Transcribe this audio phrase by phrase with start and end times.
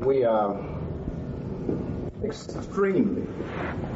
[0.00, 0.58] We are
[2.24, 3.26] extremely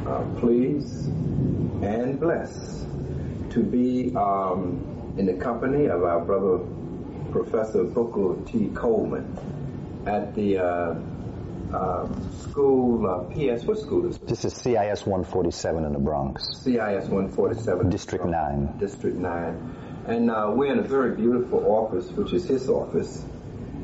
[0.05, 2.85] uh, pleased and blessed
[3.49, 6.63] to be um, in the company of our brother
[7.31, 8.69] Professor Booker T.
[8.75, 9.25] Coleman
[10.05, 10.95] at the uh,
[11.73, 12.07] uh,
[12.39, 14.43] school, uh, PS, what school is this?
[14.43, 16.43] This is CIS 147 in the Bronx.
[16.61, 17.89] CIS 147.
[17.89, 18.77] District 9.
[18.77, 19.75] District 9.
[20.05, 23.25] And uh, we're in a very beautiful office, which is his office,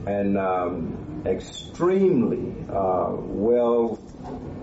[0.05, 3.99] and um, extremely uh, well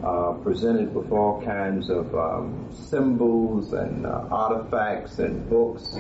[0.03, 5.97] uh, presented with all kinds of um, symbols and uh, artifacts and books,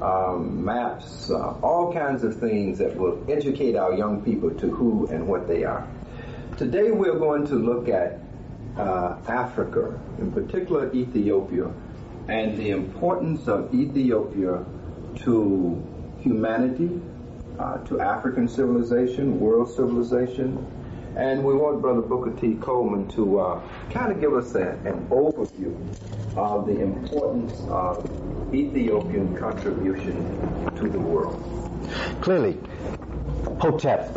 [0.00, 5.06] um, maps, uh, all kinds of things that will educate our young people to who
[5.08, 5.86] and what they are.
[6.56, 8.20] Today we're going to look at
[8.76, 11.70] uh, Africa, in particular Ethiopia,
[12.28, 14.64] and the importance of Ethiopia
[15.16, 15.82] to
[16.20, 17.00] humanity,
[17.58, 20.64] uh, to African civilization, world civilization.
[21.16, 22.54] And we want Brother Booker T.
[22.60, 25.74] Coleman to uh, kind of give us a, an overview
[26.36, 28.08] of the importance of
[28.54, 30.14] Ethiopian contribution
[30.76, 31.42] to the world.
[32.20, 32.58] Clearly,
[33.60, 34.16] Hotep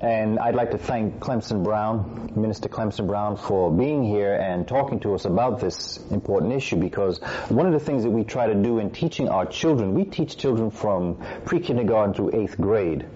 [0.00, 5.00] and I'd like to thank Clemson Brown, Minister Clemson Brown, for being here and talking
[5.00, 7.18] to us about this important issue because
[7.48, 10.36] one of the things that we try to do in teaching our children, we teach
[10.36, 13.06] children from pre-kindergarten through eighth grade.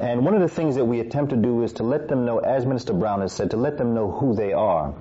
[0.00, 2.38] And one of the things that we attempt to do is to let them know,
[2.38, 4.94] as Minister Brown has said, to let them know who they are.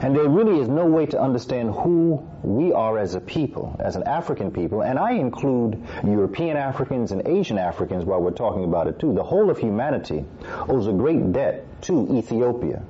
[0.00, 3.96] And there really is no way to understand who we are as a people, as
[3.96, 8.86] an African people, and I include European Africans and Asian Africans while we're talking about
[8.86, 9.14] it too.
[9.14, 10.24] The whole of humanity
[10.68, 12.82] owes a great debt to Ethiopia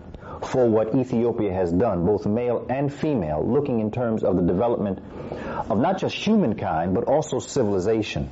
[0.43, 4.99] for what Ethiopia has done, both male and female, looking in terms of the development
[5.71, 8.29] of not just humankind, but also civilization.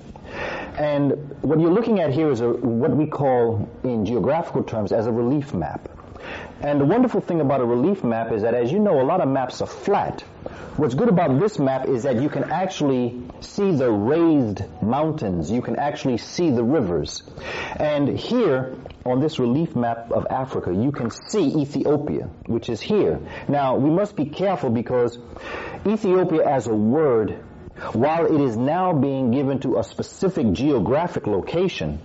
[0.76, 5.06] And what you're looking at here is a, what we call, in geographical terms, as
[5.06, 5.88] a relief map.
[6.62, 9.20] And the wonderful thing about a relief map is that, as you know, a lot
[9.20, 10.20] of maps are flat.
[10.76, 15.50] What's good about this map is that you can actually see the raised mountains.
[15.50, 17.24] You can actually see the rivers.
[17.76, 23.18] And here, on this relief map of Africa, you can see Ethiopia, which is here.
[23.48, 25.18] Now, we must be careful because
[25.84, 27.42] Ethiopia as a word,
[27.92, 31.98] while it is now being given to a specific geographic location,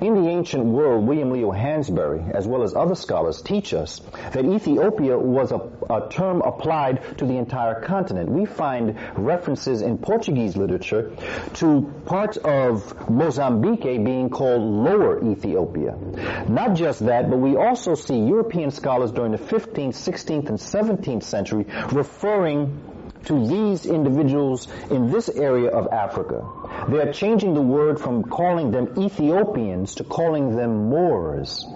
[0.00, 4.00] in the ancient world, William Leo Hansberry, as well as other scholars, teach us
[4.32, 8.30] that Ethiopia was a, a, term applied to the entire continent.
[8.30, 11.12] We find references in Portuguese literature
[11.54, 15.96] to parts of Mozambique being called Lower Ethiopia.
[16.48, 21.22] Not just that, but we also see European scholars during the 15th, 16th, and 17th
[21.22, 22.80] century referring
[23.24, 26.46] to these individuals in this area of Africa.
[26.88, 31.66] They are changing the word from calling them Ethiopians to calling them Moors.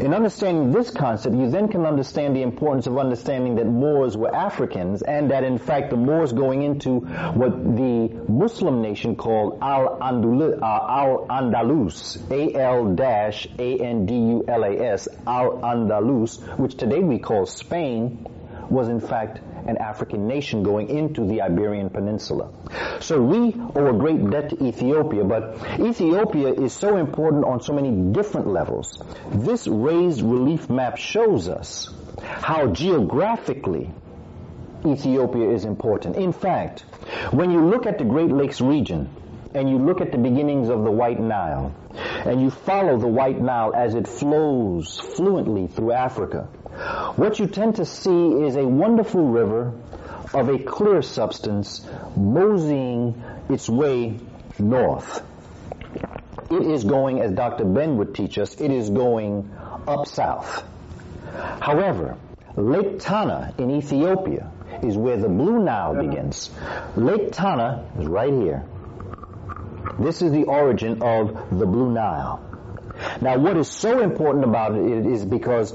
[0.00, 4.34] In understanding this concept, you then can understand the importance of understanding that Moors were
[4.34, 7.00] Africans and that in fact the Moors going into
[7.34, 18.26] what the Muslim nation called Al-Andalus, uh, A-L-A-N-D-U-L-A-S, Al-Andalus, which today we call Spain,
[18.68, 22.50] was in fact an African nation going into the Iberian Peninsula.
[23.00, 27.72] So we owe a great debt to Ethiopia, but Ethiopia is so important on so
[27.72, 29.02] many different levels.
[29.32, 31.92] This raised relief map shows us
[32.22, 33.90] how geographically
[34.86, 36.16] Ethiopia is important.
[36.16, 36.80] In fact,
[37.30, 39.08] when you look at the Great Lakes region,
[39.54, 43.40] and you look at the beginnings of the White Nile, and you follow the White
[43.40, 46.48] Nile as it flows fluently through Africa,
[47.14, 49.72] what you tend to see is a wonderful river
[50.34, 54.18] of a clear substance moseying its way
[54.58, 55.22] north.
[56.50, 57.64] It is going, as Dr.
[57.64, 59.50] Ben would teach us, it is going
[59.86, 60.64] up south.
[61.60, 62.16] However,
[62.56, 64.50] Lake Tana in Ethiopia
[64.82, 66.50] is where the Blue Nile begins.
[66.96, 68.64] Lake Tana is right here.
[69.98, 72.54] This is the origin of the Blue Nile.
[73.20, 75.72] Now, what is so important about it is because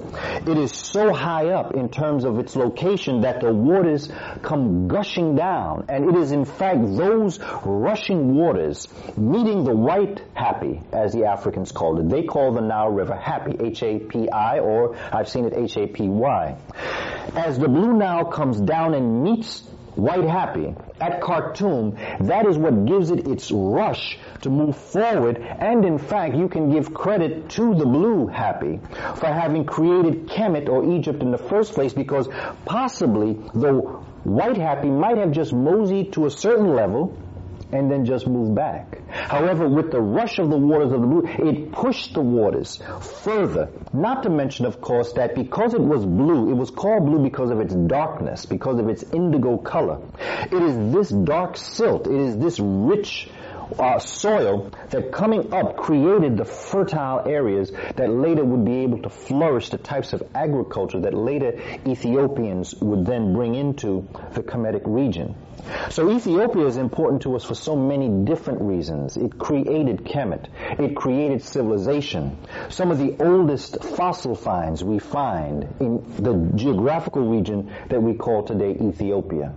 [0.47, 4.09] it is so high up in terms of its location that the waters
[4.41, 5.85] come gushing down.
[5.89, 11.71] And it is in fact those rushing waters meeting the white Hapi, as the Africans
[11.71, 12.09] called it.
[12.09, 16.57] They call the Nile River Hapi, H-A-P-I, or I've seen it H-A-P-Y.
[17.35, 19.61] As the Blue Nile comes down and meets
[19.95, 25.37] White Hapi at Khartoum, that is what gives it its rush to move forward.
[25.37, 28.79] And in fact, you can give credit to the Blue Hapi
[29.17, 32.27] for having created Kemet or Egypt in the first place because
[32.65, 33.73] possibly the
[34.23, 37.17] White Hapi might have just moseyed to a certain level
[37.71, 38.97] and then just moved back.
[39.09, 43.69] However, with the rush of the waters of the blue, it pushed the waters further.
[43.93, 47.51] Not to mention, of course, that because it was blue, it was called blue because
[47.51, 49.99] of its darkness, because of its indigo color.
[50.19, 53.29] It is this dark silt, it is this rich
[53.77, 59.09] uh, soil that coming up created the fertile areas that later would be able to
[59.09, 65.35] flourish the types of agriculture that later Ethiopians would then bring into the Kemetic region.
[65.89, 69.17] So Ethiopia is important to us for so many different reasons.
[69.17, 70.47] It created Kemet.
[70.79, 72.37] It created civilization.
[72.69, 78.43] Some of the oldest fossil finds we find in the geographical region that we call
[78.43, 79.53] today Ethiopia.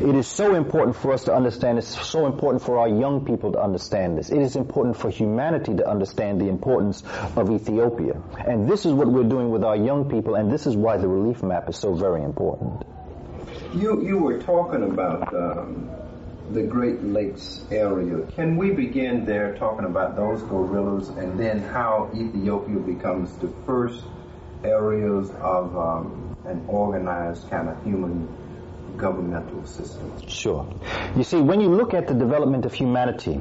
[0.00, 1.78] It is so important for us to understand.
[1.78, 4.30] It's so important for our young people to understand this.
[4.30, 7.02] It is important for humanity to understand the importance
[7.36, 8.20] of Ethiopia.
[8.46, 11.08] And this is what we're doing with our young people, and this is why the
[11.08, 12.82] relief map is so very important.
[13.74, 15.90] You, you were talking about um,
[16.52, 18.26] the Great Lakes area.
[18.32, 24.02] Can we begin there talking about those gorillas and then how Ethiopia becomes the first
[24.64, 28.28] areas of um, an organized kind of human
[29.00, 30.28] governmental system?
[30.28, 30.66] Sure.
[31.16, 33.40] You see, when you look at the development of humanity,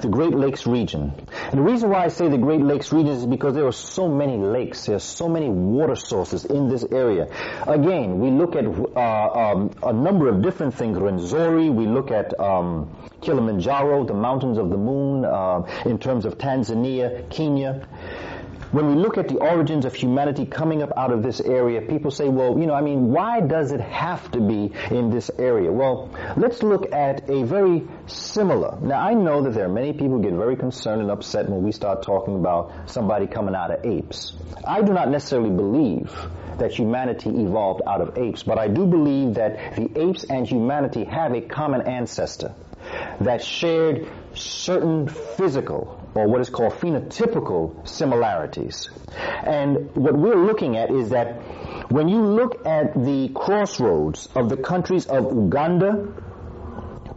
[0.00, 1.12] the Great Lakes region,
[1.50, 4.08] and the reason why I say the Great Lakes region is because there are so
[4.08, 7.28] many lakes, there are so many water sources in this area.
[7.66, 10.96] Again, we look at uh, um, a number of different things.
[10.98, 12.90] Rwenzori, we look at um,
[13.20, 17.86] Kilimanjaro, the mountains of the moon, uh, in terms of Tanzania, Kenya
[18.74, 22.10] when we look at the origins of humanity coming up out of this area, people
[22.10, 25.70] say, well, you know, I mean, why does it have to be in this area?
[25.70, 28.76] Well, let's look at a very similar.
[28.80, 31.70] Now, I know that there are many people get very concerned and upset when we
[31.70, 34.32] start talking about somebody coming out of apes.
[34.66, 36.12] I do not necessarily believe
[36.58, 41.04] that humanity evolved out of apes, but I do believe that the apes and humanity
[41.04, 42.52] have a common ancestor
[43.20, 48.88] that shared certain physical or what is called phenotypical similarities.
[49.42, 51.42] And what we're looking at is that
[51.90, 56.08] when you look at the crossroads of the countries of Uganda,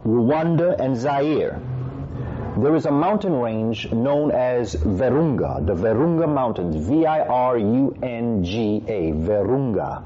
[0.04, 1.60] Rwanda, and Zaire,
[2.58, 7.92] there is a mountain range known as Virunga, the Virunga Mountains, V-I-R-U-N-G-A,
[9.12, 10.02] Virunga.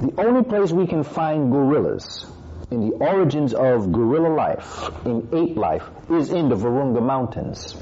[0.00, 2.26] The only place we can find gorillas
[2.70, 7.76] in the origins of gorilla life, in ape life, is in the Virunga Mountains.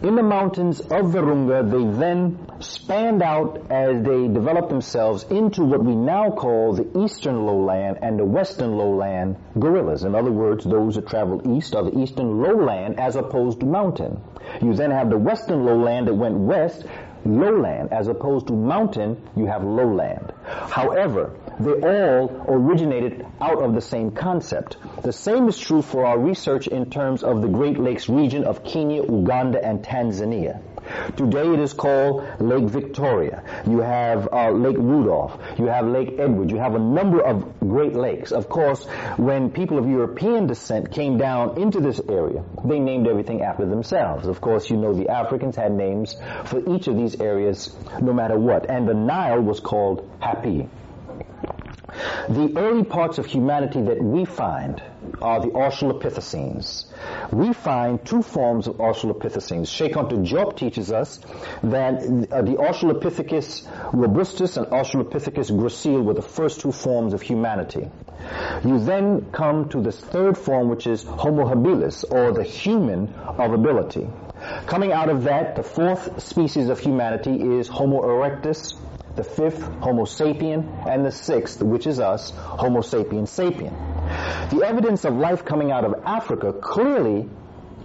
[0.00, 5.82] In the mountains of Virunga, they then spanned out as they developed themselves into what
[5.82, 10.04] we now call the eastern lowland and the western lowland gorillas.
[10.04, 14.20] In other words, those that travel east are the eastern lowland as opposed to mountain.
[14.62, 16.84] You then have the western lowland that went west,
[17.24, 20.32] lowland, as opposed to mountain, you have lowland.
[20.44, 24.76] However, they all originated out of the same concept.
[25.02, 28.64] The same is true for our research in terms of the Great Lakes region of
[28.64, 30.60] Kenya, Uganda, and Tanzania.
[31.16, 33.42] Today it is called Lake Victoria.
[33.66, 35.38] You have uh, Lake Rudolph.
[35.58, 36.50] You have Lake Edward.
[36.50, 38.32] You have a number of Great Lakes.
[38.32, 38.84] Of course,
[39.16, 44.26] when people of European descent came down into this area, they named everything after themselves.
[44.26, 48.38] Of course, you know the Africans had names for each of these areas no matter
[48.38, 48.70] what.
[48.70, 50.68] And the Nile was called Hapi.
[52.28, 54.82] The early parts of humanity that we find
[55.20, 56.86] are the Australopithecines.
[57.32, 59.68] We find two forms of Australopithecines.
[59.68, 61.18] Cheikh Anta Diop teaches us
[61.62, 61.94] that
[62.30, 67.90] uh, the Australopithecus robustus and Australopithecus gracile were the first two forms of humanity.
[68.64, 73.52] You then come to this third form, which is Homo habilis, or the human of
[73.52, 74.08] ability.
[74.66, 78.74] Coming out of that, the fourth species of humanity is Homo erectus,
[79.18, 83.74] the fifth, Homo sapien, and the sixth, which is us, Homo sapien sapien.
[84.50, 87.28] The evidence of life coming out of Africa clearly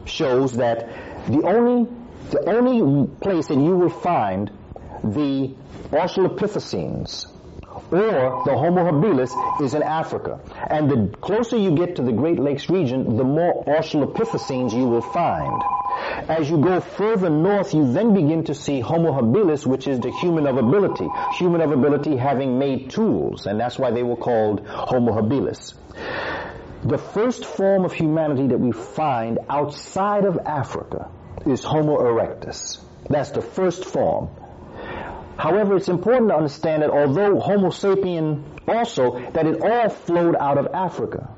[0.05, 0.87] shows that
[1.27, 1.89] the only,
[2.29, 4.51] the only place that you will find
[5.03, 5.55] the
[5.91, 7.32] Australopithecines
[7.93, 9.31] or the Homo habilis
[9.61, 10.39] is in Africa.
[10.67, 15.01] And the closer you get to the Great Lakes region, the more Australopithecines you will
[15.01, 15.61] find.
[16.27, 20.11] As you go further north, you then begin to see Homo habilis, which is the
[20.11, 21.07] human of ability.
[21.37, 25.75] Human of ability having made tools, and that's why they were called Homo habilis.
[26.83, 31.11] The first form of humanity that we find outside of Africa
[31.45, 32.79] is Homo erectus.
[33.09, 34.29] That's the first form.
[35.37, 40.57] However, it's important to understand that although Homo sapien also, that it all flowed out
[40.57, 41.29] of Africa.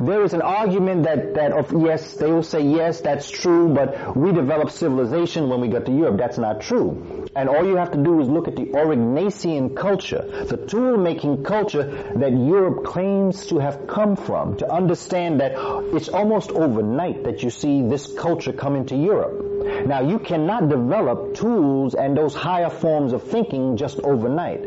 [0.00, 4.16] There is an argument that, that of yes, they will say yes, that's true, but
[4.16, 6.18] we developed civilization when we got to Europe.
[6.18, 7.26] That's not true.
[7.34, 11.44] And all you have to do is look at the Aurignacian culture, the tool making
[11.44, 11.84] culture
[12.16, 15.52] that Europe claims to have come from, to understand that
[15.94, 19.44] it's almost overnight that you see this culture come into Europe.
[19.86, 24.60] Now you cannot develop tools and those higher forms of thinking just overnight.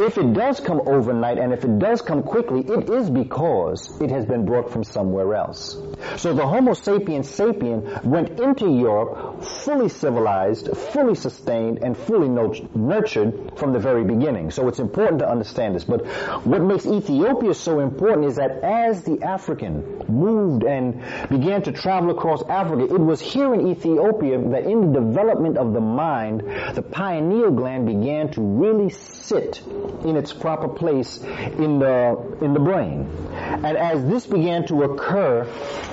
[0.00, 4.10] If it does come overnight and if it does come quickly, it is because it
[4.10, 5.76] has been brought from somewhere else.
[6.16, 13.58] So the Homo sapiens sapien went into Europe fully civilized, fully sustained, and fully nurtured
[13.58, 14.50] from the very beginning.
[14.50, 15.84] So it's important to understand this.
[15.84, 16.06] But
[16.44, 22.10] what makes Ethiopia so important is that as the African moved and began to travel
[22.10, 26.40] across Africa, it was here in Ethiopia that in the development of the mind,
[26.74, 29.62] the pineal gland began to really sit
[30.04, 33.08] in its proper place in the, in the brain.
[33.32, 35.46] And as this began to occur,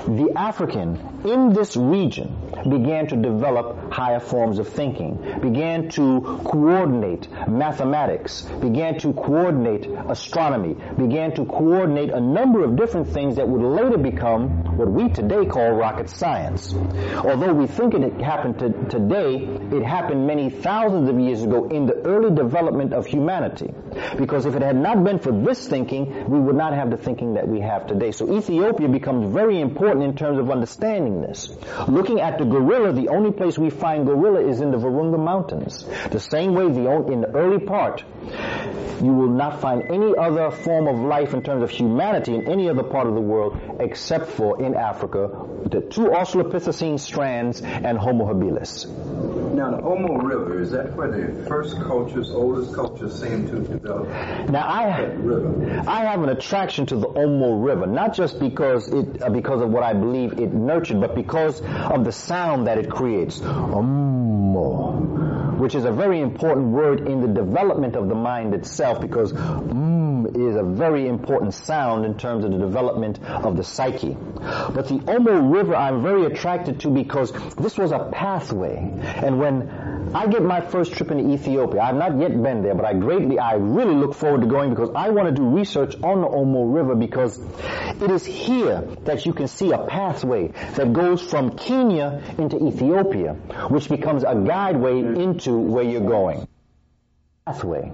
[0.07, 2.33] the African in this region
[2.69, 10.75] began to develop higher forms of thinking, began to coordinate mathematics, began to coordinate astronomy,
[10.97, 15.45] began to coordinate a number of different things that would later become what we today
[15.45, 16.73] call rocket science.
[17.17, 19.35] Although we think it happened to, today,
[19.75, 23.73] it happened many thousands of years ago in the early development of humanity.
[24.17, 27.33] Because if it had not been for this thinking, we would not have the thinking
[27.33, 28.11] that we have today.
[28.11, 31.55] So Ethiopia becomes very important in terms of understanding this.
[31.87, 35.85] Looking at the gorilla, the only place we find gorilla is in the Virunga Mountains.
[36.11, 38.03] The same way the, in the early part,
[39.01, 42.69] you will not find any other form of life in terms of humanity in any
[42.69, 45.29] other part of the world except for in Africa,
[45.65, 48.87] the two Australopithecine strands and Homo habilis.
[49.57, 54.07] Now, the Omo River, is that where the first cultures, oldest cultures seem to develop?
[54.51, 55.09] Now, I.
[55.87, 59.71] I have an attraction to the Omo River, not just because it, uh, because of
[59.71, 63.39] what I believe it nurtured, but because of the sound that it creates.
[63.39, 64.93] Omo,
[65.57, 70.16] which is a very important word in the development of the mind itself, because mm
[70.35, 74.13] is a very important sound in terms of the development of the psyche.
[74.13, 78.77] But the Omo River I'm very attracted to because this was a pathway.
[79.03, 82.85] And when I get my first trip into Ethiopia, I've not yet been there, but
[82.85, 86.21] I greatly, I really look forward to going because I want to do research on
[86.21, 87.39] the Omo River because
[88.01, 93.33] it is here that you can see a pathway that goes from Kenya into Ethiopia,
[93.69, 96.47] which becomes a guideway into where you're going.
[97.47, 97.91] Pathway.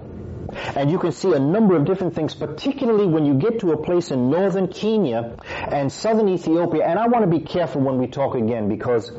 [0.76, 3.76] And you can see a number of different things, particularly when you get to a
[3.76, 6.84] place in northern Kenya and southern Ethiopia.
[6.84, 9.10] And I want to be careful when we talk again because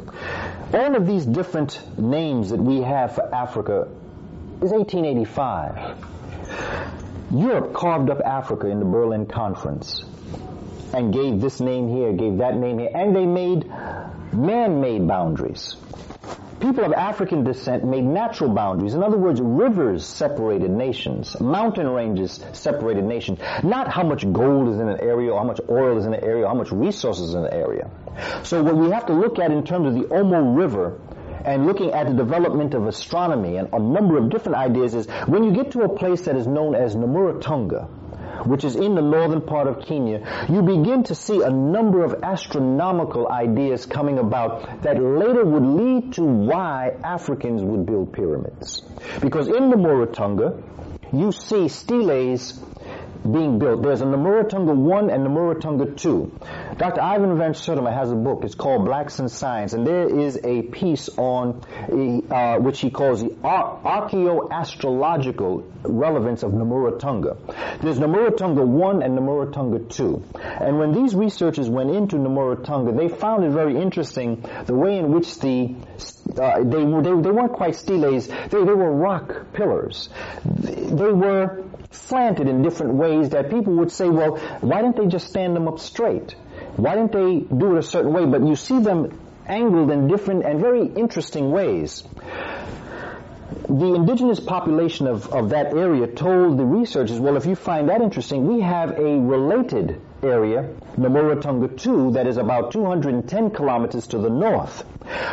[0.73, 3.87] all of these different names that we have for Africa
[4.61, 5.97] is 1885.
[7.31, 10.03] Europe carved up Africa in the Berlin Conference
[10.93, 13.65] and gave this name here, gave that name here, and they made
[14.31, 15.75] man-made boundaries
[16.59, 18.93] people of African descent made natural boundaries.
[18.93, 23.39] In other words, rivers separated nations, mountain ranges separated nations.
[23.63, 26.23] Not how much gold is in an area, or how much oil is in an
[26.23, 27.89] area, or how much resources in an area.
[28.43, 30.99] So what we have to look at in terms of the Omo River
[31.43, 35.43] and looking at the development of astronomy and a number of different ideas is when
[35.43, 37.87] you get to a place that is known as Namoratunga,
[38.45, 42.23] which is in the northern part of Kenya, you begin to see a number of
[42.23, 48.81] astronomical ideas coming about that later would lead to why Africans would build pyramids.
[49.21, 50.63] Because in the Namura
[51.11, 52.59] you see steles
[53.31, 53.81] being built.
[53.81, 56.39] There's a Namoratunga 1 and Namoratunga 2.
[56.77, 57.01] Dr.
[57.01, 58.43] Ivan Van Sertima has a book.
[58.43, 61.61] It's called Blacks and Science, and there is a piece on
[62.31, 67.81] uh, which he calls the ar- archaeoastrological relevance of Namoratunga.
[67.81, 70.23] There's Namoratunga 1 and Namoratunga 2.
[70.61, 75.11] And when these researchers went into Namoratunga, they found it very interesting the way in
[75.11, 75.75] which the
[76.37, 80.09] uh, they, they, they weren't quite steles, they, they were rock pillars.
[80.43, 81.63] They were
[81.95, 85.67] slanted in different ways that people would say, well, why didn't they just stand them
[85.67, 86.35] up straight?
[86.75, 88.25] Why didn't they do it a certain way?
[88.25, 92.03] But you see them angled in different and very interesting ways.
[93.67, 98.01] The indigenous population of, of that area told the researchers, well, if you find that
[98.01, 104.29] interesting, we have a related area, Namoratunga 2, that is about 210 kilometers to the
[104.29, 104.83] north.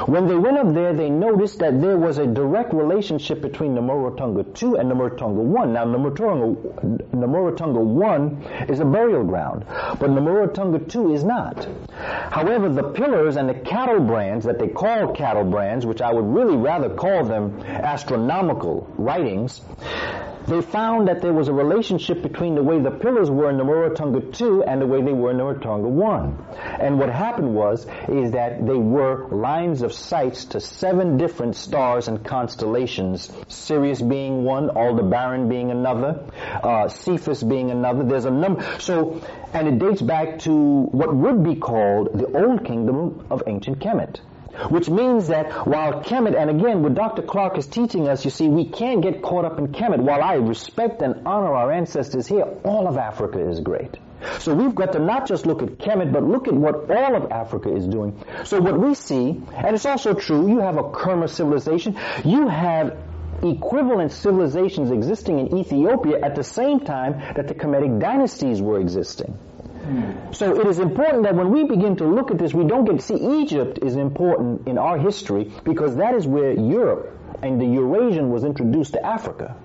[0.07, 4.55] When they went up there, they noticed that there was a direct relationship between Namoratunga
[4.55, 5.73] 2 and Namoratunga 1.
[5.73, 9.65] Now, Namoratunga 1 is a burial ground,
[9.99, 11.67] but Namoratunga 2 is not.
[12.31, 16.27] However, the pillars and the cattle brands that they call cattle brands, which I would
[16.27, 19.63] really rather call them astronomical writings,
[20.47, 23.65] they found that there was a relationship between the way the pillars were in the
[23.65, 26.45] Rarotonga 2 and the way they were in the Rarotonga 1.
[26.81, 32.09] And what happened was, is that they were lines of sights to seven different stars
[32.09, 33.31] and constellations.
[33.49, 36.25] Sirius being one, Aldebaran being another,
[36.63, 38.05] uh, Cephus being another.
[38.05, 38.65] There's a number.
[38.79, 39.23] So,
[39.53, 44.21] and it dates back to what would be called the Old Kingdom of Ancient Kemet.
[44.69, 47.23] Which means that while Kemet, and again, what Dr.
[47.23, 50.01] Clark is teaching us, you see, we can't get caught up in Kemet.
[50.01, 53.97] While I respect and honor our ancestors here, all of Africa is great.
[54.39, 57.33] So we've got to not just look at Kemet, but look at what all of
[57.33, 58.23] Africa is doing.
[58.45, 62.97] So what we see, and it's also true, you have a Kerma civilization, you have
[63.43, 69.37] equivalent civilizations existing in Ethiopia at the same time that the Kemetic dynasties were existing.
[69.83, 70.33] Hmm.
[70.33, 73.03] So it is important that when we begin to look at this, we don't get,
[73.03, 78.31] see, Egypt is important in our history because that is where Europe and the Eurasian
[78.31, 79.57] was introduced to Africa.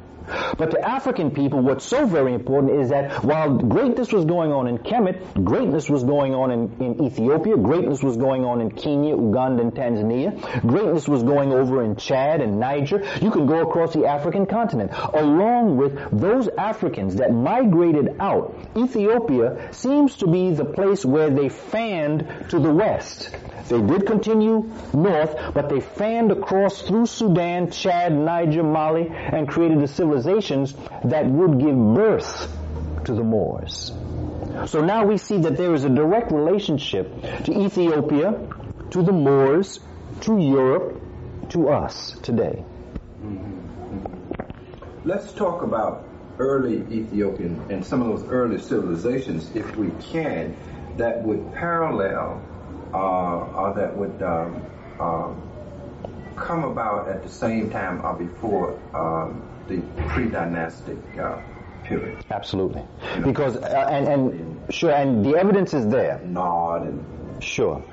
[0.58, 4.68] But to African people, what's so very important is that while greatness was going on
[4.68, 9.16] in Kemet, greatness was going on in, in Ethiopia, greatness was going on in Kenya,
[9.16, 13.04] Uganda, and Tanzania, greatness was going over in Chad and Niger.
[13.22, 14.92] You can go across the African continent.
[15.14, 21.50] Along with those Africans that migrated out, Ethiopia seems to be the place where they
[21.50, 23.30] fanned to the west.
[23.70, 29.82] They did continue north, but they fanned across through Sudan, Chad, Niger, Mali, and created
[29.82, 32.52] the civilizations that would give birth
[33.06, 33.92] to the Moors.
[34.66, 38.40] So now we see that there is a direct relationship to Ethiopia,
[38.92, 39.80] to the Moors,
[40.22, 41.02] to Europe,
[41.50, 42.66] to us today.
[45.06, 46.06] Let's talk about
[46.40, 50.56] early Ethiopian and some of those early civilizations, if we can,
[50.98, 52.42] that would parallel
[52.98, 54.66] or that would um,
[55.00, 55.42] um,
[56.36, 61.38] come about at the same time or before um, the pre-dynastic uh,
[61.84, 62.18] period.
[62.30, 62.82] Absolutely,
[63.14, 66.22] you know, because uh, and, and sure, and the evidence is there.
[66.26, 67.84] Nod and sure.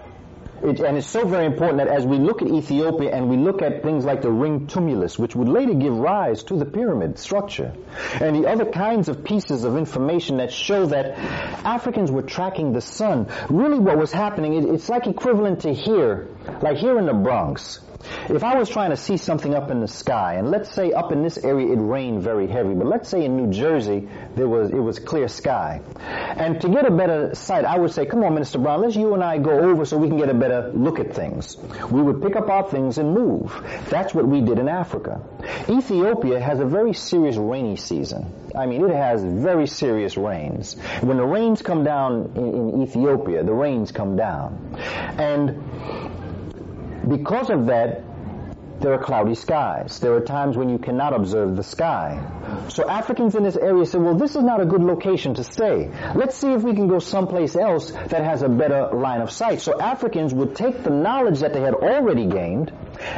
[0.65, 3.61] It, and it's so very important that as we look at Ethiopia and we look
[3.61, 7.75] at things like the ring tumulus, which would later give rise to the pyramid structure,
[8.19, 11.19] and the other kinds of pieces of information that show that
[11.67, 16.29] Africans were tracking the sun, really what was happening, it, it's like equivalent to here,
[16.63, 17.81] like here in the Bronx.
[18.29, 21.13] If I was trying to see something up in the sky, and let's say up
[21.13, 24.71] in this area it rained very heavy, but let's say in New Jersey there was
[24.71, 28.35] it was clear sky, and to get a better sight, I would say, "Come on,
[28.35, 30.99] Minister Brown, let's you and I go over so we can get a better look
[30.99, 31.57] at things."
[31.91, 33.53] We would pick up our things and move.
[33.91, 35.21] That's what we did in Africa.
[35.69, 38.27] Ethiopia has a very serious rainy season.
[38.57, 40.77] I mean, it has very serious rains.
[41.01, 44.77] When the rains come down in, in Ethiopia, the rains come down,
[45.19, 45.63] and
[47.09, 48.03] because of that,
[48.81, 50.01] there are cloudy skies.
[50.01, 52.21] There are times when you cannot observe the sky.
[52.69, 55.91] So Africans in this area said, well, this is not a good location to stay.
[56.15, 59.61] Let's see if we can go someplace else that has a better line of sight.
[59.61, 62.73] So Africans would take the knowledge that they had already gained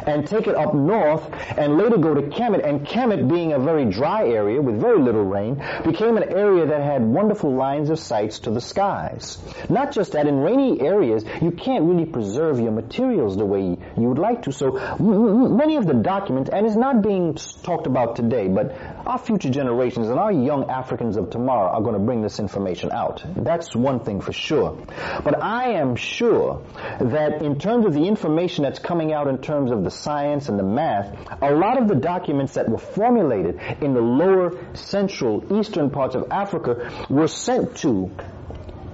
[0.07, 2.67] and take it up north and later go to Kemet.
[2.67, 6.83] And Kemet, being a very dry area with very little rain, became an area that
[6.83, 9.39] had wonderful lines of sights to the skies.
[9.69, 14.09] Not just that, in rainy areas, you can't really preserve your materials the way you
[14.09, 14.53] would like to.
[14.53, 19.51] So many of the documents, and it's not being talked about today, but our future
[19.51, 23.23] generations and our young Africans of tomorrow are going to bring this information out.
[23.37, 24.77] That's one thing for sure.
[25.23, 26.63] But I am sure
[27.01, 30.59] that in terms of the information that's coming out in terms of the science and
[30.59, 35.91] the math, a lot of the documents that were formulated in the lower central eastern
[35.91, 38.11] parts of Africa were sent to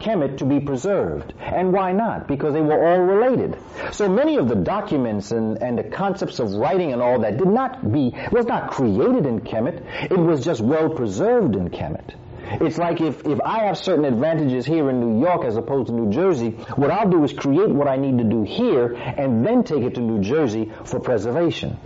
[0.02, 1.32] Kemet to be preserved.
[1.40, 2.26] And why not?
[2.26, 3.56] Because they were all related.
[3.92, 7.48] So many of the documents and, and the concepts of writing and all that did
[7.48, 10.10] not be, was not created in Kemet.
[10.10, 12.14] It was just well preserved in Kemet.
[12.60, 15.94] It's like if, if I have certain advantages here in New York as opposed to
[15.94, 19.62] New Jersey, what I'll do is create what I need to do here and then
[19.64, 21.78] take it to New Jersey for preservation.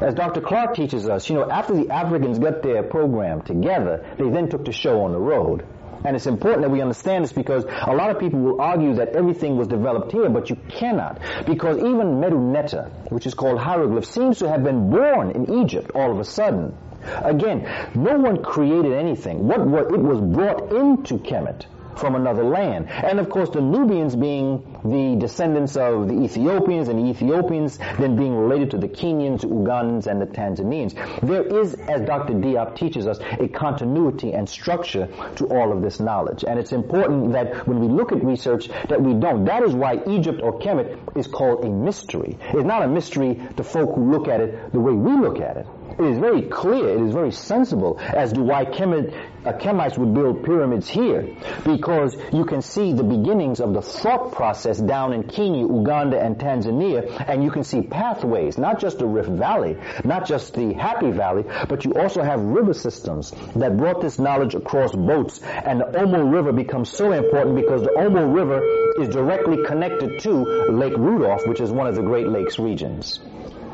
[0.00, 0.40] As Dr.
[0.40, 4.64] Clark teaches us, you know, after the Africans got their program together, they then took
[4.64, 5.64] the show on the road.
[6.04, 9.16] And it's important that we understand this because a lot of people will argue that
[9.16, 11.20] everything was developed here, but you cannot.
[11.46, 15.90] Because even Medu Neter, which is called hieroglyph, seems to have been born in Egypt
[15.94, 16.76] all of a sudden.
[17.22, 19.46] Again, no one created anything.
[19.46, 21.66] What, what it was brought into Kemet
[21.98, 22.88] from another land.
[22.88, 28.16] And of course, the Nubians being the descendants of the Ethiopians, and the Ethiopians then
[28.16, 30.94] being related to the Kenyans, Ugandans, and the Tanzanians.
[31.22, 32.34] There is, as Dr.
[32.34, 36.44] Diop teaches us, a continuity and structure to all of this knowledge.
[36.46, 39.44] And it's important that when we look at research that we don't.
[39.44, 42.38] That is why Egypt or Kemet is called a mystery.
[42.40, 45.56] It's not a mystery to folk who look at it the way we look at
[45.56, 45.66] it.
[45.98, 50.44] It is very clear, it is very sensible as to why uh, Kemites would build
[50.44, 51.28] pyramids here,
[51.64, 56.36] because you can see the beginnings of the thought process down in Kenya, Uganda, and
[56.36, 61.10] Tanzania, and you can see pathways, not just the Rift Valley, not just the Happy
[61.10, 65.84] Valley, but you also have river systems that brought this knowledge across boats, and the
[65.84, 68.62] Omo River becomes so important because the Omo River
[69.02, 70.32] is directly connected to
[70.70, 73.20] Lake Rudolph, which is one of the Great Lakes regions.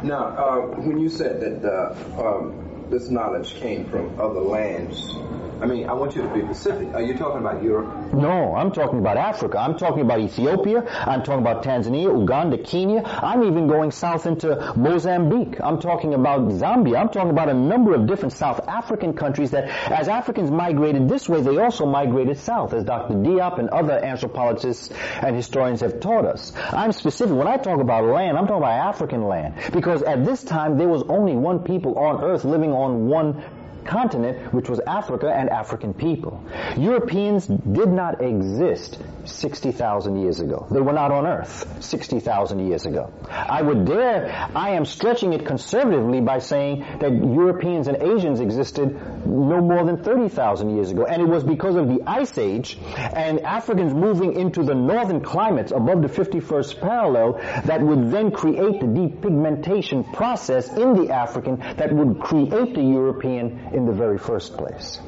[0.05, 5.15] Now, uh, when you said that uh, um, this knowledge came from other lands,
[5.61, 6.93] I mean, I want you to be specific.
[6.95, 8.13] Are you talking about Europe?
[8.13, 9.59] No, I'm talking about Africa.
[9.59, 10.85] I'm talking about Ethiopia.
[10.87, 13.03] I'm talking about Tanzania, Uganda, Kenya.
[13.05, 15.61] I'm even going south into Mozambique.
[15.63, 17.01] I'm talking about Zambia.
[17.01, 21.31] I'm talking about a number of different South African countries that as Africans migrated this
[21.31, 23.15] way, they also migrated south, as Dr.
[23.15, 24.91] Diop and other anthropologists
[25.23, 26.53] and historians have taught us.
[26.73, 27.35] I'm specific.
[27.35, 29.55] When I talk about land, I'm talking about African land.
[29.73, 33.43] Because at this time, there was only one people on earth living on one
[33.85, 36.43] continent, which was Africa and African people.
[36.77, 40.67] Europeans did not exist 60,000 years ago.
[40.71, 43.13] They were not on earth 60,000 years ago.
[43.29, 48.95] I would dare, I am stretching it conservatively by saying that Europeans and Asians existed
[49.27, 51.07] no more than 30,000 years ago.
[51.07, 55.73] And it was because of the Ice Age and Africans moving into the northern climates
[55.73, 57.33] above the 51st parallel
[57.65, 63.71] that would then create the depigmentation process in the African that would create the European
[63.73, 65.01] in the very first place.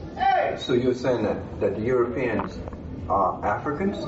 [0.59, 2.59] So you're saying that, that the Europeans
[3.09, 4.07] are Africans?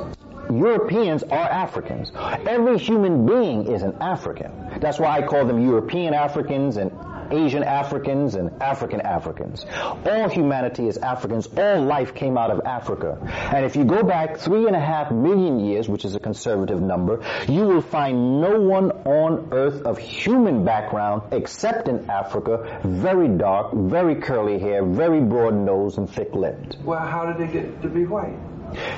[0.51, 2.11] Europeans are Africans.
[2.17, 4.51] Every human being is an African.
[4.81, 6.91] That's why I call them European Africans and
[7.31, 9.67] Asian Africans and African Africans.
[10.07, 11.47] All humanity is Africans.
[11.59, 13.19] All life came out of Africa.
[13.53, 16.81] And if you go back three and a half million years, which is a conservative
[16.81, 23.29] number, you will find no one on earth of human background except in Africa, very
[23.29, 26.79] dark, very curly hair, very broad nose, and thick lipped.
[26.85, 28.37] Well, how did they get to be white?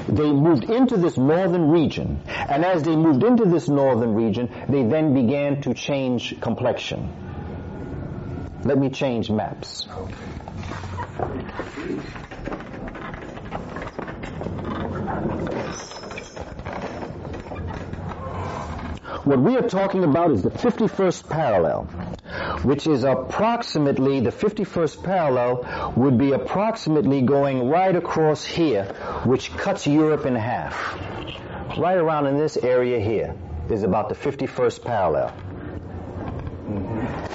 [0.09, 4.83] They moved into this northern region, and as they moved into this northern region, they
[4.83, 7.09] then began to change complexion.
[8.65, 9.89] Let me change maps.
[19.25, 21.85] What we are talking about is the 51st parallel,
[22.63, 28.85] which is approximately, the 51st parallel would be approximately going right across here,
[29.27, 30.99] which cuts Europe in half.
[31.77, 33.35] Right around in this area here
[33.69, 35.35] is about the 51st parallel.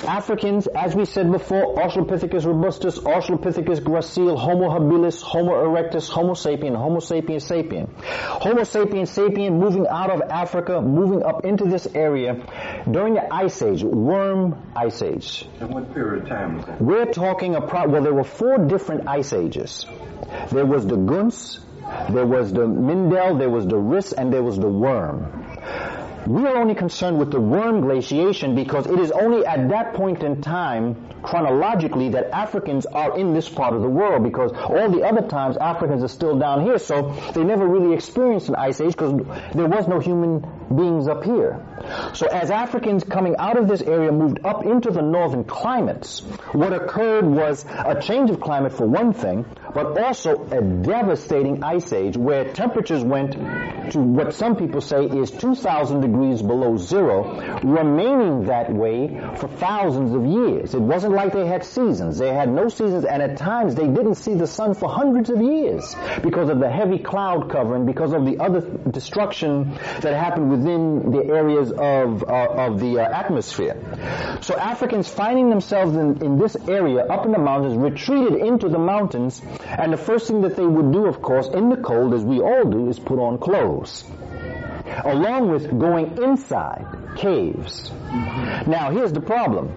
[0.06, 6.76] Africans, as we said before, Australopithecus robustus, Australopithecus gracile, Homo habilis, Homo erectus, Homo sapien,
[6.76, 7.90] Homo sapien sapien.
[8.04, 12.36] Homo sapien sapien moving out of Africa, moving up into this area
[12.90, 15.48] during the Ice Age, Würm Ice Age.
[15.60, 16.82] And what period of time was that?
[16.82, 19.86] We're talking about, well, there were four different ice ages.
[20.52, 21.60] There was the Gunz,
[22.12, 25.45] there was the Mindel, there was the Riss, and there was the Würm.
[26.28, 30.24] We are only concerned with the Würm glaciation because it is only at that point
[30.24, 35.04] in time, chronologically, that Africans are in this part of the world because all the
[35.04, 38.94] other times Africans are still down here, so they never really experienced an ice age
[38.94, 39.14] because
[39.54, 40.40] there was no human
[40.76, 41.64] beings up here.
[42.14, 46.22] So as Africans coming out of this area moved up into the northern climates,
[46.54, 51.92] what occurred was a change of climate for one thing, but also a devastating ice
[51.92, 53.34] age where temperatures went
[53.92, 60.14] to what some people say is 2,000 degrees below zero, remaining that way for thousands
[60.14, 60.74] of years.
[60.74, 62.18] It wasn't like they had seasons.
[62.18, 65.42] They had no seasons, and at times they didn't see the sun for hundreds of
[65.42, 70.52] years because of the heavy cloud cover and because of the other destruction that happened
[70.52, 73.76] within the areas of, uh, of the uh, atmosphere.
[74.40, 78.80] So Africans finding themselves in, in this area up in the mountains retreated into the
[78.80, 82.24] mountains and the first thing that they would do, of course, in the cold, as
[82.24, 84.04] we all do, is put on clothes.
[85.04, 86.86] Along with going inside
[87.18, 87.92] caves.
[88.68, 89.74] Now, here's the problem.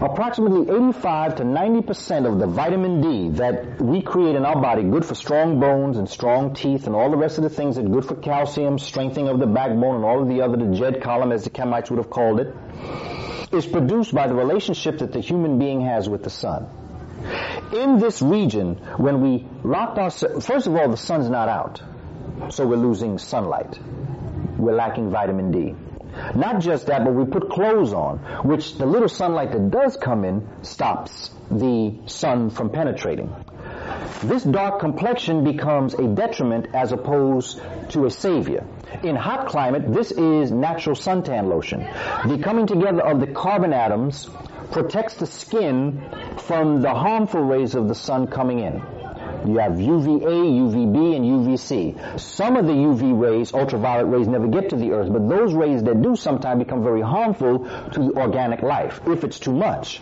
[0.00, 5.06] Approximately 85 to 90% of the vitamin D that we create in our body, good
[5.06, 8.04] for strong bones and strong teeth and all the rest of the things that good
[8.04, 11.44] for calcium, strengthening of the backbone and all of the other, the Djed column as
[11.44, 12.54] the Kemites would have called it,
[13.52, 16.68] is produced by the relationship that the human being has with the sun.
[17.72, 21.82] In this region, when we locked our, first of all, the sun's not out,
[22.50, 23.78] so we're losing sunlight.
[24.56, 25.74] We're lacking vitamin D.
[26.34, 30.24] Not just that, but we put clothes on, which the little sunlight that does come
[30.24, 33.34] in stops the sun from penetrating.
[34.22, 38.64] This dark complexion becomes a detriment as opposed to a savior.
[39.02, 41.80] In hot climate, this is natural suntan lotion.
[42.26, 44.28] The coming together of the carbon atoms
[44.70, 46.02] protects the skin
[46.38, 48.82] from the harmful rays of the sun coming in.
[49.46, 52.20] You have UVA, UVB, and UVC.
[52.20, 55.82] Some of the UV rays, ultraviolet rays, never get to the earth, but those rays
[55.84, 59.98] that do sometimes become very harmful to the organic life if it's too much.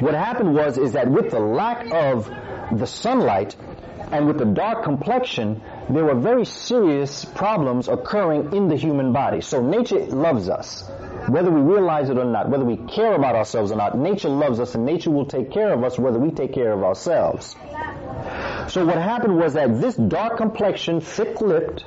[0.00, 2.30] What happened was is that with the lack of
[2.72, 3.56] the sunlight
[4.10, 9.40] and with the dark complexion, there were very serious problems occurring in the human body.
[9.40, 10.84] So nature loves us.
[11.28, 14.60] Whether we realize it or not, whether we care about ourselves or not, nature loves
[14.60, 17.54] us and nature will take care of us whether we take care of ourselves.
[18.68, 21.84] So what happened was that this dark complexion, thick-lipped,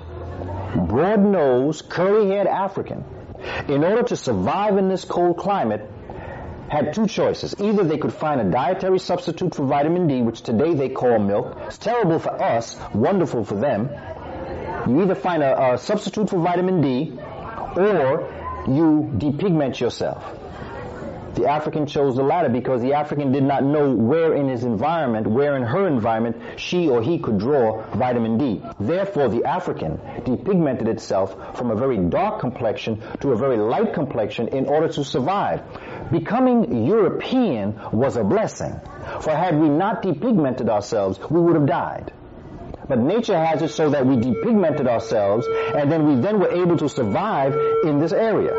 [0.88, 3.04] broad-nosed, curly-haired African,
[3.68, 5.90] in order to survive in this cold climate,
[6.70, 7.56] had two choices.
[7.60, 11.58] Either they could find a dietary substitute for vitamin D, which today they call milk.
[11.68, 13.90] It's terrible for us, wonderful for them.
[14.88, 17.18] You either find a, a substitute for vitamin D,
[17.76, 20.24] or you depigment yourself.
[21.36, 25.28] The African chose the latter because the African did not know where in his environment,
[25.28, 28.62] where in her environment, she or he could draw vitamin D.
[28.80, 34.48] Therefore, the African depigmented itself from a very dark complexion to a very light complexion
[34.48, 35.62] in order to survive.
[36.10, 38.80] Becoming European was a blessing.
[39.20, 42.14] For had we not depigmented ourselves, we would have died.
[42.88, 46.78] But nature has it so that we depigmented ourselves and then we then were able
[46.78, 48.54] to survive in this area.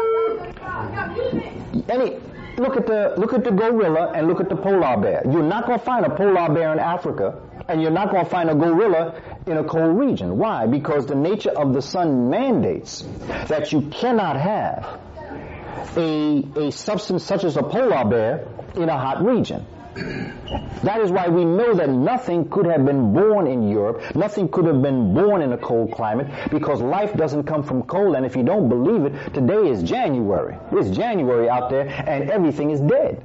[1.89, 2.19] Any,
[2.57, 5.23] look at the, look at the gorilla and look at the polar bear.
[5.25, 8.31] You're not going to find a polar bear in Africa and you're not going to
[8.31, 10.39] find a gorilla in a cold region.
[10.39, 10.67] Why?
[10.67, 13.05] Because the nature of the sun mandates
[13.49, 15.01] that you cannot have
[15.97, 19.65] a, a substance such as a polar bear in a hot region.
[19.97, 24.67] That is why we know that nothing could have been born in Europe, nothing could
[24.67, 28.37] have been born in a cold climate, because life doesn't come from cold, and if
[28.37, 30.57] you don't believe it, today is January.
[30.73, 33.25] It's January out there, and everything is dead.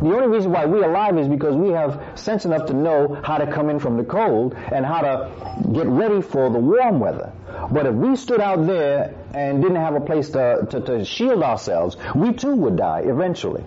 [0.00, 3.38] The only reason why we're alive is because we have sense enough to know how
[3.38, 5.30] to come in from the cold and how to
[5.72, 7.32] get ready for the warm weather.
[7.70, 11.42] But if we stood out there and didn't have a place to, to, to shield
[11.42, 13.64] ourselves, we too would die eventually.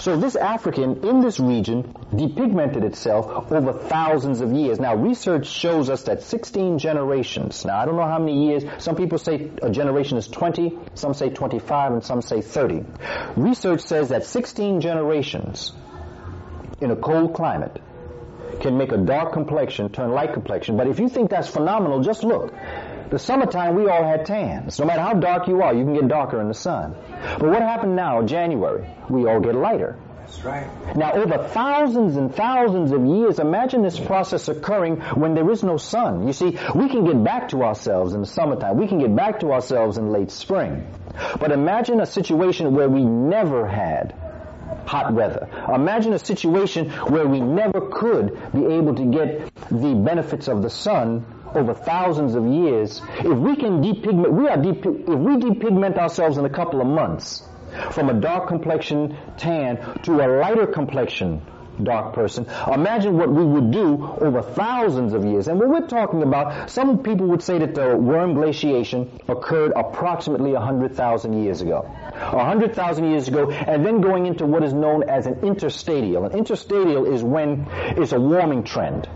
[0.00, 4.80] So this African in this region depigmented itself over thousands of years.
[4.80, 8.96] Now research shows us that 16 generations, now I don't know how many years, some
[8.96, 12.84] people say a generation is 20, some say 25, and some say 30.
[13.36, 15.72] Research says that 16 generations
[16.80, 17.80] in a cold climate
[18.60, 20.76] can make a dark complexion turn light complexion.
[20.76, 22.52] But if you think that's phenomenal, just look.
[23.10, 24.78] The summertime, we all had tans.
[24.78, 26.94] No matter how dark you are, you can get darker in the sun.
[27.38, 28.86] But what happened now, January?
[29.08, 29.96] We all get lighter.
[30.18, 30.96] That's right.
[30.96, 35.78] Now, over thousands and thousands of years, imagine this process occurring when there is no
[35.78, 36.26] sun.
[36.26, 38.76] You see, we can get back to ourselves in the summertime.
[38.76, 40.86] We can get back to ourselves in late spring.
[41.40, 44.14] But imagine a situation where we never had
[44.84, 45.48] hot weather.
[45.74, 50.70] Imagine a situation where we never could be able to get the benefits of the
[50.70, 56.38] sun over thousands of years, if we can depigment, we are if we depigment ourselves
[56.38, 57.42] in a couple of months,
[57.92, 61.42] from a dark complexion tan to a lighter complexion
[61.82, 62.46] dark person.
[62.72, 65.48] Imagine what we would do over thousands of years.
[65.48, 70.52] And what we're talking about, some people would say that the Würm glaciation occurred approximately
[70.52, 71.82] 100,000 years ago.
[71.82, 76.26] 100,000 years ago, and then going into what is known as an interstadial.
[76.26, 79.08] An interstadial is when it's a warming trend.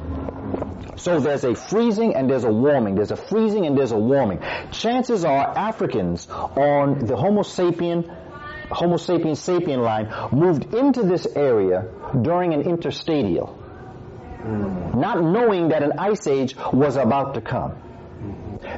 [0.97, 2.95] So there's a freezing and there's a warming.
[2.95, 4.41] There's a freezing and there's a warming.
[4.71, 8.19] Chances are Africans on the Homo sapien
[8.73, 11.89] Homo sapiens sapien line moved into this area
[12.23, 13.55] during an interstadial,
[14.95, 17.77] not knowing that an ice age was about to come.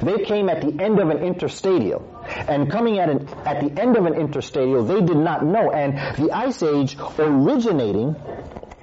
[0.02, 2.02] They came at the end of an interstadial.
[2.48, 5.70] And coming at, an, at the end of an interstadial, they did not know.
[5.70, 8.16] And the ice age originating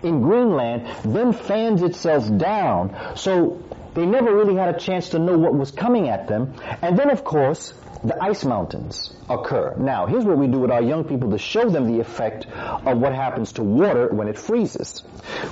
[0.03, 3.15] in Greenland then fans itself down.
[3.15, 6.53] So they never really had a chance to know what was coming at them.
[6.81, 9.75] And then, of course, the ice mountains occur.
[9.77, 12.97] Now, here's what we do with our young people to show them the effect of
[12.97, 15.03] what happens to water when it freezes.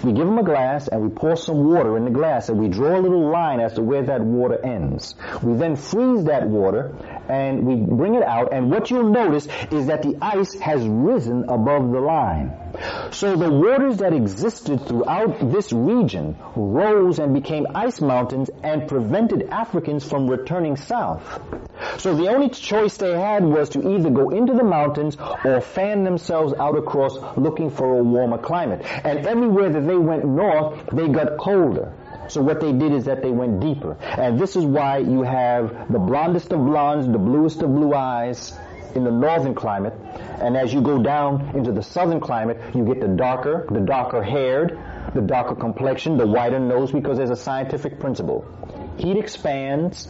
[0.04, 2.68] We give them a glass and we pour some water in the glass and we
[2.68, 5.14] draw a little line as to where that water ends.
[5.44, 6.96] We then freeze that water
[7.30, 11.44] and we bring it out and what you'll notice is that the ice has risen
[11.48, 12.54] above the line.
[13.12, 19.50] So the waters that existed throughout this region rose and became ice mountains and prevented
[19.50, 21.42] Africans from returning south.
[21.98, 26.04] So the only choice they had was to either go into the mountains or fan
[26.04, 28.86] themselves out across looking for a warmer climate.
[29.04, 31.94] And everywhere that they went north, they got colder.
[32.30, 33.98] So what they did is that they went deeper.
[34.02, 38.58] And this is why you have the blondest of blondes, the bluest of blue eyes
[38.96, 39.94] in the northern climate,
[40.42, 44.24] And as you go down into the southern climate, you get the darker, the darker
[44.24, 44.80] haired,
[45.14, 48.46] the darker complexion, the whiter nose, because there's a scientific principle.
[48.98, 50.08] Heat expands,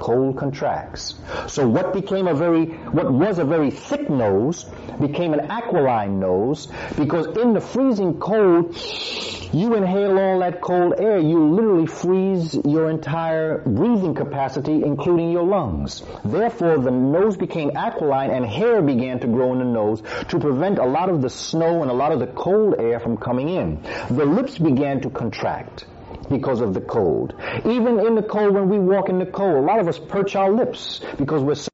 [0.00, 1.14] cold contracts.
[1.46, 4.64] So what became a very, what was a very thick nose
[5.00, 8.76] became an aquiline nose because in the freezing cold,
[9.52, 15.44] you inhale all that cold air, you literally freeze your entire breathing capacity, including your
[15.44, 16.02] lungs.
[16.24, 20.78] Therefore, the nose became aquiline and hair began to grow in the nose to prevent
[20.78, 23.82] a lot of the snow and a lot of the cold air from coming in.
[24.10, 25.84] The lips began to contract
[26.30, 27.34] because of the cold.
[27.66, 30.36] Even in the cold, when we walk in the cold, a lot of us perch
[30.36, 31.69] our lips because we're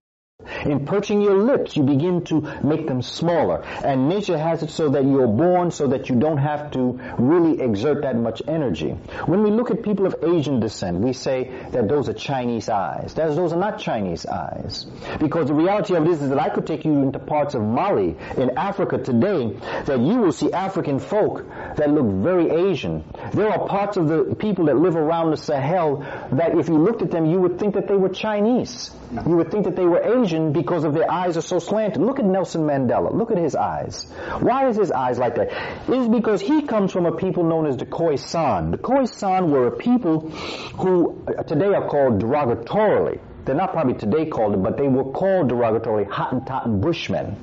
[0.64, 3.62] in perching your lips, you begin to make them smaller.
[3.84, 7.60] And nature has it so that you're born so that you don't have to really
[7.60, 8.90] exert that much energy.
[9.26, 13.14] When we look at people of Asian descent, we say that those are Chinese eyes.
[13.14, 14.86] those are not Chinese eyes.
[15.18, 17.62] Because the reality of it is, is that I could take you into parts of
[17.62, 19.56] Mali in Africa today
[19.86, 23.04] that you will see African folk that look very Asian.
[23.32, 25.98] There are parts of the people that live around the Sahel
[26.32, 28.90] that if you looked at them, you would think that they were Chinese.
[29.26, 32.02] You would think that they were Asian because of their eyes are so slanted.
[32.02, 33.12] Look at Nelson Mandela.
[33.12, 34.06] Look at his eyes.
[34.40, 35.48] Why is his eyes like that?
[35.88, 38.70] It is because he comes from a people known as the Khoisan.
[38.70, 44.26] The Khoisan were a people who uh, today are called derogatorily they're not probably today
[44.26, 47.36] called it, but they were called derogatorily Hottentot and Bushmen.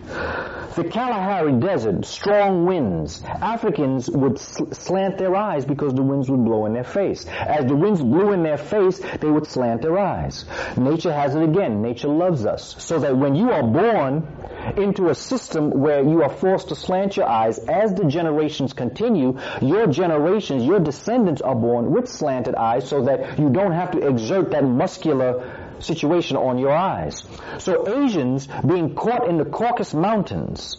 [0.75, 3.23] The Kalahari Desert, strong winds.
[3.23, 7.25] Africans would sl- slant their eyes because the winds would blow in their face.
[7.27, 10.45] As the winds blew in their face, they would slant their eyes.
[10.75, 11.81] Nature has it again.
[11.81, 12.75] Nature loves us.
[12.83, 14.27] So that when you are born
[14.75, 19.39] into a system where you are forced to slant your eyes, as the generations continue,
[19.61, 24.07] your generations, your descendants are born with slanted eyes so that you don't have to
[24.07, 27.23] exert that muscular situation on your eyes.
[27.59, 30.77] So Asians being caught in the Caucasus Mountains,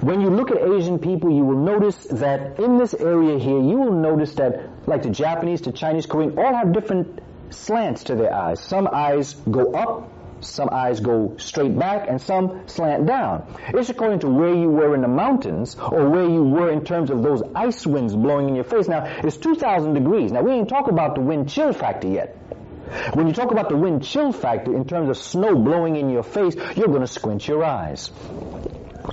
[0.00, 3.78] when you look at Asian people, you will notice that in this area here, you
[3.78, 8.34] will notice that, like the Japanese, the Chinese, Korean, all have different slants to their
[8.34, 8.60] eyes.
[8.60, 13.54] Some eyes go up, some eyes go straight back, and some slant down.
[13.68, 17.10] It's according to where you were in the mountains, or where you were in terms
[17.10, 18.88] of those ice winds blowing in your face.
[18.88, 20.32] Now, it's 2,000 degrees.
[20.32, 22.36] Now, we ain't talk about the wind chill factor yet.
[23.14, 26.22] When you talk about the wind chill factor in terms of snow blowing in your
[26.22, 28.10] face, you're going to squint your eyes.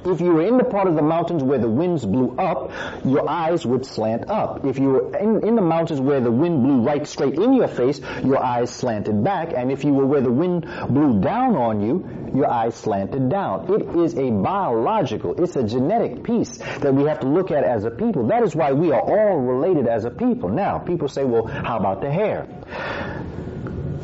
[0.05, 2.71] If you were in the part of the mountains where the winds blew up,
[3.03, 4.63] your eyes would slant up.
[4.63, 7.67] If you were in, in, the mountains where the wind blew right straight in your
[7.67, 9.53] face, your eyes slanted back.
[9.55, 13.73] And if you were where the wind blew down on you, your eyes slanted down.
[13.73, 17.83] It is a biological, it's a genetic piece that we have to look at as
[17.83, 18.27] a people.
[18.27, 20.49] That is why we are all related as a people.
[20.49, 22.47] Now, people say, well, how about the hair?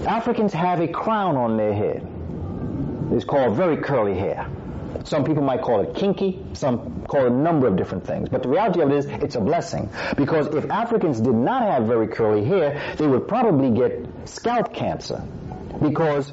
[0.03, 2.07] Africans have a crown on their head.
[3.11, 4.47] It's called very curly hair.
[5.03, 8.27] Some people might call it kinky, some call it a number of different things.
[8.29, 9.89] But the reality of it is, it's a blessing.
[10.17, 15.23] Because if Africans did not have very curly hair, they would probably get scalp cancer.
[15.81, 16.31] Because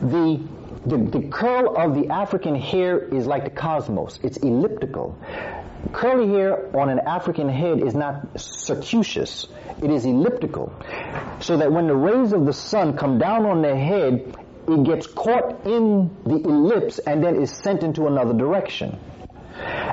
[0.00, 0.40] the,
[0.86, 4.20] the, the curl of the African hair is like the cosmos.
[4.22, 5.18] It's elliptical.
[5.90, 9.46] Curly hair on an African head is not circuitous.
[9.82, 10.72] It is elliptical.
[11.40, 14.36] So that when the rays of the sun come down on their head,
[14.68, 18.98] it gets caught in the ellipse and then is sent into another direction.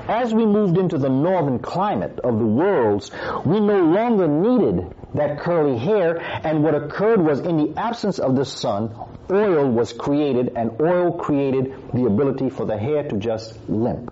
[0.08, 3.12] As we moved into the northern climate of the worlds,
[3.46, 8.36] we no longer needed that curly hair, and what occurred was in the absence of
[8.36, 8.94] the sun,
[9.32, 14.12] oil was created, and oil created the ability for the hair to just limp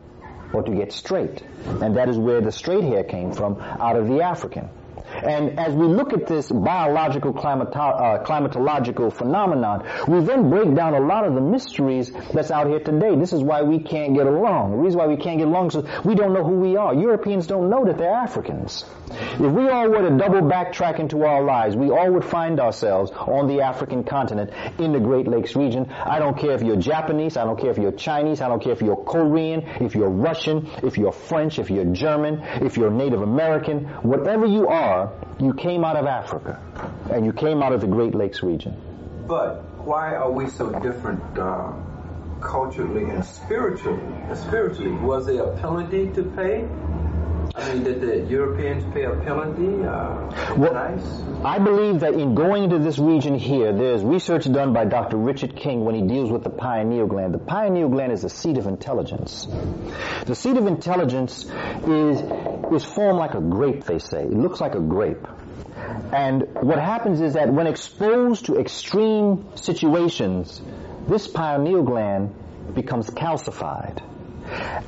[0.53, 1.43] or to get straight.
[1.81, 4.69] And that is where the straight hair came from, out of the African.
[5.23, 10.93] And as we look at this biological climato- uh, climatological phenomenon, we then break down
[10.93, 13.15] a lot of the mysteries that's out here today.
[13.15, 14.71] This is why we can't get along.
[14.71, 16.93] The reason why we can't get along is we don't know who we are.
[16.93, 18.85] Europeans don't know that they're Africans.
[19.09, 23.11] If we all were to double backtrack into our lives, we all would find ourselves
[23.11, 25.89] on the African continent in the Great Lakes region.
[25.89, 28.73] I don't care if you're Japanese, I don't care if you're Chinese, I don't care
[28.73, 33.21] if you're Korean, if you're Russian, if you're French, if you're German, if you're Native
[33.21, 35.06] American, whatever you are,
[35.39, 36.61] you came out of Africa
[37.11, 38.75] and you came out of the Great Lakes region.
[39.27, 41.71] But why are we so different uh,
[42.41, 43.99] culturally and spiritually?
[44.35, 46.67] Spiritually, was there a penalty to pay?
[47.57, 49.83] I mean, did the Europeans pay a penalty?
[49.83, 51.21] Uh, well, nice?
[51.43, 55.17] I believe that in going into this region here, there's research done by Dr.
[55.17, 57.33] Richard King when he deals with the pineal gland.
[57.33, 59.47] The pineal gland is the seat of intelligence.
[60.27, 61.45] The seat of intelligence
[61.87, 62.21] is
[62.71, 63.85] is formed like a grape.
[63.85, 65.25] They say it looks like a grape.
[66.13, 70.61] And what happens is that when exposed to extreme situations,
[71.07, 72.35] this pineal gland
[72.75, 74.01] becomes calcified.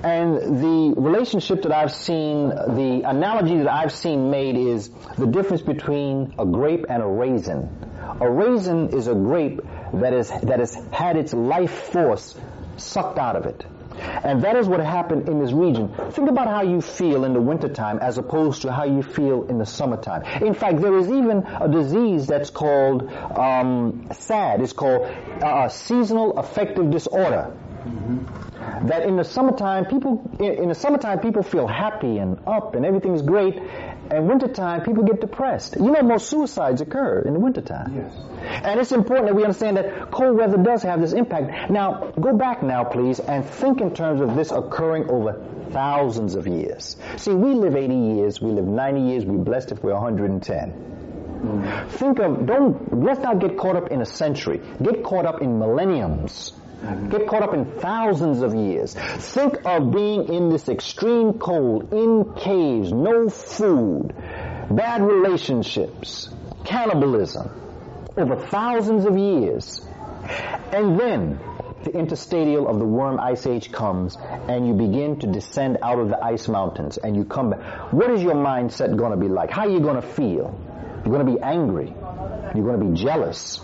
[0.03, 5.61] And the relationship that I've seen, the analogy that I've seen made is the difference
[5.61, 7.69] between a grape and a raisin.
[8.21, 9.61] A raisin is a grape
[9.93, 12.35] that, is, that has had its life force
[12.77, 13.65] sucked out of it.
[13.99, 15.89] And that is what happened in this region.
[16.11, 19.57] Think about how you feel in the wintertime as opposed to how you feel in
[19.57, 20.23] the summertime.
[20.41, 24.61] In fact, there is even a disease that's called um, SAD.
[24.61, 25.05] It's called
[25.43, 27.53] uh, seasonal affective disorder.
[27.89, 28.87] Mm-hmm.
[28.87, 33.21] That in the summertime, people in the summertime people feel happy and up and everything's
[33.21, 33.55] great,
[34.11, 35.75] and wintertime, people get depressed.
[35.75, 37.95] You know, most suicides occur in the wintertime.
[37.95, 38.13] Yes.
[38.63, 41.69] And it's important that we understand that cold weather does have this impact.
[41.69, 45.33] Now, go back now, please, and think in terms of this occurring over
[45.71, 46.97] thousands of years.
[47.17, 50.89] See, we live 80 years, we live 90 years, we're blessed if we're 110.
[51.39, 51.89] Mm.
[51.91, 54.59] Think of, don't, let's not get caught up in a century.
[54.81, 56.53] Get caught up in millenniums.
[57.09, 58.93] Get caught up in thousands of years.
[58.93, 64.13] Think of being in this extreme cold, in caves, no food,
[64.71, 66.29] bad relationships,
[66.63, 67.49] cannibalism,
[68.15, 69.81] over thousands of years.
[70.71, 71.39] And then
[71.83, 74.17] the interstadial of the Würm ice age comes
[74.47, 77.91] and you begin to descend out of the ice mountains and you come back.
[77.91, 79.49] What is your mindset going to be like?
[79.49, 80.57] How are you going to feel?
[81.05, 81.93] You're going to be angry.
[82.55, 83.59] You're going to be jealous.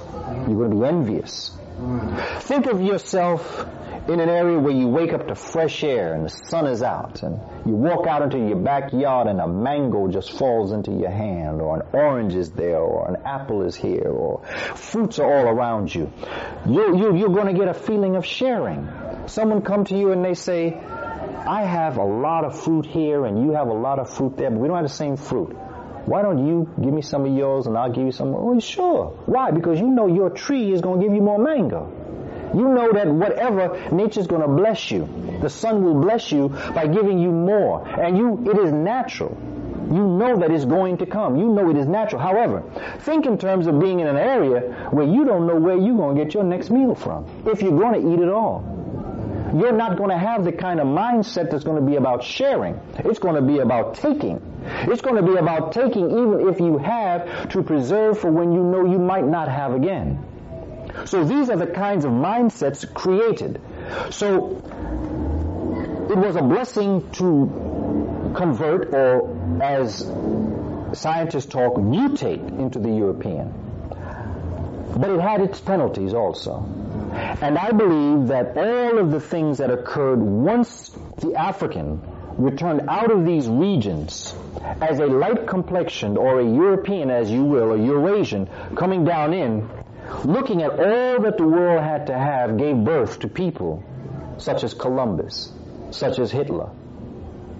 [0.47, 1.51] You're going to be envious.
[1.75, 3.65] Think of yourself
[4.07, 7.21] in an area where you wake up to fresh air and the sun is out
[7.21, 11.61] and you walk out into your backyard and a mango just falls into your hand
[11.61, 14.41] or an orange is there or an apple is here or
[14.75, 16.13] fruits are all around you.
[16.65, 18.87] You, you, you're going to get a feeling of sharing.
[19.27, 23.43] Someone come to you and they say, I have a lot of fruit here and
[23.43, 25.57] you have a lot of fruit there, but we don't have the same fruit.
[26.05, 28.33] Why don't you give me some of yours and I'll give you some?
[28.35, 29.07] Oh, sure.
[29.25, 29.51] Why?
[29.51, 31.91] Because you know your tree is going to give you more mango.
[32.53, 35.09] You know that whatever nature's going to bless you.
[35.41, 37.87] The sun will bless you by giving you more.
[37.87, 39.35] And you, it is natural.
[39.91, 41.37] You know that it's going to come.
[41.37, 42.21] You know it is natural.
[42.21, 42.63] However,
[42.99, 46.15] think in terms of being in an area where you don't know where you're going
[46.15, 47.25] to get your next meal from.
[47.45, 48.74] If you're going to eat it all
[49.57, 52.79] you're not going to have the kind of mindset that's going to be about sharing.
[52.97, 54.41] It's going to be about taking.
[54.65, 58.61] It's going to be about taking even if you have to preserve for when you
[58.63, 60.23] know you might not have again.
[61.05, 63.61] So these are the kinds of mindsets created.
[64.11, 64.61] So
[66.09, 69.99] it was a blessing to convert or as
[70.93, 73.53] scientists talk, mutate into the European.
[74.97, 76.84] But it had its penalties also.
[77.15, 82.01] And I believe that all of the things that occurred once the African
[82.37, 84.35] returned out of these regions
[84.81, 89.69] as a light complexioned or a European, as you will, a Eurasian, coming down in,
[90.25, 93.83] looking at all that the world had to have, gave birth to people
[94.37, 95.53] such as Columbus,
[95.91, 96.69] such as Hitler,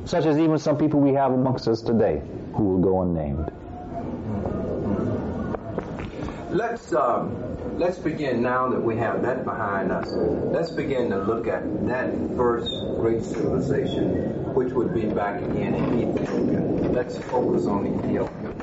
[0.04, 2.22] such as even some people we have amongst us today
[2.54, 3.52] who will go unnamed.
[6.52, 7.45] Let's um,
[7.78, 10.08] let's begin now that we have that behind us.
[10.12, 16.16] Let's begin to look at that first great civilization, which would be back again in
[16.16, 16.62] Ethiopia.
[16.90, 18.54] Let's focus on Ethiopia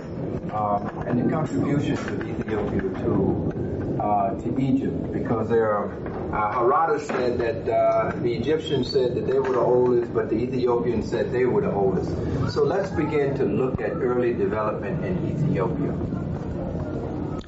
[0.53, 3.53] uh, and the contributions of Ethiopia to
[4.01, 5.93] uh, to Egypt, because there are.
[6.33, 10.37] Uh, Herodotus said that uh, the Egyptians said that they were the oldest, but the
[10.37, 12.09] Ethiopians said they were the oldest.
[12.55, 15.93] So let's begin to look at early development in Ethiopia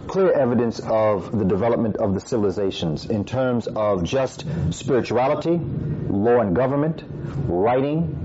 [0.06, 5.58] clear evidence of the development of the civilizations in terms of just spirituality,
[6.08, 7.04] law and government,
[7.48, 8.16] writing,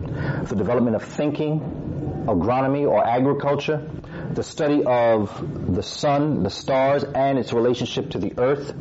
[0.48, 1.60] the development of thinking,
[2.28, 3.82] agronomy or agriculture,
[4.34, 8.74] the study of the sun, the stars, and its relationship to the earth,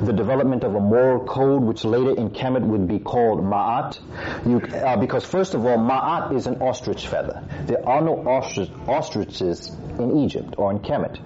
[0.00, 3.98] the development of a moral code, which later in Kemet would be called Ma'at,
[4.46, 7.42] you, uh, because first of all, Ma'at is an ostrich feather.
[7.66, 11.18] There are no ostrich, ostriches in Egypt or in Kemet.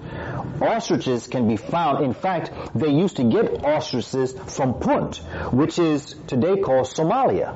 [0.60, 5.16] Ostriches can be found, in fact, they used to get ostriches from Punt,
[5.52, 7.54] which is today called Somalia.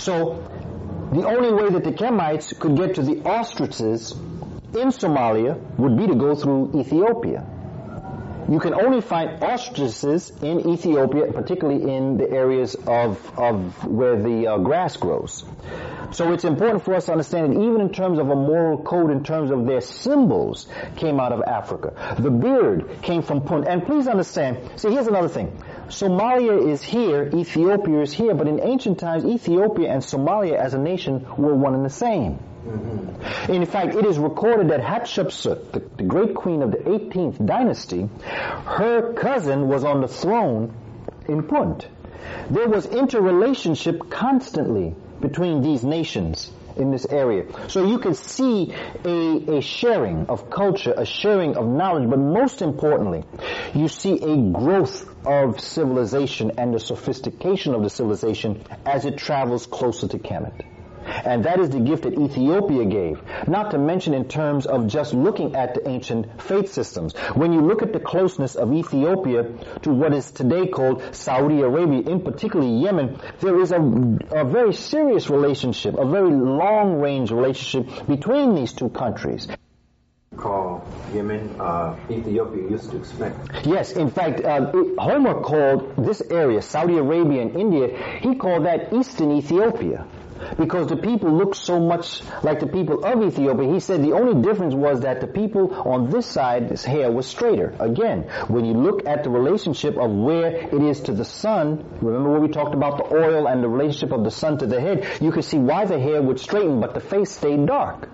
[0.00, 0.42] So,
[1.12, 4.14] the only way that the Kemites could get to the ostriches
[4.74, 7.44] in Somalia would be to go through Ethiopia.
[8.46, 14.48] You can only find ostriches in Ethiopia, particularly in the areas of, of where the
[14.48, 15.44] uh, grass grows.
[16.12, 19.10] So it's important for us to understand that even in terms of a moral code,
[19.10, 20.66] in terms of their symbols,
[20.96, 22.16] came out of Africa.
[22.18, 23.66] The beard came from Punt.
[23.66, 25.50] And please understand, see here's another thing.
[25.88, 30.78] Somalia is here, Ethiopia is here, but in ancient times, Ethiopia and Somalia as a
[30.78, 32.38] nation were one and the same.
[33.48, 38.08] In fact, it is recorded that Hatshepsut, the, the great queen of the 18th dynasty,
[38.22, 40.74] her cousin was on the throne
[41.28, 41.86] in Punt.
[42.50, 47.44] there was interrelationship constantly between these nations in this area.
[47.68, 52.62] So you can see a, a sharing of culture, a sharing of knowledge, but most
[52.62, 53.24] importantly,
[53.74, 59.66] you see a growth of civilization and the sophistication of the civilization as it travels
[59.66, 60.73] closer to Kemet.
[61.24, 63.22] And that is the gift that Ethiopia gave.
[63.46, 67.14] Not to mention in terms of just looking at the ancient faith systems.
[67.34, 69.44] When you look at the closeness of Ethiopia
[69.82, 74.72] to what is today called Saudi Arabia, in particularly Yemen, there is a, a very
[74.72, 79.48] serious relationship, a very long range relationship between these two countries
[80.36, 80.84] call
[81.14, 83.66] Yemen, uh, Ethiopia used to expect.
[83.66, 88.92] Yes, in fact, uh, Homer called this area, Saudi Arabia and India, he called that
[88.92, 90.06] Eastern Ethiopia
[90.56, 93.72] because the people looked so much like the people of Ethiopia.
[93.72, 97.74] He said the only difference was that the people on this side, hair was straighter.
[97.78, 102.30] Again, when you look at the relationship of where it is to the sun, remember
[102.30, 105.06] when we talked about the oil and the relationship of the sun to the head,
[105.20, 108.08] you can see why the hair would straighten, but the face stayed dark.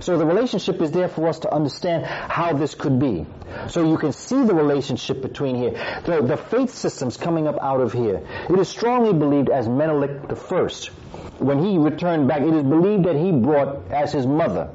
[0.00, 3.26] So the relationship is there for us to understand how this could be.
[3.68, 6.02] So you can see the relationship between here.
[6.04, 8.20] The, the faith systems coming up out of here.
[8.50, 10.90] It is strongly believed as Menelik the first
[11.38, 14.70] when he returned back, it is believed that he brought as his mother,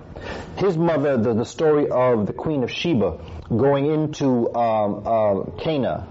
[0.58, 3.18] his mother, the, the story of the Queen of Sheba
[3.50, 6.08] going into um, uh, Cana,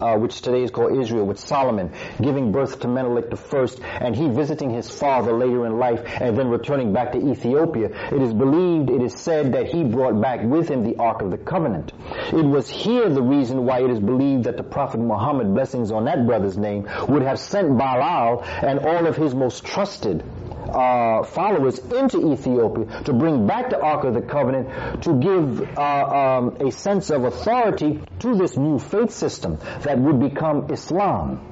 [0.00, 3.66] uh, which today is called Israel, with Solomon giving birth to Menelik I,
[4.00, 7.88] and he visiting his father later in life, and then returning back to Ethiopia.
[8.12, 11.30] It is believed, it is said that he brought back with him the Ark of
[11.30, 11.92] the Covenant.
[12.32, 16.04] It was here the reason why it is believed that the Prophet Muhammad, blessings on
[16.04, 20.22] that brother's name, would have sent Bilal and all of his most trusted
[20.70, 26.38] uh, followers into Ethiopia to bring back the Ark of the Covenant to give uh,
[26.38, 31.46] um, a sense of authority to this new faith system that would become Islam.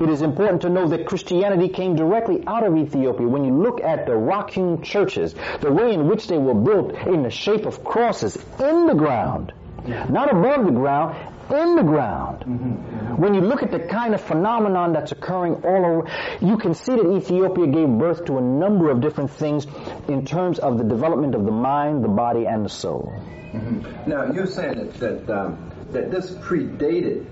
[0.00, 3.28] It is important to know that Christianity came directly out of Ethiopia.
[3.28, 7.22] When you look at the rock-hewn churches, the way in which they were built in
[7.22, 9.52] the shape of crosses in the ground,
[9.86, 11.14] not above the ground,
[11.50, 12.40] in the ground.
[12.40, 13.16] Mm-hmm.
[13.16, 16.94] When you look at the kind of phenomenon that's occurring all over, you can see
[16.96, 19.66] that Ethiopia gave birth to a number of different things
[20.08, 23.12] in terms of the development of the mind, the body, and the soul.
[23.52, 24.10] Mm-hmm.
[24.10, 27.26] Now, you're saying that that, um, that this predated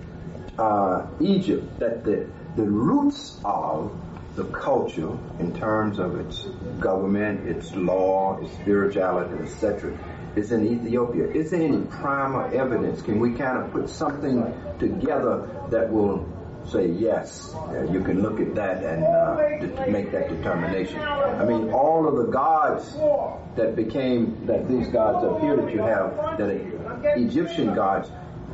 [0.58, 3.92] uh, Egypt, that the, the roots of
[4.36, 6.44] the culture in terms of its
[6.80, 9.98] government, its law, its spirituality, etc.,
[10.36, 11.26] is in Ethiopia.
[11.28, 13.02] Is there any primer evidence?
[13.02, 14.42] Can we kind of put something
[14.78, 16.26] together that will
[16.66, 17.54] say yes?
[17.54, 21.00] Uh, you can look at that and uh, make that determination.
[21.00, 22.94] I mean, all of the gods
[23.56, 28.10] that became that these gods up here that you have, that Egyptian gods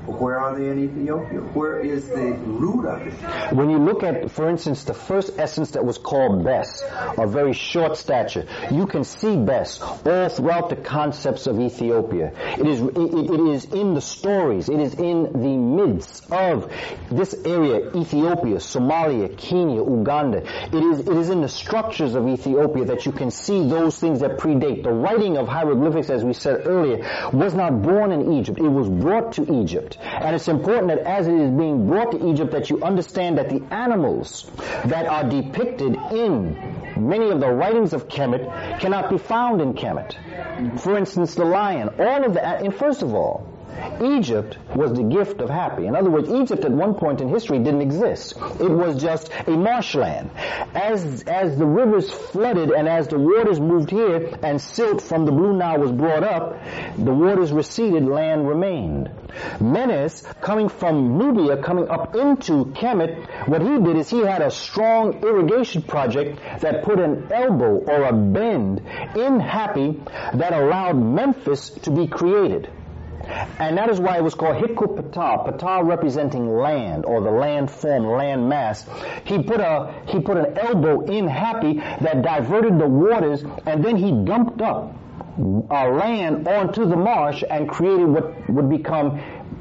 [0.09, 1.40] where are they in Ethiopia?
[1.40, 3.54] Where is the root of it?
[3.54, 6.82] When you look at, for instance, the first essence that was called Bes,
[7.16, 12.32] a very short stature, you can see Bes all throughout the concepts of Ethiopia.
[12.59, 16.72] It is, it, it is in the stories, it is in the midst of
[17.11, 20.38] this area, Ethiopia, Somalia, Kenya, Uganda.
[20.74, 24.20] It is, it is in the structures of Ethiopia that you can see those things
[24.20, 24.82] that predate.
[24.82, 28.59] The writing of hieroglyphics, as we said earlier, was not born in Egypt.
[28.59, 29.97] It was brought to Egypt.
[30.01, 33.49] And it's important that as it is being brought to Egypt that you understand that
[33.49, 34.51] the animals
[34.84, 36.57] that are depicted in
[36.96, 40.16] many of the writings of Kemet cannot be found in Kemet.
[40.80, 43.46] For instance, the lion, all of that, and first of all,
[44.02, 45.86] Egypt was the gift of Hapi.
[45.86, 48.34] In other words, Egypt at one point in history didn't exist.
[48.60, 50.30] It was just a marshland.
[50.74, 55.32] As, as the rivers flooded and as the waters moved here and silt from the
[55.32, 56.60] Blue Nile was brought up,
[56.96, 59.10] the waters receded, land remained.
[59.60, 64.50] Menes, coming from Nubia, coming up into Kemet, what he did is he had a
[64.50, 68.78] strong irrigation project that put an elbow or a bend
[69.16, 70.04] in Hapi
[70.34, 72.70] that allowed Memphis to be created.
[73.58, 77.70] And that is why it was called Hiku Ptah, Ptah representing land or the land
[77.70, 78.86] form, land mass.
[79.24, 83.96] He put a, he put an elbow in Hapi that diverted the waters and then
[83.96, 84.94] he dumped up
[85.38, 89.20] uh, land onto the marsh and created what would become,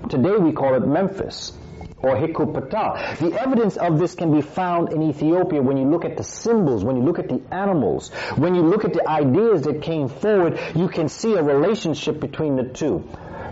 [0.10, 1.52] today we call it Memphis
[2.02, 3.18] or Hiku Ptah.
[3.18, 6.84] The evidence of this can be found in Ethiopia when you look at the symbols,
[6.84, 10.60] when you look at the animals, when you look at the ideas that came forward,
[10.76, 13.04] you can see a relationship between the two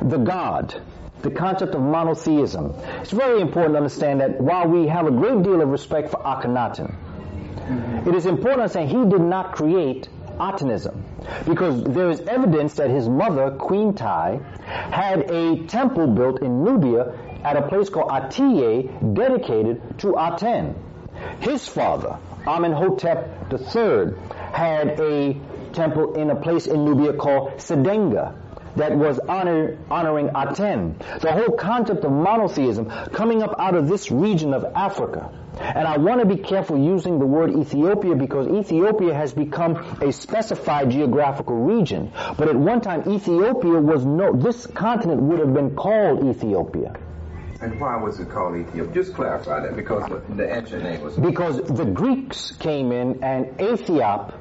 [0.02, 0.82] the God,
[1.22, 2.74] the concept of monotheism.
[3.02, 6.18] It's very important to understand that while we have a great deal of respect for
[6.18, 6.94] Akhenaten,
[8.06, 11.02] it is important to say he did not create Atenism.
[11.48, 14.40] Because there is evidence that his mother, Queen Tai,
[14.92, 20.76] had a temple built in Nubia at a place called Atiye dedicated to Aten.
[21.40, 22.18] His father,
[22.48, 24.14] Amenhotep III,
[24.52, 25.38] had a
[25.74, 28.34] temple in a place in Nubia called Sedeinga
[28.76, 30.96] that was honor, honoring Aten.
[31.22, 35.32] The whole concept of monotheism coming up out of this region of Africa.
[35.60, 40.12] And I want to be careful using the word Ethiopia because Ethiopia has become a
[40.12, 42.12] specified geographical region.
[42.38, 46.96] But at one time, Ethiopia was no, this continent would have been called Ethiopia.
[47.66, 48.94] And why was it called Ethiopia?
[48.94, 51.16] Just clarify that because the, ancient name was.
[51.16, 54.36] Because the Greeks came in and Ethiop,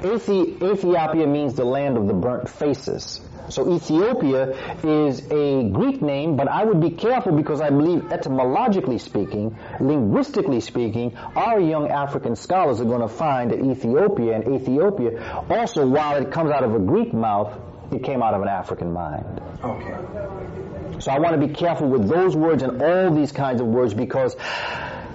[0.00, 3.20] Ethi- Ethiopia means the land of the burnt faces.
[3.48, 8.98] So Ethiopia is a Greek name, but I would be careful because I believe etymologically
[8.98, 15.42] speaking, linguistically speaking, our young African scholars are going to find that Ethiopia and Ethiopia
[15.50, 17.58] also, while it comes out of a Greek mouth,
[17.90, 19.40] it came out of an African mind.
[19.62, 21.00] Okay.
[21.00, 23.94] So I want to be careful with those words and all these kinds of words
[23.94, 24.34] because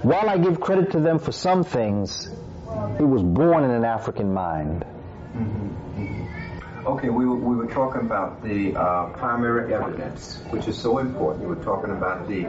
[0.01, 2.27] while I give credit to them for some things,
[2.99, 4.85] it was born in an African mind.
[5.35, 5.72] Mm-hmm.
[6.85, 11.47] Okay, we, were- we were talking about the uh, primary evidence, which is so important.
[11.47, 12.45] We were talking about the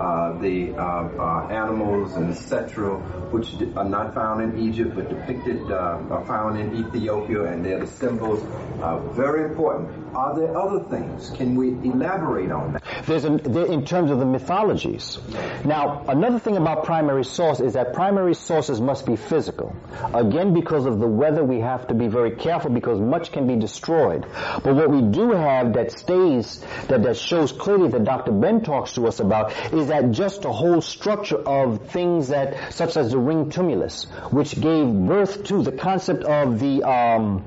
[0.00, 2.96] uh, the uh, uh, animals and etc.,
[3.32, 7.80] which are not found in Egypt but depicted uh, are found in Ethiopia, and they're
[7.80, 8.42] the symbols.
[8.82, 9.88] Uh, very important.
[10.16, 11.28] Are there other things?
[11.28, 12.82] Can we elaborate on that?
[13.04, 15.18] There's a, there, in terms of the mythologies.
[15.62, 19.76] Now, another thing about primary source is that primary sources must be physical.
[20.14, 23.56] Again, because of the weather, we have to be very careful because much can be
[23.56, 24.24] destroyed.
[24.64, 28.32] But what we do have that stays, that, that shows clearly that Dr.
[28.32, 32.96] Ben talks to us about is that just a whole structure of things that, such
[32.96, 37.44] as the ring tumulus, which gave birth to the concept of the, um,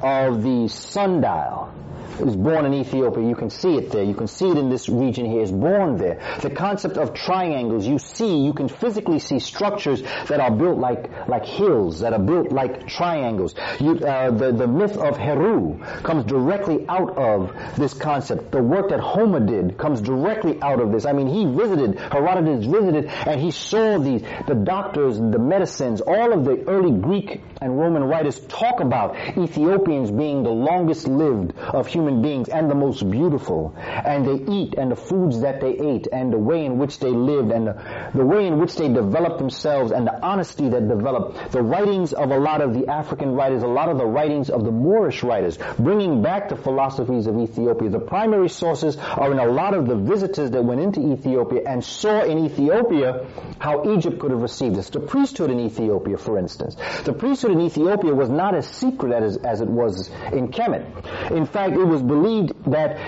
[0.00, 1.74] of the sundial.
[2.20, 3.26] Was born in Ethiopia.
[3.26, 4.04] You can see it there.
[4.04, 5.42] You can see it in this region here.
[5.42, 6.20] It's born there.
[6.42, 11.28] The concept of triangles, you see, you can physically see structures that are built like,
[11.28, 13.54] like hills, that are built like triangles.
[13.80, 18.52] You, uh, the, the myth of Heru comes directly out of this concept.
[18.52, 21.06] The work that Homer did comes directly out of this.
[21.06, 26.32] I mean, he visited, Herodotus visited, and he saw these, the doctors, the medicines, all
[26.32, 31.86] of the early Greek and Roman writers talk about Ethiopians being the longest lived of
[31.86, 33.74] human beings and the most beautiful.
[33.76, 37.10] And they eat and the foods that they ate and the way in which they
[37.10, 41.52] lived and the, the way in which they developed themselves and the honesty that developed.
[41.52, 44.64] The writings of a lot of the African writers, a lot of the writings of
[44.64, 47.90] the Moorish writers, bringing back the philosophies of Ethiopia.
[47.90, 51.84] The primary sources are in a lot of the visitors that went into Ethiopia and
[51.84, 53.26] saw in Ethiopia
[53.58, 54.90] how Egypt could have received this.
[54.90, 56.76] The priesthood in Ethiopia, for instance.
[57.04, 61.30] The priesthood in Ethiopia was not as secret as, as it was in Kemet.
[61.30, 62.98] In fact, it was believed that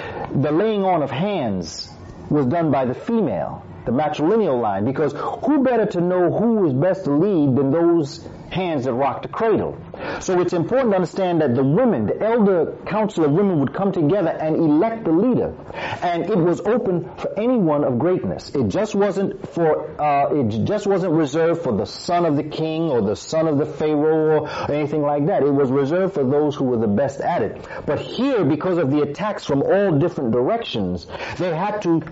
[0.43, 1.91] the laying on of hands
[2.30, 6.72] was done by the female, the matrilineal line, because who better to know who is
[6.72, 9.78] best to lead than those hands that rocked the cradle?
[10.20, 13.93] So it's important to understand that the women, the elder council of women would come
[13.93, 15.55] together and elect the leader.
[16.03, 18.55] And it was open for anyone of greatness.
[18.55, 22.91] It just wasn't for, uh, it just wasn't reserved for the son of the king
[22.91, 25.43] or the son of the pharaoh or anything like that.
[25.43, 27.64] It was reserved for those who were the best at it.
[27.87, 31.07] But here, because of the attacks from all different directions,
[31.39, 32.03] they had to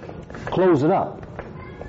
[0.47, 1.27] close it up.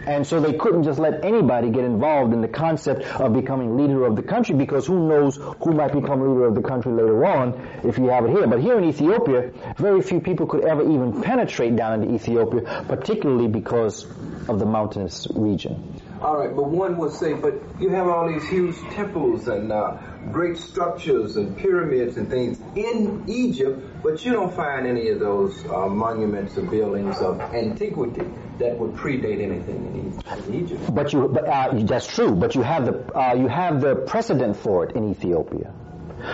[0.05, 4.05] And so they couldn't just let anybody get involved in the concept of becoming leader
[4.05, 7.53] of the country because who knows who might become leader of the country later on
[7.83, 8.47] if you have it here.
[8.47, 13.47] But here in Ethiopia, very few people could ever even penetrate down into Ethiopia, particularly
[13.47, 14.05] because
[14.47, 16.01] of the mountainous region.
[16.21, 19.97] All right, but one would say, but you have all these huge temples and uh,
[20.31, 25.65] great structures and pyramids and things in Egypt, but you don't find any of those
[25.65, 28.25] uh, monuments or buildings of antiquity
[28.59, 30.05] that would predate anything in,
[30.53, 30.95] Egypt.
[30.95, 32.31] But you, but, uh, that's true.
[32.35, 35.73] But you have the uh, you have the precedent for it in Ethiopia.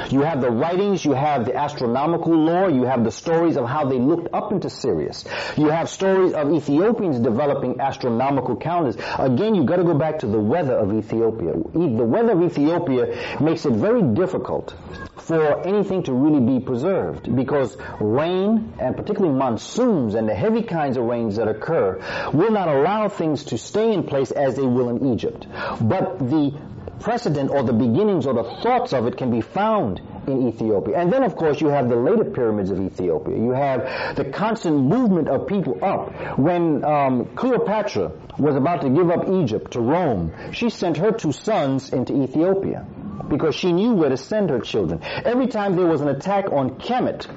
[0.10, 3.86] You have the writings, you have the astronomical lore, you have the stories of how
[3.86, 5.26] they looked up into Sirius.
[5.58, 8.98] You have stories of Ethiopians developing astronomical calendars.
[9.18, 11.54] Again, you've got to go back to the weather of Ethiopia.
[11.54, 14.76] The weather of Ethiopia makes it very difficult
[15.18, 20.98] for anything to really be preserved because rain and particularly monsoons and the heavy kinds
[20.98, 22.02] of rains that occur
[22.34, 25.48] will not allow things to stay in place as they will in Egypt.
[25.80, 26.54] But the
[27.02, 30.98] precedent or the beginnings or the thoughts of it can be found in Ethiopia.
[30.98, 33.38] And then of course you have the later pyramids of Ethiopia.
[33.38, 36.38] You have the constant movement of people up.
[36.38, 41.32] When um, Cleopatra was about to give up Egypt to Rome, she sent her two
[41.32, 42.86] sons into Ethiopia.
[43.32, 45.00] because she knew where to send her children.
[45.04, 47.28] Every time there was an attack on Kemet,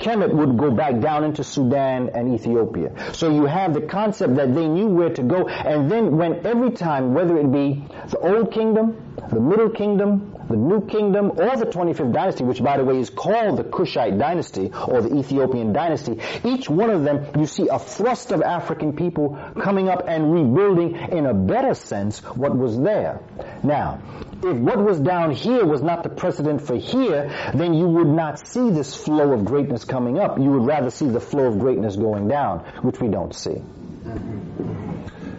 [0.00, 3.12] Kemet would go back down into Sudan and Ethiopia.
[3.12, 6.70] So you have the concept that they knew where to go, and then when every
[6.70, 8.96] time, whether it be the Old Kingdom,
[9.34, 13.10] the Middle Kingdom, the New Kingdom, or the 25th dynasty, which by the way is
[13.10, 17.78] called the Kushite dynasty or the Ethiopian dynasty, each one of them you see a
[17.78, 23.20] thrust of African people coming up and rebuilding in a better sense what was there.
[23.62, 24.00] Now,
[24.42, 28.46] if what was down here was not the precedent for here, then you would not
[28.46, 30.38] see this flow of greatness coming up.
[30.38, 33.62] You would rather see the flow of greatness going down, which we don't see.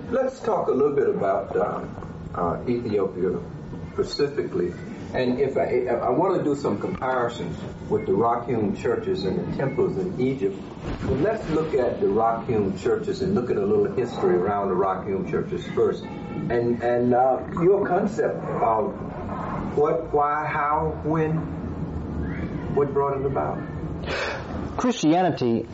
[0.10, 1.86] Let's talk a little bit about uh,
[2.36, 3.40] uh, Ethiopia
[3.96, 4.74] specifically.
[5.14, 7.58] And if I, I want to do some comparisons
[7.90, 10.58] with the rock-hewn churches and the temples in Egypt,
[11.06, 14.76] well, let's look at the rock-hewn churches and look at a little history around the
[14.76, 16.04] rock-hewn churches first.
[16.04, 18.94] And, and uh, your concept of
[19.78, 21.38] what, why, how, when,
[22.76, 23.58] what brought it about?
[24.76, 25.66] Christianity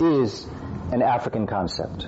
[0.00, 0.46] is
[0.92, 2.06] an African concept.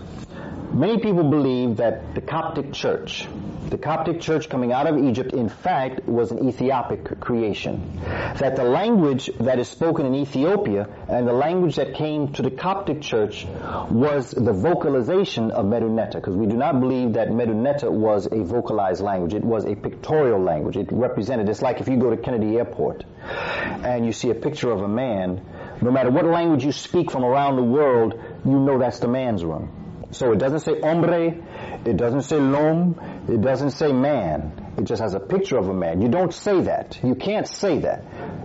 [0.73, 3.27] Many people believe that the Coptic Church,
[3.73, 8.01] the Coptic Church coming out of Egypt, in fact, was an Ethiopic creation.
[8.05, 12.51] That the language that is spoken in Ethiopia and the language that came to the
[12.51, 13.47] Coptic Church
[13.91, 19.01] was the vocalization of Medunetta, because we do not believe that Medunetta was a vocalized
[19.01, 19.33] language.
[19.33, 20.77] It was a pictorial language.
[20.77, 24.71] It represented, it's like if you go to Kennedy Airport and you see a picture
[24.71, 25.41] of a man,
[25.81, 29.43] no matter what language you speak from around the world, you know that's the man's
[29.43, 29.83] room.
[30.13, 31.37] So it doesn't say hombre,
[31.85, 34.53] it doesn't say lom, it doesn't say man.
[34.79, 36.01] It just has a picture of a man.
[36.01, 36.99] You don't say that.
[37.03, 38.05] You can't say that.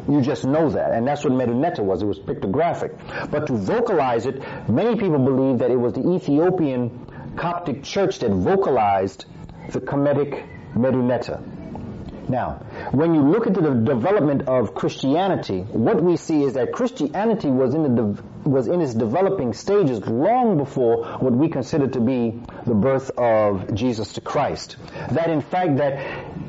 [0.09, 0.91] You just know that.
[0.91, 2.01] And that's what Medunetta was.
[2.01, 2.97] It was pictographic.
[3.31, 7.05] But to vocalize it, many people believe that it was the Ethiopian
[7.37, 9.25] Coptic church that vocalized
[9.71, 11.41] the Kemetic Medunetta.
[12.29, 17.49] Now, when you look into the development of Christianity, what we see is that Christianity
[17.49, 21.99] was in the de- was in its developing stages long before what we consider to
[21.99, 24.77] be the birth of Jesus to Christ.
[25.11, 25.97] That in fact that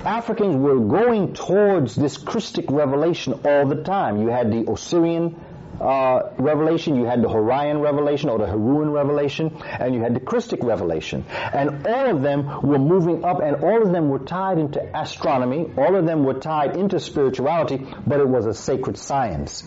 [0.05, 4.20] Africans were going towards this Christic revelation all the time.
[4.22, 5.36] You had the Osirian
[5.80, 10.20] uh, revelation, you had the Hurrian revelation or the Heruan revelation, and you had the
[10.20, 11.24] Christic revelation.
[11.30, 15.70] And all of them were moving up and all of them were tied into astronomy,
[15.76, 19.64] all of them were tied into spirituality, but it was a sacred science.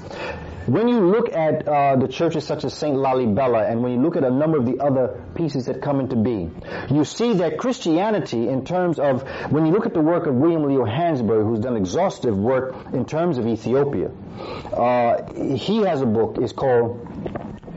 [0.67, 2.95] When you look at uh, the churches such as St.
[2.95, 6.15] Lalibela and when you look at a number of the other pieces that come into
[6.15, 10.35] being, you see that Christianity in terms of, when you look at the work of
[10.35, 14.11] William Leo Hansberry, who's done exhaustive work in terms of Ethiopia,
[14.73, 17.07] uh, he has a book, it's called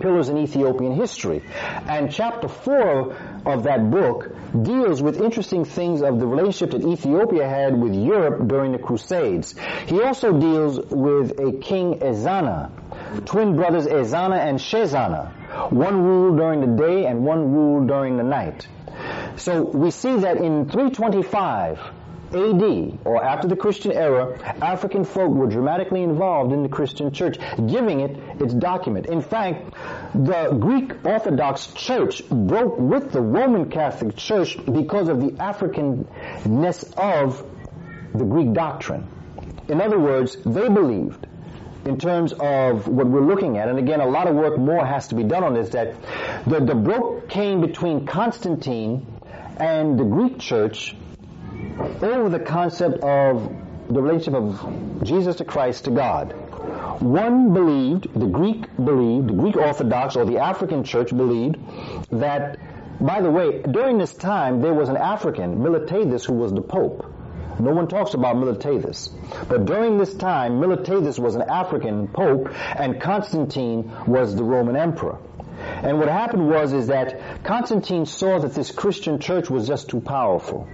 [0.00, 1.42] Pillars in Ethiopian History.
[1.86, 7.48] And chapter 4 of that book deals with interesting things of the relationship that Ethiopia
[7.48, 9.54] had with Europe during the Crusades.
[9.86, 12.70] He also deals with a king Ezana,
[13.24, 15.70] twin brothers Ezana and Shezana.
[15.70, 18.66] One ruled during the day and one ruled during the night.
[19.36, 21.80] So we see that in 325,
[22.34, 27.38] AD, or after the Christian era, African folk were dramatically involved in the Christian church,
[27.56, 29.06] giving it its document.
[29.06, 29.74] In fact,
[30.14, 37.44] the Greek Orthodox Church broke with the Roman Catholic Church because of the Africanness of
[38.14, 39.06] the Greek doctrine.
[39.68, 41.26] In other words, they believed
[41.84, 45.08] in terms of what we're looking at, and again, a lot of work more has
[45.08, 45.94] to be done on this, that
[46.46, 49.06] the, the broke came between Constantine
[49.58, 50.96] and the Greek church
[52.02, 53.54] over the concept of
[53.88, 56.32] the relationship of Jesus to Christ to God.
[57.00, 61.58] One believed, the Greek believed, the Greek Orthodox or the African church believed
[62.10, 62.58] that,
[63.00, 67.04] by the way, during this time there was an African, Miltiades, who was the Pope.
[67.58, 69.10] No one talks about Miltiades.
[69.48, 75.18] But during this time, Miltiades was an African Pope and Constantine was the Roman Emperor.
[75.82, 80.00] And what happened was is that Constantine saw that this Christian church was just too
[80.00, 80.68] powerful.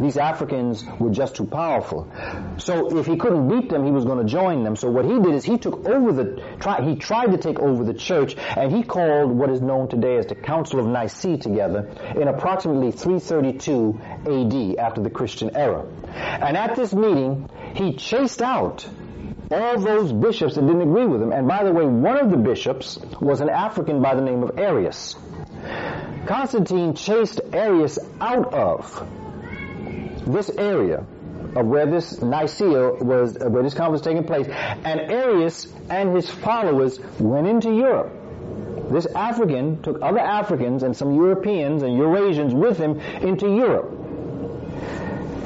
[0.00, 2.10] These Africans were just too powerful.
[2.58, 4.76] So if he couldn't beat them, he was going to join them.
[4.76, 7.84] So what he did is he took over the, try, he tried to take over
[7.84, 11.88] the church and he called what is known today as the Council of Nicaea together
[12.14, 15.86] in approximately 332 AD after the Christian era.
[16.12, 18.86] And at this meeting, he chased out
[19.50, 21.32] all those bishops that didn't agree with him.
[21.32, 24.58] And by the way, one of the bishops was an African by the name of
[24.58, 25.14] Arius.
[26.26, 29.06] Constantine chased Arius out of
[30.26, 31.04] this area
[31.54, 36.14] of where this Nicaea was, uh, where this conference was taking place, and Arius and
[36.14, 38.12] his followers went into Europe.
[38.90, 43.92] This African took other Africans and some Europeans and Eurasians with him into Europe.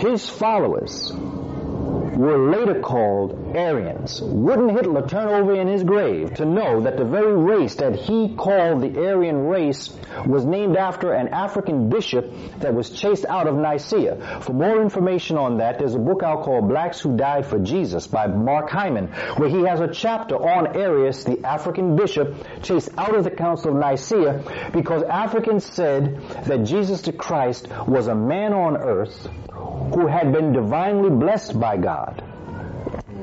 [0.01, 4.23] His followers were later called Aryans.
[4.23, 8.35] Wouldn't Hitler turn over in his grave to know that the very race that he
[8.35, 9.91] called the Aryan race
[10.25, 14.41] was named after an African bishop that was chased out of Nicaea?
[14.43, 18.07] For more information on that, there's a book out called Blacks Who Died for Jesus
[18.07, 23.15] by Mark Hyman, where he has a chapter on Arius, the African bishop chased out
[23.15, 28.53] of the Council of Nicaea because Africans said that Jesus the Christ was a man
[28.53, 32.30] on earth who had been divinely blessed by God.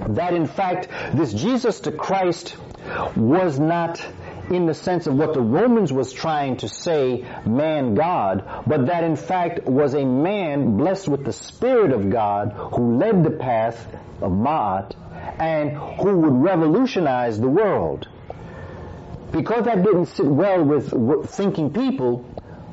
[0.08, 2.56] That in fact, this Jesus the Christ
[3.16, 4.06] was not
[4.50, 9.04] in the sense of what the Romans was trying to say, man God, but that
[9.04, 13.86] in fact was a man blessed with the Spirit of God who led the path
[14.22, 14.96] of Ma'at
[15.40, 18.08] and who would revolutionize the world.
[19.32, 22.24] Because that didn't sit well with thinking people,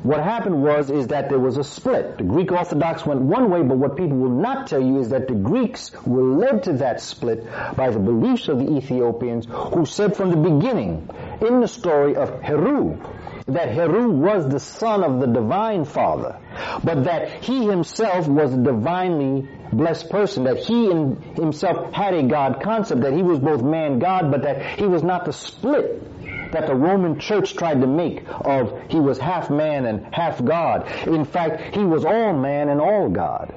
[0.04, 2.18] what happened was is that there was a split.
[2.18, 5.28] The Greek Orthodox went one way, but what people will not tell you is that
[5.28, 10.14] the Greeks were led to that split by the beliefs of the Ethiopians who said
[10.14, 11.08] from the beginning
[11.40, 12.98] in the story of Heru
[13.46, 16.38] that Heru was the son of the divine father,
[16.82, 20.86] but that he himself was a divinely blessed person, that he
[21.40, 24.86] himself had a God concept, that he was both man and God, but that he
[24.86, 26.02] was not the split
[26.54, 30.88] that the Roman church tried to make of he was half man and half God.
[31.06, 33.54] In fact, he was all man and all God.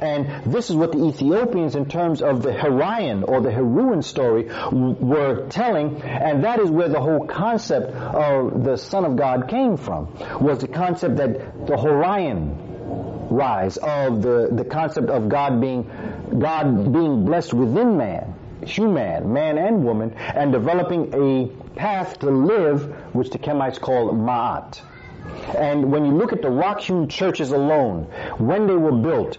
[0.00, 4.44] And this is what the Ethiopians, in terms of the Hurrian or the Heruan story,
[4.72, 9.76] were telling, and that is where the whole concept of the Son of God came
[9.76, 10.08] from,
[10.40, 15.84] was the concept that the Hurrian rise of the, the concept of God being,
[16.38, 18.34] God being blessed within man,
[18.64, 24.80] human, man and woman, and developing a path to live, which the Kemites call Ma'at.
[25.56, 28.04] And when you look at the rock-hewn churches alone,
[28.38, 29.38] when they were built,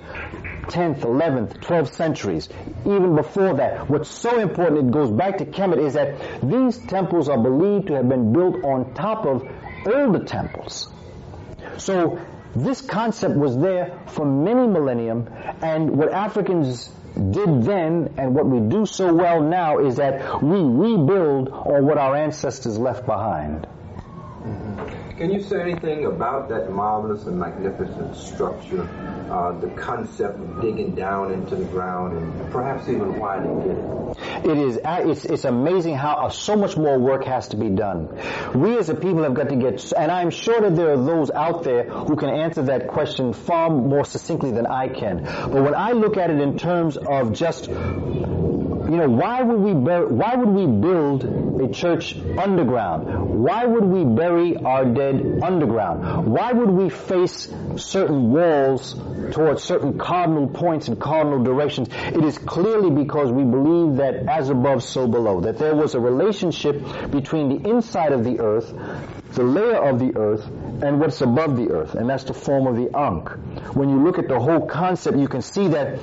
[0.67, 2.49] 10th, 11th, 12th centuries,
[2.85, 7.29] even before that, what's so important, it goes back to Kemet, is that these temples
[7.29, 9.47] are believed to have been built on top of
[9.85, 10.87] older temples.
[11.77, 12.19] So
[12.55, 15.29] this concept was there for many millennium,
[15.61, 20.59] and what Africans did then and what we do so well now is that we
[20.59, 23.67] rebuild on what our ancestors left behind.
[25.17, 28.81] Can you say anything about that marvelous and magnificent structure,
[29.29, 33.77] uh, the concept of digging down into the ground, and perhaps even why they did
[33.77, 34.01] it?
[34.45, 34.79] It is.
[34.83, 38.19] It's, it's amazing how uh, so much more work has to be done.
[38.55, 41.29] We as a people have got to get, and I'm sure that there are those
[41.29, 45.23] out there who can answer that question far more succinctly than I can.
[45.23, 47.69] But when I look at it in terms of just
[48.91, 51.23] you know, why would we bur- why would we build
[51.61, 53.41] a church underground?
[53.41, 56.27] Why would we bury our dead underground?
[56.27, 58.95] Why would we face certain walls
[59.31, 61.87] towards certain cardinal points and cardinal directions?
[61.91, 65.99] It is clearly because we believe that as above, so below, that there was a
[66.01, 66.75] relationship
[67.11, 68.73] between the inside of the earth,
[69.35, 70.45] the layer of the earth,
[70.83, 73.29] and what's above the earth, and that's the form of the Ankh.
[73.73, 75.99] When you look at the whole concept, you can see that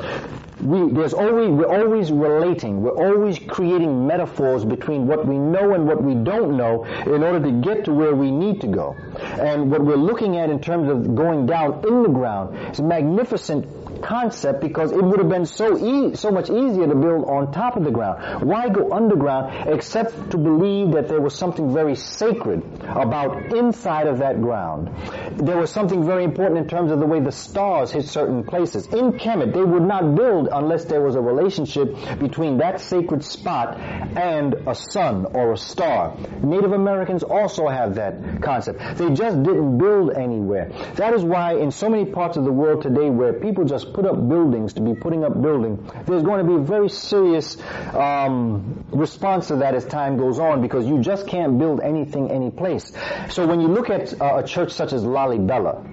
[0.61, 5.87] we, there's always, we're always relating, we're always creating metaphors between what we know and
[5.87, 8.97] what we don't know in order to get to where we need to go.
[9.21, 13.88] And what we're looking at in terms of going down in the ground is magnificent
[14.03, 17.77] concept because it would have been so e- so much easier to build on top
[17.77, 18.45] of the ground.
[18.49, 24.19] Why go underground except to believe that there was something very sacred about inside of
[24.19, 24.91] that ground?
[25.37, 28.87] There was something very important in terms of the way the stars hit certain places.
[28.87, 33.77] In Kemet, they would not build unless there was a relationship between that sacred spot
[33.79, 36.17] and a sun or a star.
[36.43, 38.79] Native Americans also have that concept.
[38.99, 40.71] They just didn't build anywhere.
[40.95, 44.07] That is why in so many parts of the world today where people just put
[44.07, 47.57] up buildings to be putting up building, there's going to be a very serious
[47.95, 52.51] um, response to that as time goes on because you just can't build anything any
[52.51, 52.93] place.
[53.31, 55.85] So when you look at uh, a church such as Lalibela,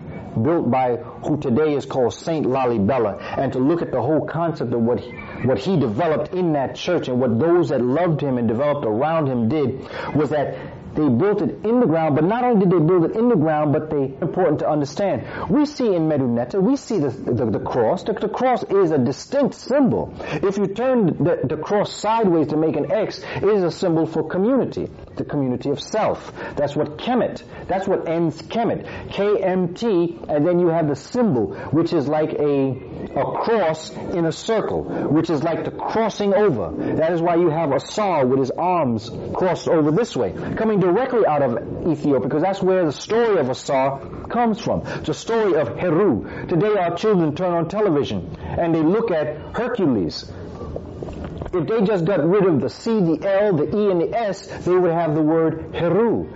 [0.41, 4.73] built by who today is called Saint Lalibela, and to look at the whole concept
[4.73, 5.11] of what he,
[5.45, 9.27] what he developed in that church and what those that loved him and developed around
[9.27, 12.85] him did was that they built it in the ground, but not only did they
[12.85, 15.49] build it in the ground, but they important to understand.
[15.49, 18.03] We see in Meduneta, we see the, the, the cross.
[18.03, 20.13] The, the, cross is a distinct symbol.
[20.19, 24.05] If you turn the, the cross sideways to make an X, it is a symbol
[24.05, 26.33] for community, the community of self.
[26.55, 28.85] That's what Kemet, that's what ends Kemet.
[29.09, 34.31] KMT, and then you have the symbol, which is like a a cross in a
[34.31, 36.95] circle, which is like the crossing over.
[36.95, 41.25] That is why you have Asar with his arms crossed over this way, coming directly
[41.25, 41.51] out of
[41.87, 44.83] Ethiopia, because that's where the story of Asar comes from.
[45.03, 46.47] The story of Heru.
[46.47, 48.19] Today our children turn on television
[48.61, 50.31] and they look at Hercules
[51.53, 54.47] If they just got rid of the C, the L, the E, and the S,
[54.65, 56.27] they would have the word Heru.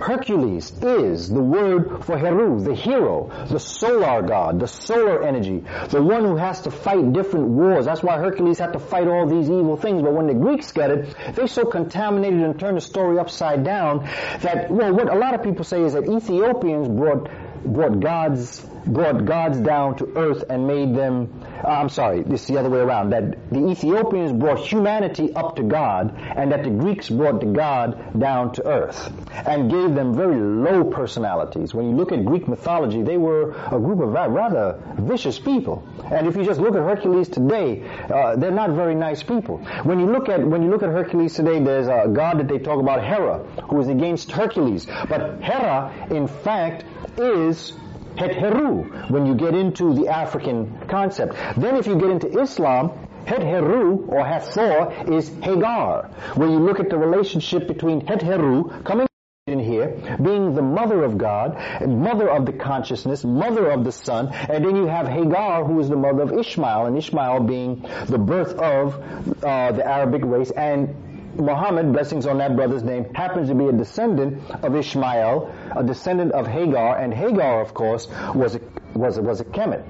[0.00, 6.02] Hercules is the word for Heru, the hero, the solar god, the solar energy, the
[6.02, 7.84] one who has to fight different wars.
[7.84, 10.02] That's why Hercules had to fight all these evil things.
[10.02, 14.04] But when the Greeks got it, they so contaminated and turned the story upside down
[14.40, 17.28] that, well, what a lot of people say is that Ethiopians brought
[17.64, 21.28] brought gods brought gods down to earth and made them
[21.64, 25.56] uh, I'm sorry, this is the other way around, that the Ethiopians brought humanity up
[25.56, 29.12] to God and that the Greeks brought the God down to earth
[29.46, 31.74] and gave them very low personalities.
[31.74, 35.86] When you look at Greek mythology, they were a group of rather vicious people.
[36.10, 39.58] And if you just look at Hercules today, uh, they're not very nice people.
[39.82, 42.58] When you look at when you look at Hercules today, there's a god that they
[42.58, 44.86] talk about, Hera, who is against Hercules.
[44.86, 46.84] But Hera, in fact,
[47.18, 47.72] is
[48.16, 51.34] Het Heru when you get into the African concept.
[51.56, 52.92] Then if you get into Islam,
[53.24, 56.10] Het Heru or Hathor is Hagar.
[56.34, 59.06] When you look at the relationship between Het Heru coming
[59.46, 59.88] in here,
[60.22, 61.56] being the mother of God,
[61.86, 65.88] mother of the consciousness, mother of the son, and then you have Hagar, who is
[65.88, 68.94] the mother of Ishmael, and Ishmael being the birth of
[69.42, 70.94] uh, the Arabic race, and
[71.42, 76.32] Muhammad, blessings on that brother's name, happens to be a descendant of Ishmael, a descendant
[76.32, 78.60] of Hagar, and Hagar, of course, was a,
[78.94, 79.84] was a, was a Kemet,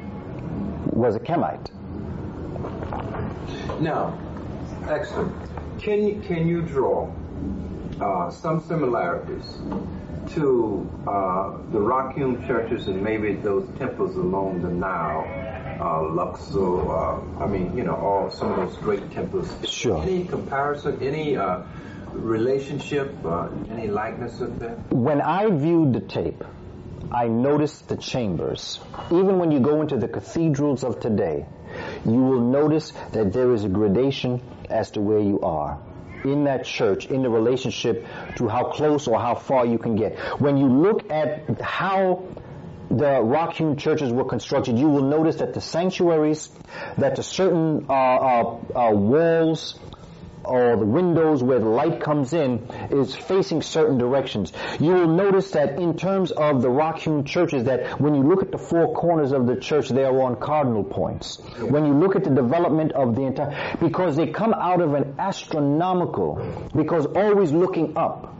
[0.93, 1.71] was a Kemite.
[3.81, 4.19] Now,
[4.89, 5.35] excellent.
[5.81, 7.11] Can can you draw
[8.01, 9.59] uh, some similarities
[10.35, 15.25] to uh, the rock-hewn churches and maybe those temples along the Nile
[15.81, 19.51] uh, Luxor, uh, I mean, you know, all some of those great temples.
[19.69, 20.03] Sure.
[20.03, 21.63] Any comparison, any uh,
[22.13, 24.85] relationship, uh, any likeness of them?
[24.91, 26.45] When I viewed the tape,
[27.11, 28.79] I noticed the chambers.
[29.07, 31.47] Even when you go into the cathedrals of today,
[32.05, 35.81] you will notice that there is a gradation as to where you are
[36.25, 38.07] in that church, in the relationship
[38.37, 40.19] to how close or how far you can get.
[40.41, 42.25] When you look at how
[42.91, 46.51] the rock-hewn churches were constructed, you will notice that the sanctuaries,
[46.99, 49.79] that the certain uh, uh, uh, walls
[50.45, 54.53] or the windows where the light comes in is facing certain directions.
[54.81, 58.51] You will notice that in terms of the rock-hewn churches, that when you look at
[58.51, 61.39] the four corners of the church, they are on cardinal points.
[61.59, 65.15] When you look at the development of the entire, because they come out of an
[65.19, 68.35] astronomical, because always looking up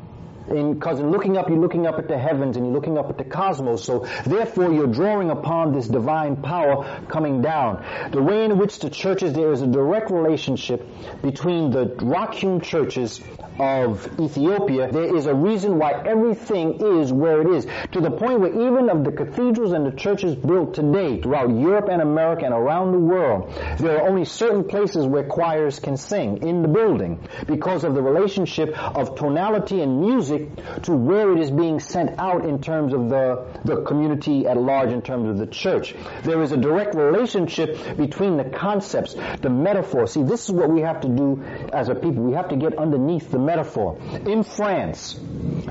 [0.51, 3.09] because in, in looking up, you're looking up at the heavens and you're looking up
[3.09, 3.85] at the cosmos.
[3.85, 7.85] So therefore, you're drawing upon this divine power coming down.
[8.11, 10.87] The way in which the churches, there is a direct relationship
[11.23, 13.21] between the rock-hewn churches
[13.61, 14.91] of Ethiopia.
[14.91, 17.67] There is a reason why everything is where it is.
[17.93, 21.89] To the point where even of the cathedrals and the churches built today throughout Europe
[21.91, 26.43] and America and around the world, there are only certain places where choirs can sing
[26.43, 30.40] in the building because of the relationship of tonality and music
[30.83, 34.91] to where it is being sent out in terms of the, the community at large,
[34.91, 35.95] in terms of the church.
[36.23, 40.07] There is a direct relationship between the concepts, the metaphor.
[40.07, 42.23] See, this is what we have to do as a people.
[42.23, 43.99] We have to get underneath the metaphor.
[44.27, 45.19] In France,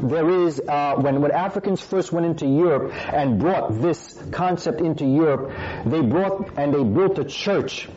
[0.01, 5.05] there is, uh, when, when Africans first went into Europe and brought this concept into
[5.05, 5.51] Europe,
[5.85, 7.87] they brought and they built a church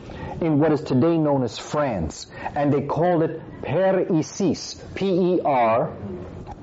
[0.41, 2.27] in what is today known as France.
[2.55, 5.93] And they called it Per Isis, P-E-R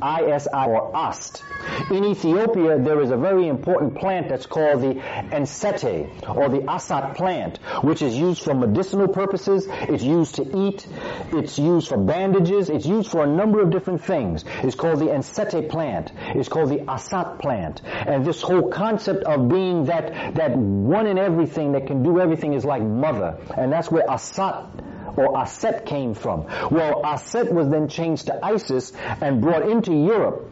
[0.03, 1.43] ISI or AST.
[1.91, 4.95] In Ethiopia, there is a very important plant that's called the
[5.33, 9.67] ensete or the asat plant, which is used for medicinal purposes.
[9.69, 10.87] It's used to eat.
[11.33, 12.71] It's used for bandages.
[12.71, 14.45] It's used for a number of different things.
[14.63, 16.13] It's called the ensete plant.
[16.35, 17.83] It's called the asat plant.
[17.85, 22.55] And this whole concept of being that, that one in everything that can do everything
[22.55, 23.37] is like mother.
[23.57, 26.47] And that's where asat or Aset came from.
[26.71, 30.51] Well, Aset was then changed to Isis and brought into Europe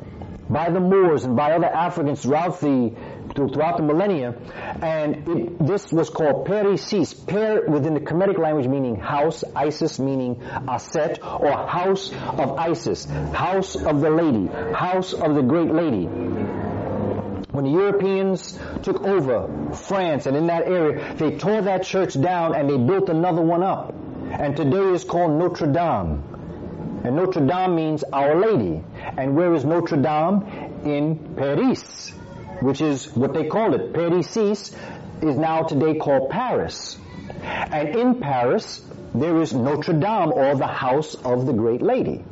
[0.51, 2.95] by the Moors and by other Africans throughout the
[3.35, 4.35] throughout the millennia,
[4.83, 7.15] and it, this was called Perisis.
[7.15, 13.77] Per within the Kemetic language meaning house, Isis meaning Aset, or house of Isis, house
[13.77, 16.07] of the lady, house of the great lady.
[17.51, 22.55] When the Europeans took over France and in that area, they tore that church down
[22.55, 23.95] and they built another one up
[24.31, 26.23] and today is called Notre Dame.
[27.05, 28.83] And Notre Dame means Our Lady.
[29.17, 30.43] And where is Notre Dame?
[30.85, 32.11] In Paris,
[32.61, 33.93] which is what they call it.
[33.93, 34.75] Perisis
[35.23, 36.97] is now today called Paris.
[37.43, 42.25] And in Paris, there is Notre Dame, or the house of the Great Lady.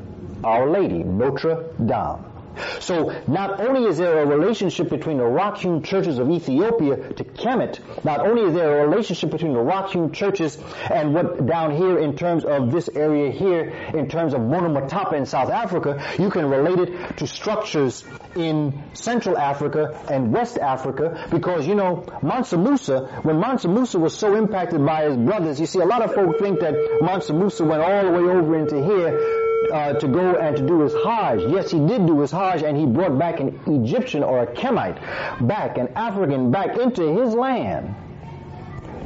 [0.45, 2.36] Our Lady, Notre Dame.
[2.81, 7.81] So not only is there a relationship between the rock-hewn churches of Ethiopia to Kemet,
[8.05, 10.59] not only is there a relationship between the rock-hewn churches
[10.91, 15.27] and what down here in terms of this area here, in terms of Monomotapa in
[15.27, 18.05] South Africa, you can relate it to structures
[18.35, 24.17] in Central Africa and West Africa because, you know, Mansa Musa, when Mansa Musa was
[24.17, 27.65] so impacted by his brothers, you see, a lot of folk think that Mansa Musa
[27.65, 31.41] went all the way over into here uh, to go and to do his Hajj.
[31.51, 35.01] Yes, he did do his Hajj and he brought back an Egyptian or a Kemite
[35.47, 37.95] back, an African back into his land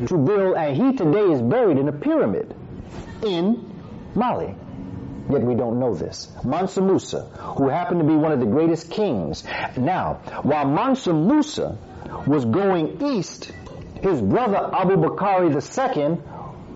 [0.09, 2.55] to build, and he today is buried in a pyramid
[3.23, 3.73] in
[4.15, 4.55] Mali.
[5.31, 6.33] Yet we don't know this.
[6.45, 7.23] Mansa Musa,
[7.57, 9.45] who happened to be one of the greatest kings.
[9.77, 11.79] Now, while Mansa Musa
[12.27, 13.53] was going east,
[14.03, 16.19] his brother Abu Bakari II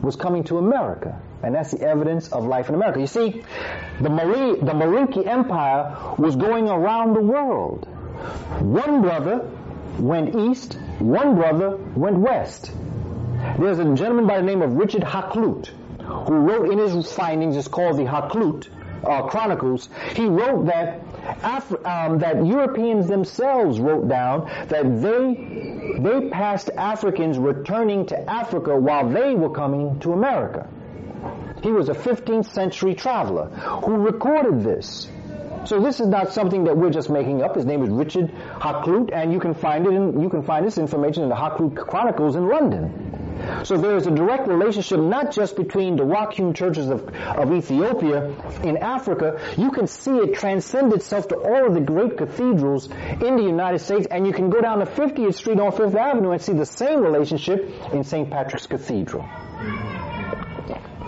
[0.03, 1.21] was coming to America.
[1.45, 3.01] And that's the evidence of life in America.
[3.01, 3.45] You see,
[4.01, 7.87] the, Mari- the Empire was going around the world.
[8.61, 9.51] One brother
[9.99, 12.73] went east, one brother went west.
[13.59, 17.69] There's a gentleman by the name of Richard Hakluyt who wrote in his findings, it's
[17.69, 18.69] called the Hakluyt
[19.05, 21.01] uh, Chronicles, he wrote that
[21.85, 29.09] um, that Europeans themselves wrote down that they they passed Africans returning to Africa while
[29.09, 30.69] they were coming to America.
[31.65, 35.09] He was a 15th century traveler who recorded this.
[35.65, 37.57] So this is not something that we're just making up.
[37.57, 40.77] His name is Richard Hakluyt, and you can find it in, you can find this
[40.77, 43.65] information in the Hakluyt Chronicles in London.
[43.65, 48.35] So there is a direct relationship not just between the rock-hewn churches of, of Ethiopia
[48.63, 53.37] in Africa, you can see it transcend itself to all of the great cathedrals in
[53.37, 56.43] the United States, and you can go down to 50th Street on Fifth Avenue and
[56.43, 58.29] see the same relationship in St.
[58.29, 59.27] Patrick's Cathedral.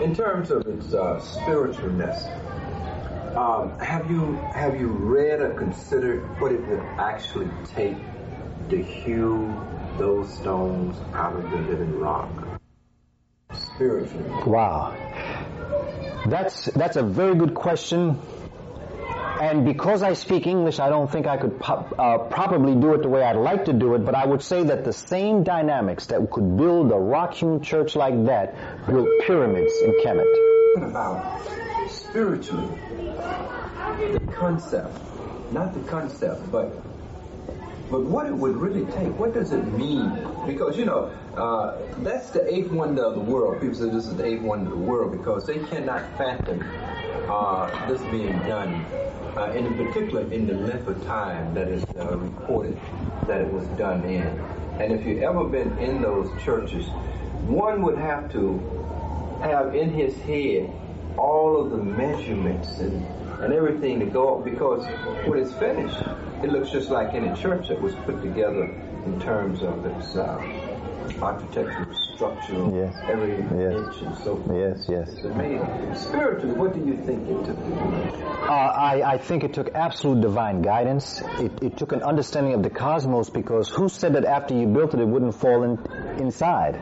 [0.01, 2.27] In terms of its uh, spiritualness,
[3.35, 7.97] um, have you have you read or considered what it would actually take
[8.69, 9.59] to hew
[9.97, 12.29] those stones out of the living rock
[13.53, 14.29] spiritually?
[14.45, 14.95] Wow,
[16.27, 18.19] that's that's a very good question.
[19.39, 23.09] And because I speak English, I don't think I could uh, probably do it the
[23.09, 26.29] way I'd like to do it, but I would say that the same dynamics that
[26.31, 28.55] could build a rock-hewn church like that
[28.87, 30.25] built pyramids in Kemet.
[30.77, 31.41] About
[31.89, 32.67] spiritually?
[32.97, 34.97] The concept,
[35.51, 36.73] not the concept, but
[37.89, 39.17] but what it would really take.
[39.17, 40.11] What does it mean?
[40.45, 43.61] Because you know, uh, that's the eighth wonder of the world.
[43.61, 46.63] People say this is the eighth wonder of the world because they cannot fathom
[47.29, 48.85] uh, this being done.
[49.37, 52.77] Uh, and in particular, in the length of time that is uh, reported
[53.27, 54.23] that it was done in.
[54.81, 56.87] And if you've ever been in those churches,
[57.45, 58.57] one would have to
[59.41, 60.71] have in his head
[61.17, 63.05] all of the measurements and,
[63.41, 64.85] and everything to go up because
[65.27, 65.97] when it's finished,
[66.43, 68.63] it looks just like any church that was put together
[69.05, 70.37] in terms of its uh,
[71.21, 72.95] architectural structure, Yes.
[73.09, 73.73] every Yes.
[73.75, 74.57] inch and so forth.
[74.57, 75.09] Yes, yes.
[75.09, 75.95] It's amazing.
[75.95, 78.23] Spiritually, what do you think it took to do it?
[78.47, 81.21] Uh, I, I think it took absolute divine guidance.
[81.39, 84.93] It, it took an understanding of the cosmos because who said that after you built
[84.93, 85.77] it, it wouldn't fall in,
[86.19, 86.79] inside?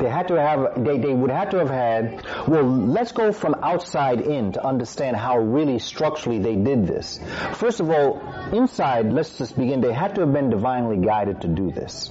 [0.00, 3.54] They had to have, they, they would have to have had, well, let's go from
[3.62, 7.20] outside in to understand how really structurally they did this.
[7.54, 8.20] First of all,
[8.52, 12.08] inside, let's just begin, they had to have been divinely guided to do this.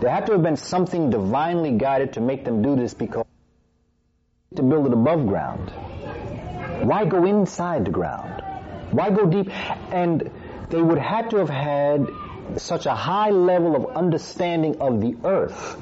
[0.00, 3.24] There had to have been something divinely guided to make them do this because
[4.56, 5.70] to build it above ground.
[6.82, 8.42] Why go inside the ground?
[8.90, 9.50] Why go deep?
[9.92, 10.30] And
[10.70, 12.08] they would have to have had
[12.56, 15.76] such a high level of understanding of the earth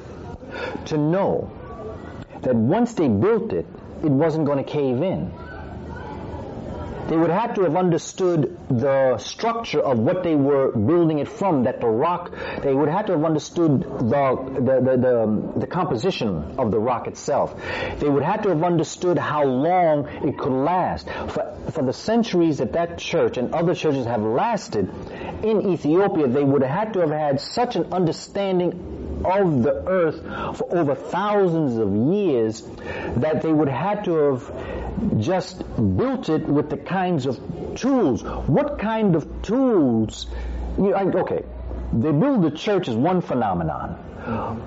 [0.85, 1.51] to know
[2.41, 3.65] that once they built it,
[4.03, 5.31] it wasn't going to cave in.
[7.09, 11.63] They would have to have understood the structure of what they were building it from,
[11.63, 12.31] that the rock,
[12.61, 17.07] they would have to have understood the, the, the, the, the composition of the rock
[17.07, 17.59] itself.
[17.97, 21.09] They would have to have understood how long it could last.
[21.09, 24.87] For, for the centuries that that church and other churches have lasted
[25.43, 30.57] in Ethiopia, they would have had to have had such an understanding of the earth
[30.57, 32.61] for over thousands of years
[33.17, 35.59] that they would have to have just
[35.97, 37.39] built it with the kinds of
[37.75, 38.23] tools.
[38.23, 40.27] What kind of tools?
[40.77, 41.43] You, I, okay,
[41.93, 43.97] they build the church as one phenomenon,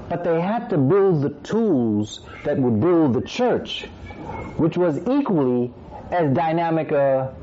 [0.08, 3.84] but they had to build the tools that would build the church,
[4.56, 5.72] which was equally
[6.10, 7.34] as dynamic a,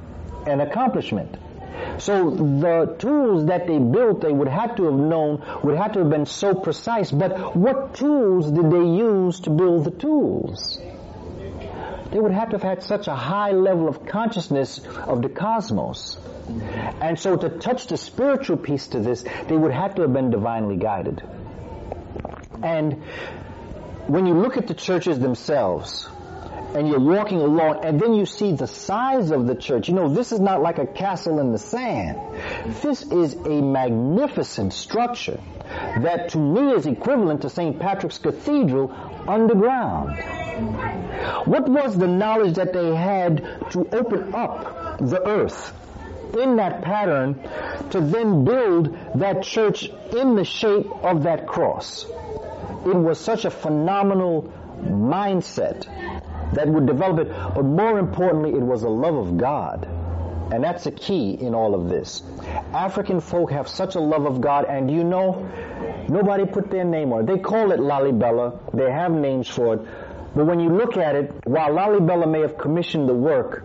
[0.46, 1.38] an accomplishment.
[1.98, 6.00] So the tools that they built, they would have to have known, would have to
[6.00, 7.12] have been so precise.
[7.12, 10.80] But what tools did they use to build the tools?
[12.12, 16.18] they would have to have had such a high level of consciousness of the cosmos.
[17.02, 20.32] And so to touch the spiritual piece to this, they would have to have been
[20.32, 21.22] divinely guided.
[22.64, 23.04] And
[24.08, 26.10] when you look at the churches themselves,
[26.74, 29.88] and you're walking along and then you see the size of the church.
[29.88, 32.20] You know, this is not like a castle in the sand.
[32.82, 35.40] This is a magnificent structure
[35.70, 37.80] that to me is equivalent to St.
[37.80, 38.92] Patrick's Cathedral
[39.28, 40.18] underground.
[41.46, 43.38] What was the knowledge that they had
[43.72, 45.74] to open up the earth
[46.38, 47.42] in that pattern
[47.92, 52.06] to then build that church in the shape of that cross?
[52.86, 55.88] It was such a phenomenal mindset
[56.54, 57.32] that would develop it.
[57.56, 59.88] But more importantly, it was a love of God.
[60.52, 62.24] And that's a key in all of this.
[62.74, 65.48] African folk have such a love of God, and you know,
[66.10, 67.28] nobody put their name on it.
[67.28, 68.60] They call it Lalibela.
[68.74, 69.82] They have names for it.
[70.36, 73.64] But when you look at it, while Lalibela may have commissioned the work,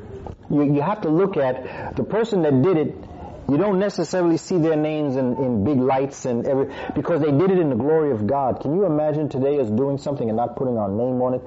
[0.50, 3.03] you, you have to look at the person that did it
[3.48, 7.50] you don't necessarily see their names in, in big lights and every, because they did
[7.50, 8.60] it in the glory of God.
[8.60, 11.42] Can you imagine today as doing something and not putting our name on it?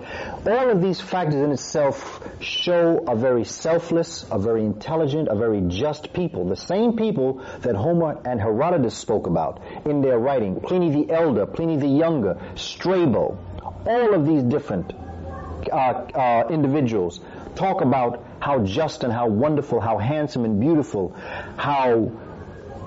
[0.48, 5.62] All of these factors in itself show a very selfless, a very intelligent, a very
[5.68, 6.48] just people.
[6.48, 10.60] The same people that Homer and Herodotus spoke about in their writing.
[10.60, 13.38] Pliny the Elder, Pliny the Younger, Strabo.
[13.86, 14.94] All of these different
[15.72, 17.20] uh, uh, individuals
[17.56, 21.16] talk about how just and how wonderful, how handsome and beautiful,
[21.58, 22.12] how,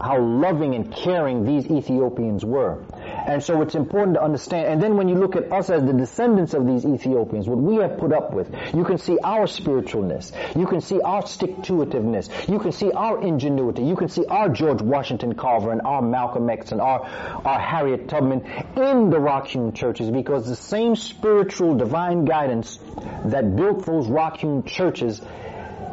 [0.01, 2.83] how loving and caring these Ethiopians were.
[3.27, 4.67] And so it's important to understand.
[4.67, 7.77] And then when you look at us as the descendants of these Ethiopians, what we
[7.77, 10.33] have put up with, you can see our spiritualness.
[10.57, 12.49] You can see our stick-to-itiveness.
[12.49, 13.85] You can see our ingenuity.
[13.85, 17.01] You can see our George Washington Carver and our Malcolm X and our,
[17.45, 18.45] our Harriet Tubman
[18.77, 22.79] in the rock-hewn churches because the same spiritual divine guidance
[23.27, 25.21] that built those rock-hewn churches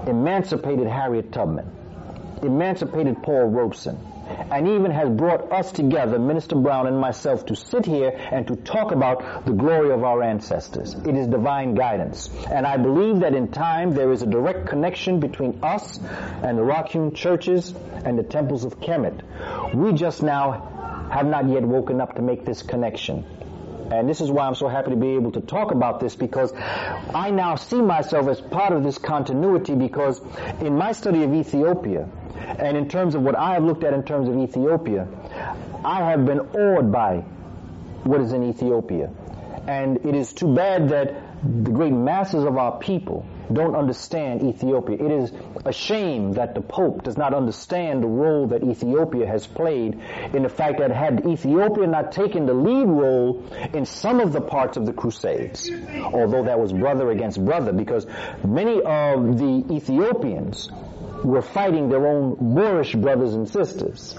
[0.08, 1.70] emancipated Harriet Tubman,
[2.42, 3.98] emancipated Paul Robeson,
[4.52, 8.56] and even has brought us together, Minister Brown and myself, to sit here and to
[8.58, 10.96] talk about the glory of our ancestors.
[10.96, 12.30] It is divine guidance.
[12.50, 16.00] And I believe that in time there is a direct connection between us
[16.44, 17.74] and the rock-hewn churches
[18.04, 19.22] and the temples of Kemet.
[19.74, 23.26] We just now have not yet woken up to make this connection.
[23.92, 26.54] And this is why I'm so happy to be able to talk about this because
[27.14, 30.22] I now see myself as part of this continuity because
[30.60, 34.04] in my study of Ethiopia, and in terms of what I have looked at in
[34.04, 35.08] terms of Ethiopia,
[35.84, 37.18] I have been awed by
[38.04, 39.10] what is in Ethiopia.
[39.68, 44.96] And it is too bad that the great masses of our people don't understand Ethiopia.
[44.96, 45.32] It is
[45.66, 50.00] a shame that the Pope does not understand the role that Ethiopia has played
[50.34, 54.42] in the fact that had Ethiopia not taken the lead role in some of the
[54.42, 55.70] parts of the Crusades,
[56.04, 58.08] although that was brother against brother, because
[58.44, 60.70] many of the Ethiopians
[61.24, 64.16] were fighting their own Moorish brothers and sisters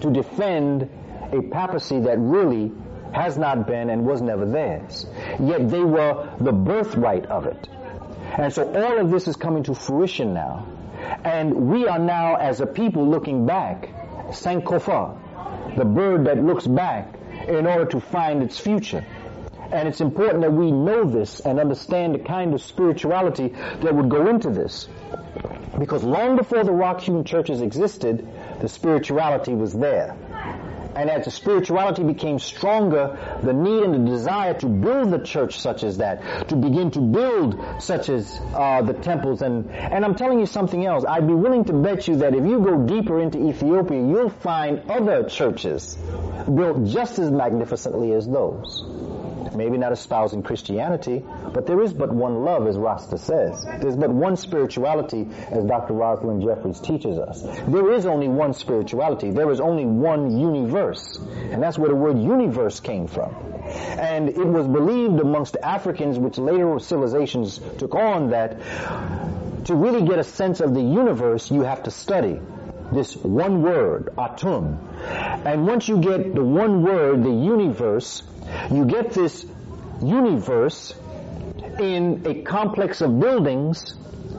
[0.00, 0.88] to defend
[1.32, 2.72] a papacy that really
[3.12, 5.06] has not been and was never theirs.
[5.38, 7.68] Yet they were the birthright of it.
[8.38, 10.66] And so all of this is coming to fruition now.
[11.24, 13.88] And we are now, as a people, looking back,
[14.28, 17.14] Sankofa, the bird that looks back
[17.48, 19.04] in order to find its future.
[19.72, 24.08] And it's important that we know this and understand the kind of spirituality that would
[24.08, 24.88] go into this.
[25.78, 28.28] Because long before the rock-hewn churches existed,
[28.60, 30.16] the spirituality was there.
[31.00, 35.58] And as the spirituality became stronger, the need and the desire to build the church
[35.58, 39.40] such as that, to begin to build such as uh, the temples.
[39.40, 41.06] And, and I'm telling you something else.
[41.08, 44.90] I'd be willing to bet you that if you go deeper into Ethiopia, you'll find
[44.90, 45.96] other churches
[46.54, 48.84] built just as magnificently as those
[49.54, 53.64] maybe not espousing Christianity, but there is but one love, as Rasta says.
[53.64, 55.94] There's but one spirituality, as Dr.
[55.94, 57.42] Rosalind Jeffries teaches us.
[57.42, 59.30] There is only one spirituality.
[59.30, 61.18] There is only one universe.
[61.50, 63.34] And that's where the word universe came from.
[63.64, 68.58] And it was believed amongst Africans, which later civilizations took on, that
[69.66, 72.40] to really get a sense of the universe, you have to study
[72.92, 74.78] this one word, atum.
[75.46, 78.22] And once you get the one word, the universe,
[78.70, 79.46] you get this
[80.02, 80.94] universe
[81.78, 83.94] in a complex of buildings,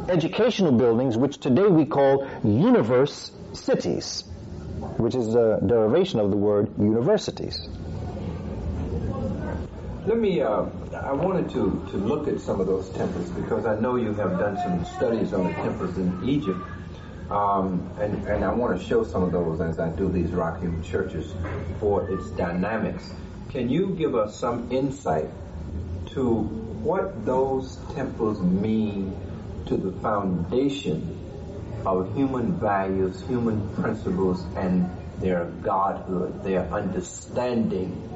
[0.10, 4.24] educational buildings, which today we call universe cities,
[4.98, 7.68] which is a derivation of the word universities.
[10.06, 10.66] Let me, uh,
[10.96, 14.40] I wanted to, to look at some of those temples because I know you have
[14.40, 16.60] done some studies on the temples in Egypt.
[17.30, 20.84] Um, and, and I want to show some of those as I do these rock-hewn
[20.84, 21.34] churches
[21.80, 23.14] for its dynamics.
[23.52, 25.30] Can you give us some insight
[26.14, 29.14] to what those temples mean
[29.66, 31.18] to the foundation
[31.86, 38.10] of human values, human principles, and their godhood, their understanding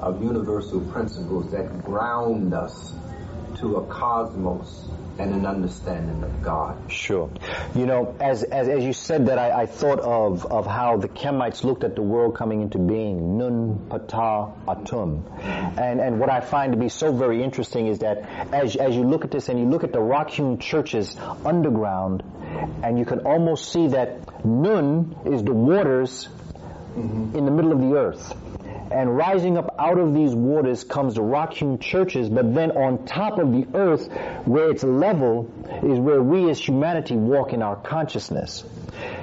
[0.00, 2.92] of universal principles that ground us
[3.60, 4.88] to a cosmos
[5.20, 6.90] and an understanding of God.
[6.90, 7.30] Sure.
[7.74, 11.08] You know, as, as, as you said that, I, I thought of, of how the
[11.08, 15.22] Kemites looked at the world coming into being, Nun Ptah Atum.
[15.78, 18.22] And, and what I find to be so very interesting is that
[18.52, 21.14] as, as you look at this and you look at the rock-hewn churches
[21.44, 22.22] underground,
[22.82, 26.28] and you can almost see that Nun is the waters
[26.96, 27.36] mm-hmm.
[27.36, 28.34] in the middle of the earth.
[28.90, 33.38] And rising up out of these waters comes the rock-hewn churches, but then on top
[33.38, 34.08] of the earth,
[34.46, 35.48] where it's level,
[35.82, 38.64] is where we as humanity walk in our consciousness.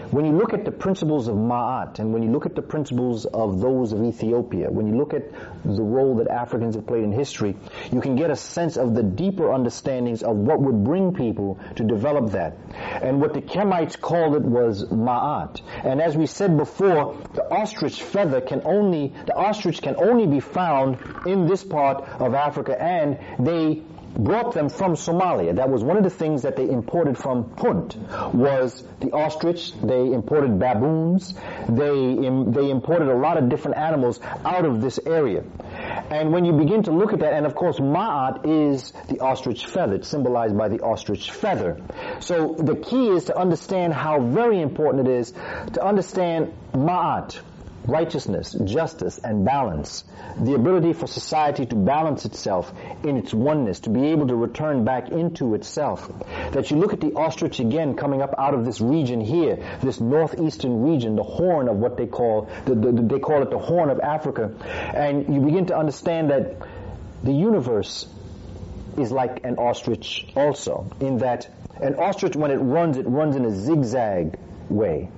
[0.10, 3.26] When you look at the principles of Ma'at, and when you look at the principles
[3.26, 5.30] of those of Ethiopia, when you look at
[5.66, 7.58] the role that Africans have played in history,
[7.92, 11.84] you can get a sense of the deeper understandings of what would bring people to
[11.84, 12.56] develop that.
[13.02, 15.62] And what the Kemites called it was Ma'at.
[15.84, 20.40] And as we said before, the ostrich feather can only, the ostrich can only be
[20.40, 23.84] found in this part of Africa, and they
[24.16, 25.56] brought them from Somalia.
[25.56, 27.96] That was one of the things that they imported from Punt
[28.34, 29.74] was the ostrich.
[29.74, 31.34] They imported baboons.
[31.70, 32.16] They
[32.52, 35.44] they imported a lot of different animals out of this area.
[36.10, 39.66] And when you begin to look at that, and of course Ma'at is the ostrich
[39.66, 40.02] feather.
[40.04, 41.82] Symbolized by the ostrich feather.
[42.20, 45.32] So the key is to understand how very important it is
[45.74, 47.40] to understand Ma'at
[47.88, 50.04] righteousness, justice, and balance.
[50.40, 52.72] The ability for society to balance itself
[53.04, 56.12] in its oneness, to be able to return back into itself.
[56.52, 60.00] That you look at the ostrich again coming up out of this region here, this
[60.00, 63.90] northeastern region, the horn of what they call, the, the, they call it the horn
[63.90, 64.54] of Africa,
[64.94, 66.56] and you begin to understand that
[67.24, 68.08] the universe
[68.98, 71.50] is like an ostrich also, in that
[71.82, 74.38] an ostrich when it runs, it runs in a zigzag
[74.70, 75.10] way.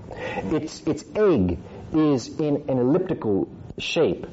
[0.52, 1.58] Its, its egg
[1.94, 3.48] is in an elliptical
[3.78, 4.28] shape,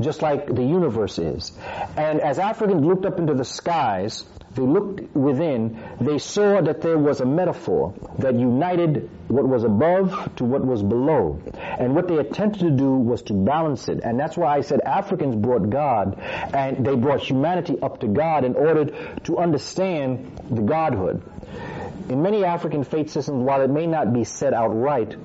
[0.00, 1.52] just like the universe is.
[1.96, 4.24] And as Africans looked up into the skies,
[4.54, 10.36] they looked within, they saw that there was a metaphor that united what was above
[10.36, 11.40] to what was below.
[11.54, 14.00] And what they attempted to do was to balance it.
[14.04, 18.44] And that's why I said Africans brought God and they brought humanity up to God
[18.44, 18.86] in order
[19.24, 21.22] to understand the Godhood.
[22.10, 25.16] In many African faith systems, while it may not be said outright,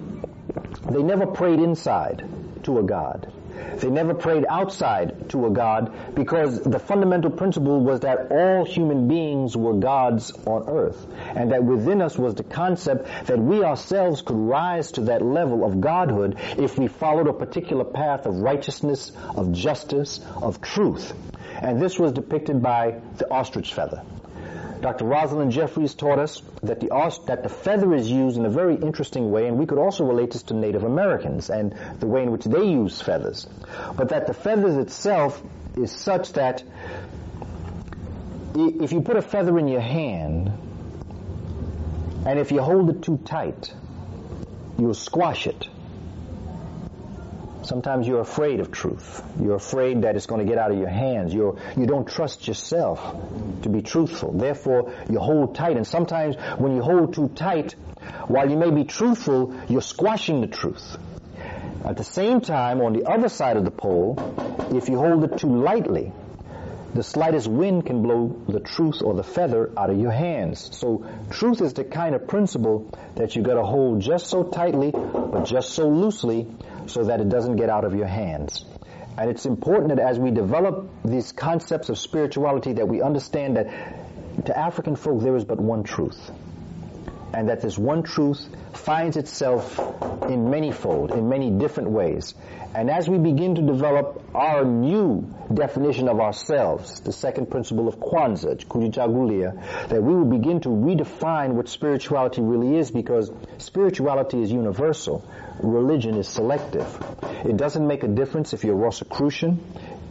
[0.90, 2.24] they never prayed inside
[2.64, 3.32] to a God.
[3.78, 9.07] They never prayed outside to a God because the fundamental principle was that all human
[9.07, 11.06] beings were gods on earth
[11.36, 15.64] and that within us was the concept that we ourselves could rise to that level
[15.64, 21.14] of godhood if we followed a particular path of righteousness, of justice, of truth.
[21.60, 24.03] And this was depicted by the ostrich feather.
[24.82, 25.06] Dr.
[25.06, 26.90] Rosalind Jeffries taught us that the,
[27.26, 30.32] that the feather is used in a very interesting way, and we could also relate
[30.32, 33.48] this to Native Americans and the way in which they use feathers.
[33.95, 35.41] But that the feathers itself
[35.76, 36.64] is such that
[38.56, 40.52] if you put a feather in your hand,
[42.26, 43.74] and if you hold it too tight,
[44.78, 45.68] you'll squash it.
[47.68, 49.22] Sometimes you're afraid of truth.
[49.41, 51.34] You're afraid that it's going to get out of your hands.
[51.34, 53.02] You're, you don't trust yourself
[53.64, 54.31] to be truthful.
[54.31, 55.76] Therefore, you hold tight.
[55.76, 57.73] And sometimes when you hold too tight,
[58.27, 60.98] while you may be truthful, you're squashing the truth.
[61.84, 64.15] At the same time, on the other side of the pole,
[64.73, 66.14] if you hold it too lightly,
[66.94, 70.69] the slightest wind can blow the truth or the feather out of your hands.
[70.76, 75.44] So truth is the kind of principle that you've gotta hold just so tightly, but
[75.44, 76.48] just so loosely
[76.90, 78.66] so that it doesn't get out of your hands.
[79.18, 84.46] And it's important that as we develop these concepts of spirituality that we understand that
[84.46, 86.32] to African folk there is but one truth.
[87.38, 89.78] And that this one truth finds itself
[90.28, 92.34] in many fold, in many different ways.
[92.74, 98.00] And as we begin to develop our new definition of ourselves, the second principle of
[98.00, 104.52] Kwanzaa, Kujichagulia, that we will begin to redefine what spirituality really is because spirituality is
[104.52, 105.24] universal.
[105.62, 106.88] Religion is selective.
[107.46, 109.60] It doesn't make a difference if you're Rosicrucian,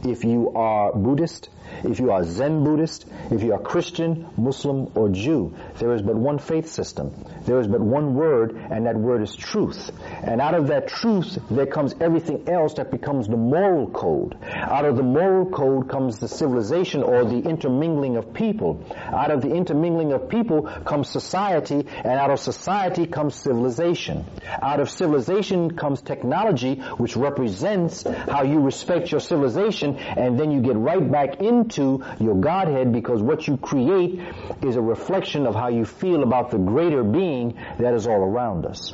[0.04, 1.48] if you are Buddhist,
[1.84, 5.54] if you are Zen Buddhist, if you are Christian, Muslim, or Jew.
[5.78, 7.12] There is but one faith system.
[7.44, 9.90] There is but one word, and that word is truth.
[10.22, 14.36] And out of that truth, there comes everything else that becomes the moral code.
[14.42, 18.84] Out of the moral code comes the civilization or the intermingling of people.
[18.94, 24.24] Out of the intermingling of people comes society, and out of society comes civilization.
[24.62, 30.60] Out of civilization comes technology, which represents how you respect your civilization, and then you
[30.60, 34.20] get right back into your Godhead because what you create
[34.62, 38.66] is a reflection of how you feel about the greater being that is all around
[38.66, 38.92] us.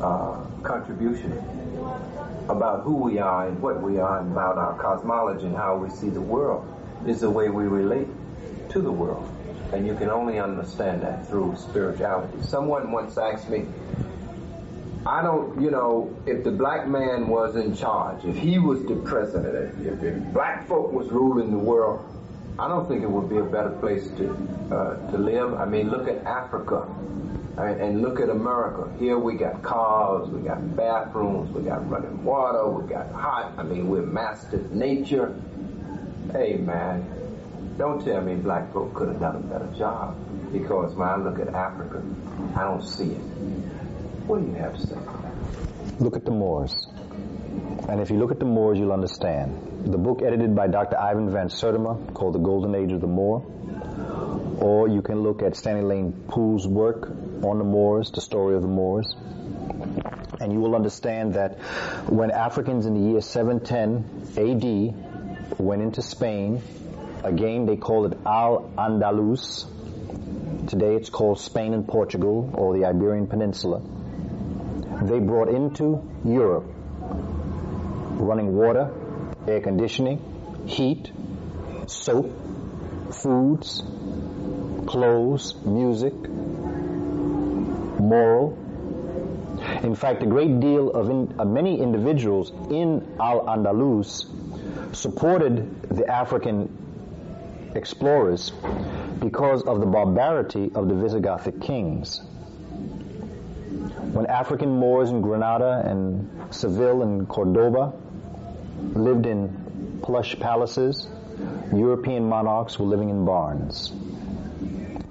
[0.00, 1.32] uh, contribution
[2.48, 5.88] about who we are and what we are and about our cosmology and how we
[5.88, 6.62] see the world
[7.06, 8.08] is the way we relate
[8.70, 9.26] to the world.
[9.72, 12.42] And you can only understand that through spirituality.
[12.42, 13.66] Someone once asked me,
[15.06, 18.96] I don't, you know, if the black man was in charge, if he was the
[18.96, 22.04] president, if, black folk was ruling the world,
[22.58, 24.30] I don't think it would be a better place to
[24.72, 25.54] uh, to live.
[25.54, 26.88] I mean, look at Africa,
[27.58, 27.78] right?
[27.78, 28.92] and look at America.
[28.98, 33.54] Here we got cars, we got bathrooms, we got running water, we got hot.
[33.58, 35.34] I mean, we're mastered nature.
[36.32, 37.06] Hey, man,
[37.76, 40.16] don't tell me black folk could have done a better job
[40.52, 42.02] because when I look at Africa,
[42.54, 43.22] I don't see it.
[44.26, 44.96] What do you have to say?
[45.98, 46.76] Look at the Moors.
[47.88, 49.86] And if you look at the Moors, you'll understand.
[49.86, 50.98] The book edited by Dr.
[50.98, 53.44] Ivan Van Sertima called The Golden Age of the Moor.
[54.60, 57.10] Or you can look at Stanley Lane Poole's work
[57.44, 59.14] on the Moors, the story of the Moors.
[60.40, 61.58] And you will understand that
[62.08, 66.62] when Africans in the year 710 AD went into Spain
[67.24, 69.66] Again, they called it Al-Andalus.
[70.68, 73.82] Today it's called Spain and Portugal or the Iberian Peninsula.
[75.02, 76.64] They brought into Europe
[78.20, 78.92] running water,
[79.48, 81.10] air conditioning, heat,
[81.86, 82.30] soap,
[83.12, 83.82] foods,
[84.86, 86.14] clothes, music,
[88.08, 88.56] moral.
[89.82, 94.26] In fact, a great deal of, in, of many individuals in Al-Andalus
[94.94, 96.68] supported the African
[97.74, 98.52] explorers
[99.20, 102.22] because of the barbarity of the Visigothic kings.
[104.12, 107.92] When African Moors in Granada and Seville and Cordoba
[108.94, 111.08] lived in plush palaces,
[111.74, 113.92] European monarchs were living in barns.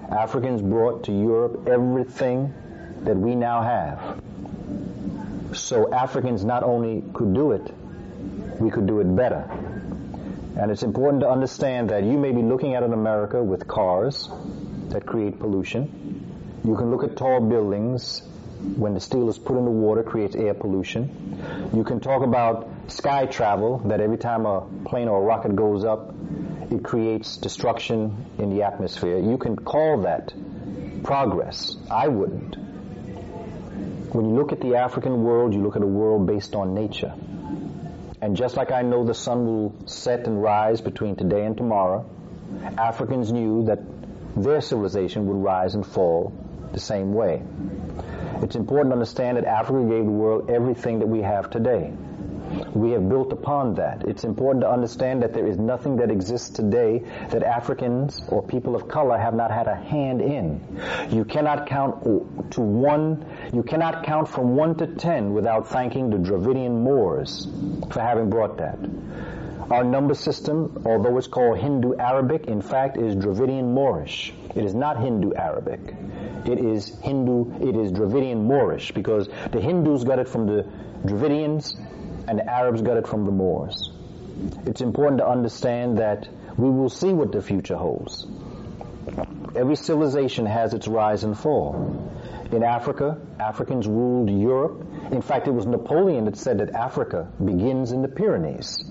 [0.09, 2.53] Africans brought to Europe everything
[3.07, 4.21] that we now have.
[5.57, 7.73] So Africans not only could do it,
[8.59, 9.49] we could do it better.
[10.59, 14.29] And it's important to understand that you may be looking at an America with cars
[14.89, 16.59] that create pollution.
[16.65, 18.23] You can look at tall buildings
[18.75, 21.69] when the steel is put in the water creates air pollution.
[21.73, 25.85] You can talk about sky travel that every time a plane or a rocket goes
[25.85, 26.13] up,
[26.71, 29.19] it creates destruction in the atmosphere.
[29.19, 30.33] You can call that
[31.03, 31.77] progress.
[31.89, 32.66] I wouldn't.
[34.17, 37.13] When you look at the African world, you look at a world based on nature.
[38.19, 42.03] And just like I know the sun will set and rise between today and tomorrow,
[42.79, 43.77] Africans knew that
[44.35, 46.33] their civilization would rise and fall
[46.73, 47.43] the same way.
[48.41, 51.93] It's important to understand that Africa gave the world everything that we have today.
[52.73, 54.07] We have built upon that.
[54.07, 58.75] It's important to understand that there is nothing that exists today that Africans or people
[58.75, 60.61] of color have not had a hand in.
[61.09, 62.03] You cannot count
[62.51, 67.47] to one, you cannot count from one to ten without thanking the Dravidian Moors
[67.91, 68.77] for having brought that.
[69.69, 74.33] Our number system, although it's called Hindu Arabic, in fact is Dravidian Moorish.
[74.55, 75.79] It is not Hindu Arabic.
[76.45, 80.65] It is Hindu, it is Dravidian Moorish because the Hindus got it from the
[81.05, 81.75] Dravidians
[82.27, 83.91] and the Arabs got it from the Moors.
[84.65, 86.27] It's important to understand that
[86.57, 88.27] we will see what the future holds.
[89.55, 92.11] Every civilization has its rise and fall.
[92.51, 94.85] In Africa, Africans ruled Europe.
[95.11, 98.83] In fact, it was Napoleon that said that Africa begins in the Pyrenees.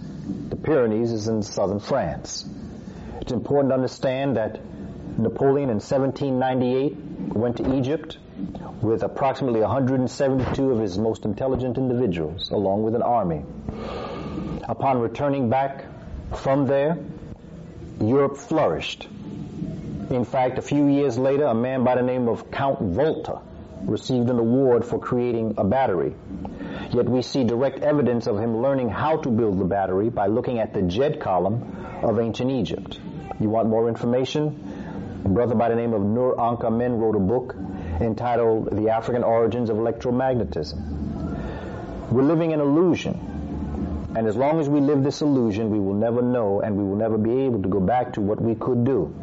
[0.49, 2.49] The Pyrenees is in southern France.
[3.21, 4.61] It's important to understand that
[5.19, 6.97] Napoleon in 1798
[7.35, 8.19] went to Egypt
[8.83, 13.43] with approximately 172 of his most intelligent individuals, along with an army.
[14.69, 15.85] Upon returning back
[16.35, 16.99] from there,
[18.01, 19.09] Europe flourished.
[20.11, 23.41] In fact, a few years later, a man by the name of Count Volta
[23.83, 26.15] received an award for creating a battery.
[26.93, 30.59] Yet we see direct evidence of him learning how to build the battery by looking
[30.59, 32.99] at the Djed column of ancient Egypt.
[33.41, 35.23] You want more information?
[35.25, 37.57] A brother by the name of Nur Ankh Amen wrote a book
[38.01, 42.11] entitled The African Origins of Electromagnetism.
[42.11, 44.13] We're living an illusion.
[44.17, 46.97] And as long as we live this illusion, we will never know and we will
[46.97, 49.15] never be able to go back to what we could do.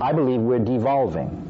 [0.00, 1.42] I believe we're devolving.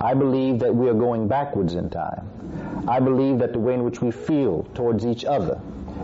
[0.00, 2.84] I believe that we are going backwards in time.
[2.88, 5.60] I believe that the way in which we feel towards each other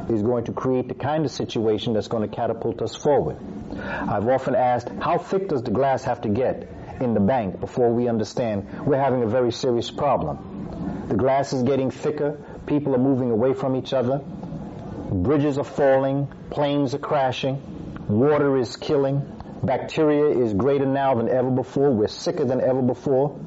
[0.08, 3.36] is going to create the kind of situation that's going to catapult us forward.
[3.78, 6.68] I've often asked, how thick does the glass have to get
[7.01, 11.06] in the bank before we understand we're having a very serious problem?
[11.09, 16.28] The glass is getting thicker, people are moving away from each other, bridges are falling,
[16.51, 17.60] planes are crashing,
[18.09, 19.22] water is killing,
[19.62, 23.39] bacteria is greater now than ever before, we're sicker than ever before.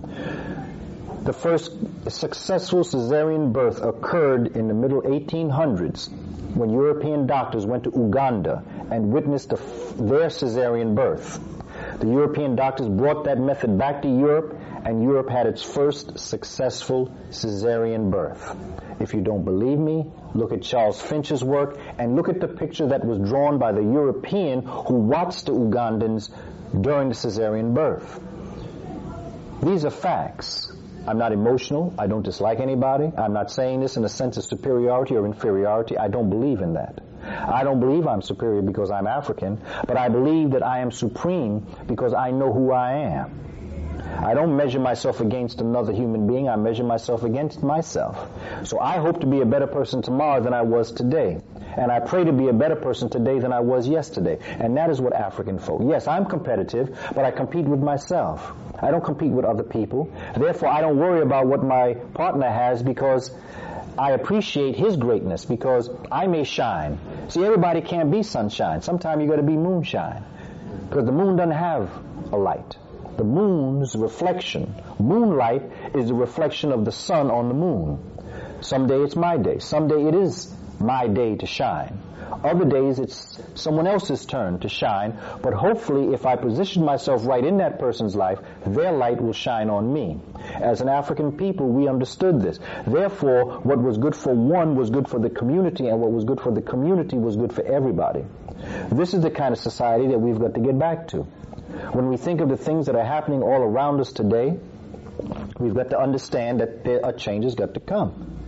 [1.24, 1.72] The first
[2.10, 6.10] successful cesarean birth occurred in the middle 1800s
[6.54, 11.40] when European doctors went to Uganda and witnessed the, their cesarean birth.
[12.00, 17.12] The European doctors brought that method back to Europe and Europe had its first successful
[17.30, 18.56] cesarean birth.
[19.00, 22.88] If you don't believe me, look at Charles Finch's work and look at the picture
[22.88, 26.30] that was drawn by the European who watched the Ugandans
[26.82, 28.20] during the cesarean birth.
[29.62, 30.72] These are facts.
[31.08, 31.94] I'm not emotional.
[31.98, 33.12] I don't dislike anybody.
[33.18, 35.98] I'm not saying this in a sense of superiority or inferiority.
[35.98, 37.02] I don't believe in that.
[37.24, 41.66] I don't believe I'm superior because I'm African, but I believe that I am supreme
[41.88, 43.40] because I know who I am.
[44.18, 46.48] I don't measure myself against another human being.
[46.48, 48.30] I measure myself against myself.
[48.64, 51.42] So I hope to be a better person tomorrow than I was today.
[51.76, 54.38] And I pray to be a better person today than I was yesterday.
[54.60, 55.82] And that is what African folk.
[55.86, 58.54] Yes, I'm competitive, but I compete with myself.
[58.80, 60.12] I don't compete with other people.
[60.38, 63.32] Therefore, I don't worry about what my partner has because
[63.98, 67.00] I appreciate his greatness because I may shine.
[67.30, 68.82] See, everybody can't be sunshine.
[68.82, 70.24] Sometimes you got to be moonshine
[70.90, 71.92] because the moon doesn't have
[72.32, 72.78] a light.
[73.18, 75.64] The moon's reflection, moonlight
[75.94, 78.00] is the reflection of the sun on the moon.
[78.62, 79.60] Someday it's my day.
[79.60, 82.00] Someday it is my day to shine.
[82.44, 87.44] Other days it's someone else's turn to shine, but hopefully if I position myself right
[87.44, 90.20] in that person's life, their light will shine on me.
[90.56, 92.60] As an African people, we understood this.
[92.88, 96.42] Therefore, what was good for one was good for the community, and what was good
[96.42, 98.26] for the community was good for everybody.
[98.92, 101.24] This is the kind of society that we've got to get back to.
[101.94, 104.58] When we think of the things that are happening all around us today,
[105.60, 108.40] we've got to understand that there, a change has got to come.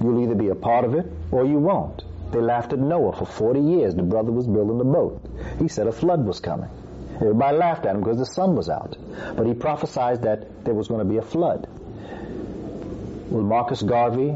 [0.00, 2.02] You'll either be a part of it or you won't.
[2.32, 3.94] They laughed at Noah for 40 years.
[3.94, 5.20] The brother was building the boat.
[5.58, 6.70] He said a flood was coming.
[7.16, 8.96] Everybody laughed at him because the sun was out.
[9.36, 11.68] But he prophesied that there was going to be a flood.
[13.30, 14.30] Well, Marcus Garvey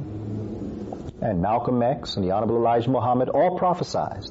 [1.22, 4.24] and Malcolm X and the Honorable Elijah Muhammad all prophesied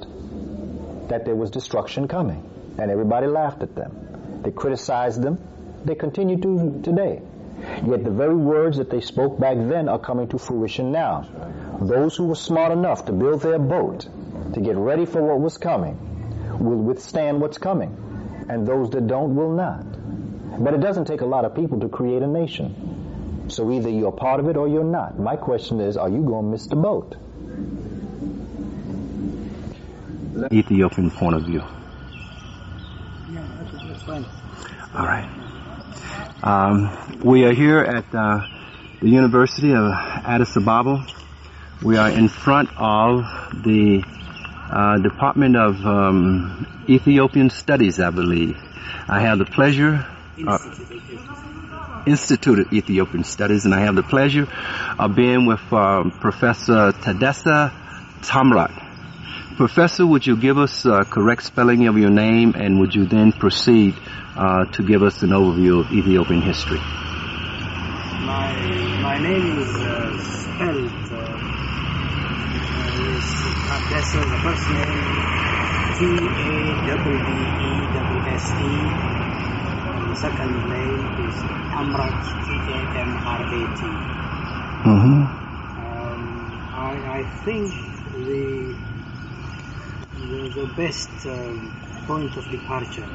[1.08, 2.50] that there was destruction coming.
[2.78, 4.42] And everybody laughed at them.
[4.44, 5.40] They criticized them.
[5.86, 7.22] They continue to today.
[7.86, 11.26] Yet the very words that they spoke back then are coming to fruition now.
[11.82, 14.08] Those who were smart enough to build their boat,
[14.54, 15.98] to get ready for what was coming,
[16.60, 17.98] will withstand what's coming.
[18.50, 19.86] And those that don't will not.
[20.64, 23.46] But it doesn't take a lot of people to create a nation.
[23.50, 25.20] So either you're part of it or you're not.
[25.20, 27.16] My question is, are you going to miss the boat?
[30.52, 31.64] Ethiopian point of view.
[33.32, 34.26] Yeah, that's, that's fine.
[34.96, 35.30] All right.
[36.44, 36.92] Um,
[37.24, 38.42] we are here at uh,
[39.00, 41.08] the University of Addis Ababa.
[41.82, 43.24] We are in front of
[43.64, 44.04] the
[44.70, 48.58] uh, Department of um, Ethiopian Studies, I believe.
[49.08, 50.06] I have the pleasure.
[50.46, 50.58] Uh,
[52.06, 54.46] Institute of Ethiopian Studies, and I have the pleasure
[55.00, 57.72] of being with uh, Professor Taddesse
[58.20, 58.83] Tamrat.
[59.56, 63.32] Professor, would you give us a correct spelling of your name, and would you then
[63.32, 63.94] proceed
[64.36, 66.80] uh, to give us an overview of Ethiopian history?
[66.80, 68.54] My
[69.02, 71.38] my name is uh, spelled uh,
[73.14, 73.26] is
[73.70, 75.34] Taddesse, the first name
[75.98, 76.60] T A
[76.98, 77.30] W D
[77.62, 78.74] E W S E,
[80.10, 81.36] the second name is
[81.78, 83.82] Amrat T A M R A T.
[84.84, 85.22] Mm-hmm.
[85.84, 86.22] Um,
[86.74, 87.70] I, I think
[88.14, 88.93] the
[90.30, 91.74] the, the best um,
[92.08, 93.08] point of departure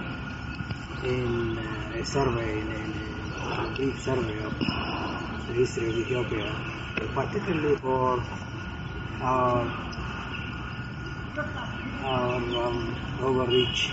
[1.04, 6.54] in uh, a survey, in a, in a brief survey of the history of Ethiopia,
[7.14, 8.22] particularly for
[9.22, 9.64] our,
[12.02, 13.90] our um, overreach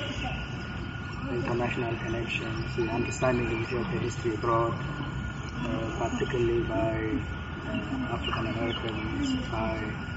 [1.31, 7.17] international connections, the understanding of Ethiopian history abroad, uh, particularly by
[7.67, 10.14] uh, African Americans, by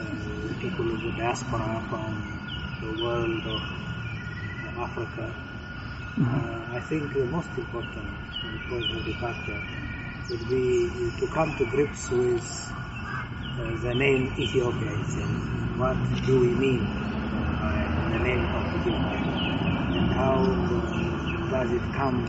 [0.00, 2.12] uh, people of the diaspora from
[2.82, 3.62] the world of
[4.76, 5.32] uh, Africa.
[6.18, 8.08] Uh, I think the most important
[8.68, 9.62] point of departure
[10.30, 10.90] would be
[11.20, 12.72] to come to grips with
[13.58, 15.30] uh, the name Ethiopia itself.
[15.80, 15.96] What
[16.26, 16.84] do we mean
[17.60, 17.78] by
[18.12, 19.22] the name of Ethiopia?
[19.96, 20.38] And how
[21.50, 22.24] does it come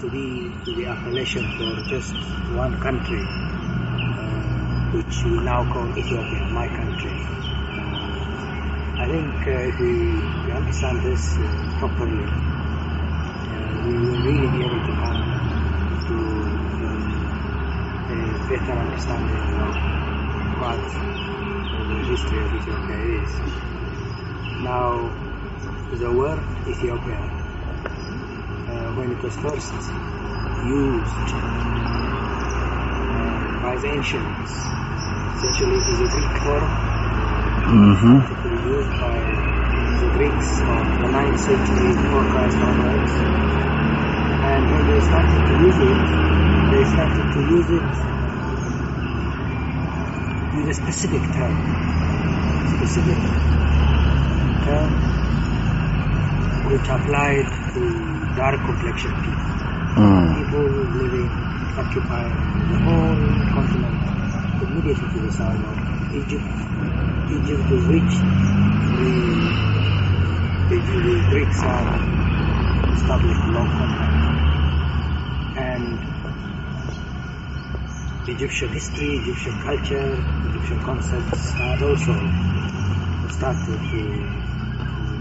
[0.00, 2.14] to be the appellation for just
[2.56, 4.39] one country, uh,
[4.92, 7.14] which we now call Ethiopia, my country?
[8.98, 9.92] I think uh, if we,
[10.44, 11.46] we understand this uh,
[11.78, 12.36] properly, uh,
[13.86, 15.22] we will really be able to come
[16.10, 16.16] to
[16.90, 17.06] um,
[18.10, 19.74] a better understanding of
[20.58, 20.82] what
[21.86, 23.30] the history of Ethiopia is.
[24.66, 24.90] Now,
[25.92, 27.20] the word Ethiopia,
[28.66, 29.72] uh, when it was first
[30.66, 31.99] used
[33.62, 34.50] by the ancients,
[35.36, 36.66] essentially it is a Greek term
[37.70, 38.18] Mm-hmm.
[38.66, 39.14] used by
[40.00, 43.12] the Greeks of the 9th century before Christ onwards.
[44.42, 46.00] And when they started to use it,
[46.72, 47.86] they started to use it
[50.56, 51.54] with a specific term.
[52.78, 53.20] Specific
[54.64, 54.90] term
[56.70, 57.82] which applied to
[58.36, 59.50] dark complexion people.
[59.98, 60.34] Mm.
[60.38, 60.66] People
[61.02, 63.16] living, occupying the whole
[63.54, 64.00] continent
[64.62, 65.76] immediately to the south of
[66.14, 66.44] Egypt.
[67.30, 68.12] Egypt to which
[68.98, 69.12] the,
[70.68, 71.88] the, the Greeks have
[72.94, 74.20] established long contact.
[75.58, 76.20] And
[78.28, 80.08] Egyptian history, Egyptian culture,
[80.50, 82.14] Egyptian concepts had also
[83.28, 84.00] started to,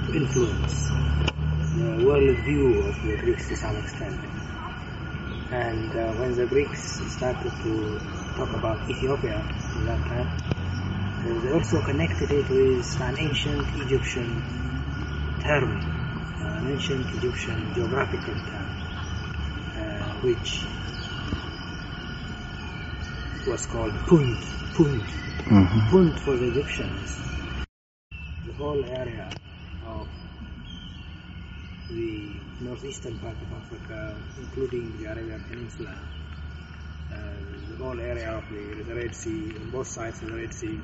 [0.06, 0.90] to influence
[1.76, 4.39] the world view of the Greeks to some extent.
[5.52, 8.00] And uh, when the Greeks started to
[8.38, 14.44] talk about Ethiopia at that time, uh, they also connected it with an ancient Egyptian
[15.42, 15.74] term,
[16.40, 18.70] uh, an ancient Egyptian geographical term,
[19.76, 20.62] uh, which
[23.48, 24.38] was called Punt.
[24.78, 25.04] Punt.
[25.50, 25.90] Mm-hmm.
[25.90, 27.18] Punt for the Egyptians.
[28.46, 29.28] The whole area
[29.88, 30.08] of
[31.90, 32.30] the
[32.62, 35.96] northeastern part of Africa, including the Arabian Peninsula,
[37.12, 37.18] uh,
[37.70, 40.80] the whole area of the, the Red Sea, on both sides of the Red Sea,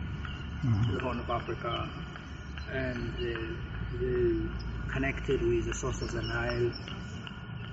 [0.91, 1.89] the Horn of Africa,
[2.71, 4.49] and uh, the,
[4.91, 6.71] connected with the source of the Nile,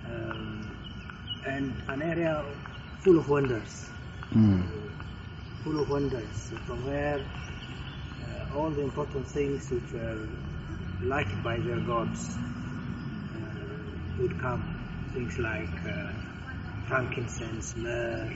[0.06, 0.76] um,
[1.46, 2.44] and an area
[3.00, 3.88] full of wonders,
[4.32, 4.62] Mm.
[5.62, 10.26] full of wonders, from where uh, all the important things which were
[11.02, 12.51] liked by their gods uh,
[14.18, 14.62] would come.
[15.14, 16.12] Things like uh,
[16.86, 18.32] frankincense, myrrh,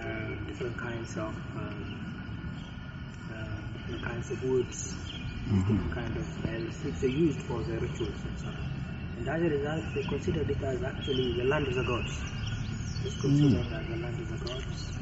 [0.00, 2.14] uh, different kinds of um,
[3.32, 4.94] uh, different kinds of woods,
[5.48, 8.56] different kind of smells, which they used for their rituals and so on.
[9.18, 12.20] And as a result, they considered it as actually the land of the gods.
[13.04, 14.92] It's considered as the land of the gods.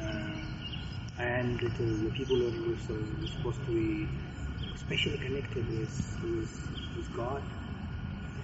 [0.00, 2.96] Uh, and it, uh, the people are also
[3.36, 4.08] supposed to be
[4.74, 7.42] especially connected with, with, with God,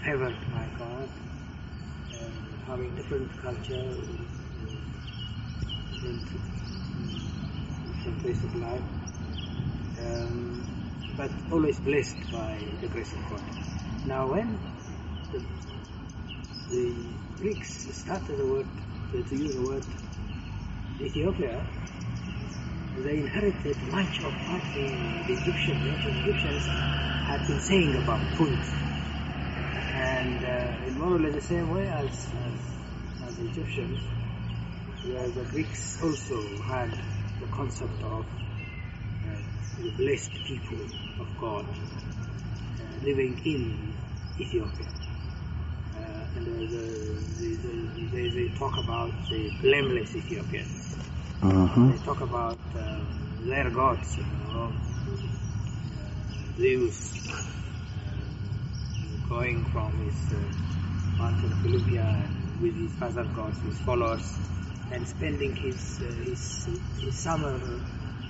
[0.05, 1.09] favored by God,
[2.13, 2.17] uh,
[2.67, 3.85] having different culture,
[5.93, 6.23] different,
[7.97, 8.83] different ways of life,
[10.01, 13.43] um, but always blessed by the grace of God.
[14.07, 14.59] Now, when
[15.33, 15.43] the,
[16.69, 16.95] the
[17.39, 18.67] Greeks started the word
[19.13, 19.85] to, use the word
[21.01, 21.67] Ethiopia,
[22.99, 24.85] they inherited much of what the,
[25.33, 28.94] Egyptians, the ancient Egyptians, had been saying about Punt.
[30.05, 32.05] And uh, in more or less the same way as,
[32.47, 32.61] as,
[33.27, 34.01] as the Egyptians,
[35.07, 36.91] where the Greeks also had
[37.41, 40.83] the concept of uh, the blessed people
[41.21, 43.95] of God uh, living in
[44.39, 44.89] Ethiopia.
[45.97, 50.97] Uh, and the, the, the, they, they talk about the blameless Ethiopians.
[51.41, 51.93] Mm-hmm.
[51.93, 54.73] They talk about um, their gods, you know,
[56.01, 57.15] uh, Zeus,
[59.29, 60.39] going from his uh,
[61.19, 62.07] mountain of Olympia
[62.61, 64.39] with his other gods, his followers,
[64.93, 66.69] and spending his uh, his,
[67.01, 67.55] his summer,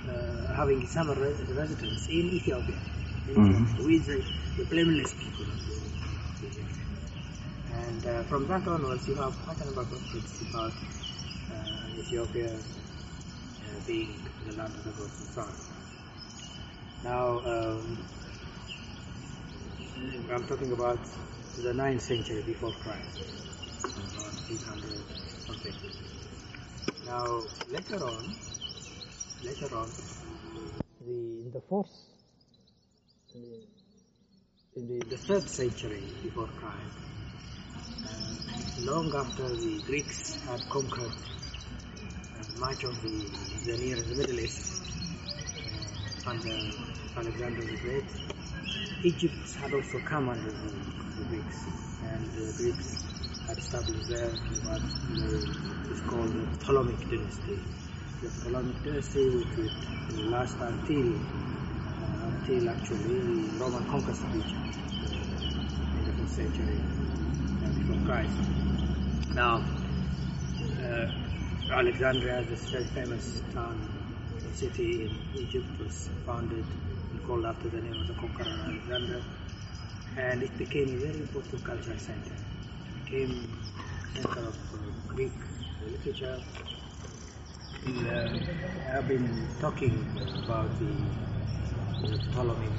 [0.09, 2.79] uh, having his summer res- residence in Ethiopia,
[3.27, 3.85] in Mhm.
[3.85, 4.17] With the,
[4.57, 5.59] the blameless people of
[6.43, 6.65] Ethiopia.
[7.73, 10.73] And uh, from that onwards, you have quite a number of books about
[11.51, 15.55] uh, Ethiopia uh, being the land of the gods and so on.
[17.03, 17.97] Now, um,
[19.95, 20.99] I'm talking about
[21.57, 23.17] the 9th century before Christ,
[23.81, 24.99] about 800
[25.47, 25.73] something.
[27.05, 28.35] Now, later on,
[29.41, 29.89] later on,
[31.05, 31.13] the
[31.45, 31.95] in the fourth,
[33.35, 33.39] uh,
[34.75, 36.97] in the, the third century before Christ,
[38.05, 43.15] Uh, long after the Greeks had conquered uh, much of the,
[43.65, 44.83] the Near the Middle East
[46.25, 46.57] uh, under
[47.17, 48.34] Alexander the Great,
[49.03, 50.69] Egypt had also come under the,
[51.17, 51.67] the Greeks,
[52.01, 52.97] and the Greeks
[53.47, 54.29] had established there
[54.65, 54.81] what
[55.91, 57.59] is called the Ptolemaic dynasty.
[58.21, 64.77] The Ptolemaic dynasty, which would last until uh, until actually the Roman conquest of Egypt
[65.03, 66.79] uh, in the first century
[67.63, 68.37] uh, before Christ.
[69.35, 69.63] Now,
[70.81, 73.77] uh, Alexandria, this very famous town,
[74.53, 76.65] city in Egypt, was founded
[77.25, 79.21] called after the name of the conqueror Alexander,
[80.17, 82.35] and it became a very important cultural center.
[82.87, 83.49] It became
[84.13, 85.31] center of uh, Greek
[85.89, 86.39] literature.
[87.85, 88.27] Uh,
[88.91, 89.95] have been talking
[90.43, 92.17] about the, the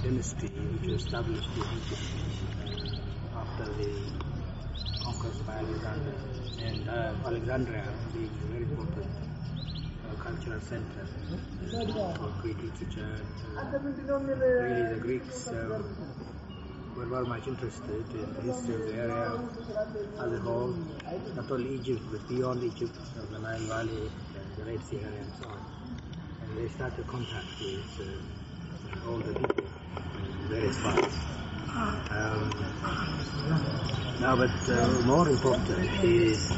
[0.03, 2.03] dynasty, which was established in Egypt
[3.35, 3.91] uh, after the
[5.05, 6.15] conquest by Alexander,
[6.63, 9.26] and uh, Alexandria being very important
[10.15, 11.07] cultural center
[11.71, 13.21] for Greek literature.
[13.57, 15.83] Uh, really, the Greeks uh,
[16.97, 19.41] were very much interested in the history of the area
[20.19, 20.75] as a whole,
[21.35, 22.97] not only Egypt, but beyond Egypt,
[23.31, 25.61] the Nile Valley, and the Red Sea area, and so on.
[26.43, 31.17] And they started contact with uh, all the people in various parts.
[31.77, 32.51] Um,
[34.21, 35.69] now, but uh, more important
[36.03, 36.49] is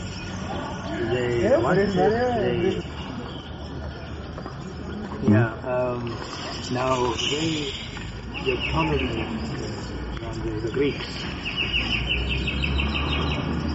[1.11, 2.81] they wanted they,
[5.69, 6.09] um,
[6.73, 7.73] now they,
[8.45, 9.29] the Ptolemaic
[10.23, 10.33] uh,
[10.63, 11.07] the, Greeks,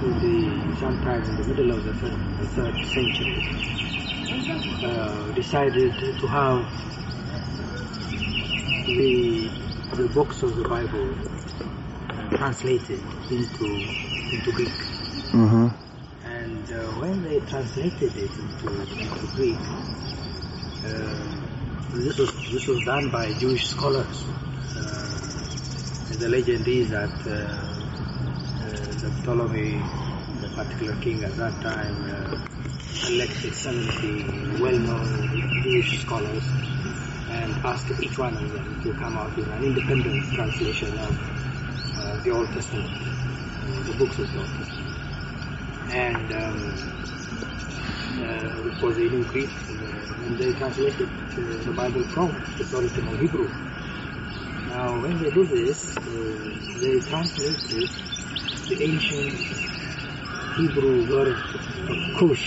[0.02, 3.38] the, sometime in the middle of the third, the third century,
[4.84, 6.66] uh, decided to have
[8.88, 9.50] the,
[9.96, 11.14] the books of the Bible
[12.38, 13.66] translated into,
[14.34, 14.68] into Greek.
[15.32, 15.68] Mm-hmm.
[16.26, 19.58] And uh, when they translated it into, into Greek,
[20.86, 21.33] uh,
[21.92, 24.24] this was this was done by Jewish scholars.
[24.76, 28.70] Uh, the legend is that uh, uh,
[29.02, 29.82] the Ptolemy,
[30.42, 32.48] the particular king at that time, uh,
[33.10, 36.44] elected 70 well-known Jewish scholars
[37.30, 41.20] and asked each one of them to come out with an independent translation of
[41.98, 42.90] uh, the Old Testament,
[43.86, 44.98] the books of the Old Testament.
[45.92, 47.04] And um,
[48.20, 49.50] it was in Greek,
[50.26, 53.50] and they translated uh, the Bible from the original Hebrew.
[54.70, 56.02] Now, when they do this, uh,
[56.80, 57.90] they translated
[58.70, 59.34] the ancient
[60.58, 62.46] Hebrew word of Cush,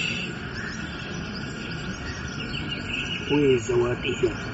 [3.31, 4.53] with the word Ethiopia.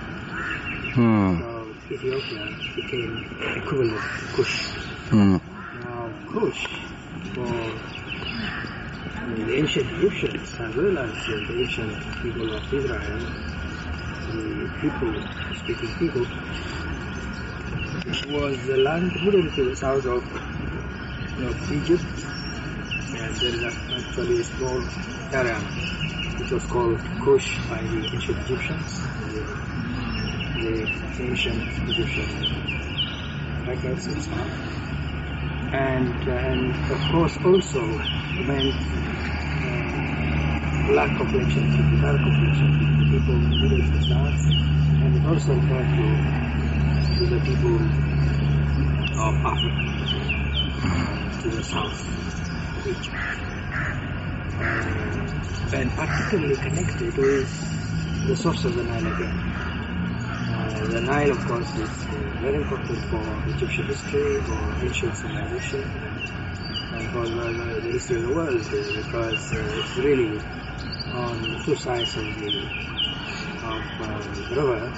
[0.94, 1.38] Hmm.
[1.38, 2.44] So Ethiopia
[2.76, 3.24] became
[3.56, 4.66] equivalent to Cush.
[5.10, 5.36] Hmm.
[5.80, 6.66] Now, Cush,
[7.34, 7.72] for
[9.30, 13.20] the ancient Egyptians as well as the ancient people of Israel,
[14.26, 15.12] the people,
[15.54, 16.26] speaking people,
[18.32, 20.24] was the land moving to the south of,
[21.44, 22.02] of Egypt,
[23.14, 24.82] and there is actually a small
[25.32, 25.58] area
[26.38, 29.00] which was called Kush by the ancient Egyptians,
[30.58, 30.86] the,
[31.16, 32.26] the ancient Egyptian
[33.68, 34.50] records and so on.
[35.72, 38.76] And, and of course also meant uh,
[40.88, 42.70] black complexion, people, dark complexion,
[43.10, 44.40] people in the Middle East Stars,
[45.02, 46.06] and it also referred to,
[47.18, 47.76] to the people
[49.20, 49.84] of Africa,
[51.42, 51.98] to the south
[52.86, 53.16] Egypt.
[54.58, 57.48] Uh, and particularly connected with
[58.26, 59.38] the source of the Nile again.
[60.52, 61.88] Uh, the Nile, of course, is
[62.40, 65.84] very important for Egyptian history, for ancient civilization,
[67.02, 70.38] and for the, the history of the world, uh, because uh, it's really
[71.14, 72.48] on two sides of the
[73.62, 74.92] of um, the river,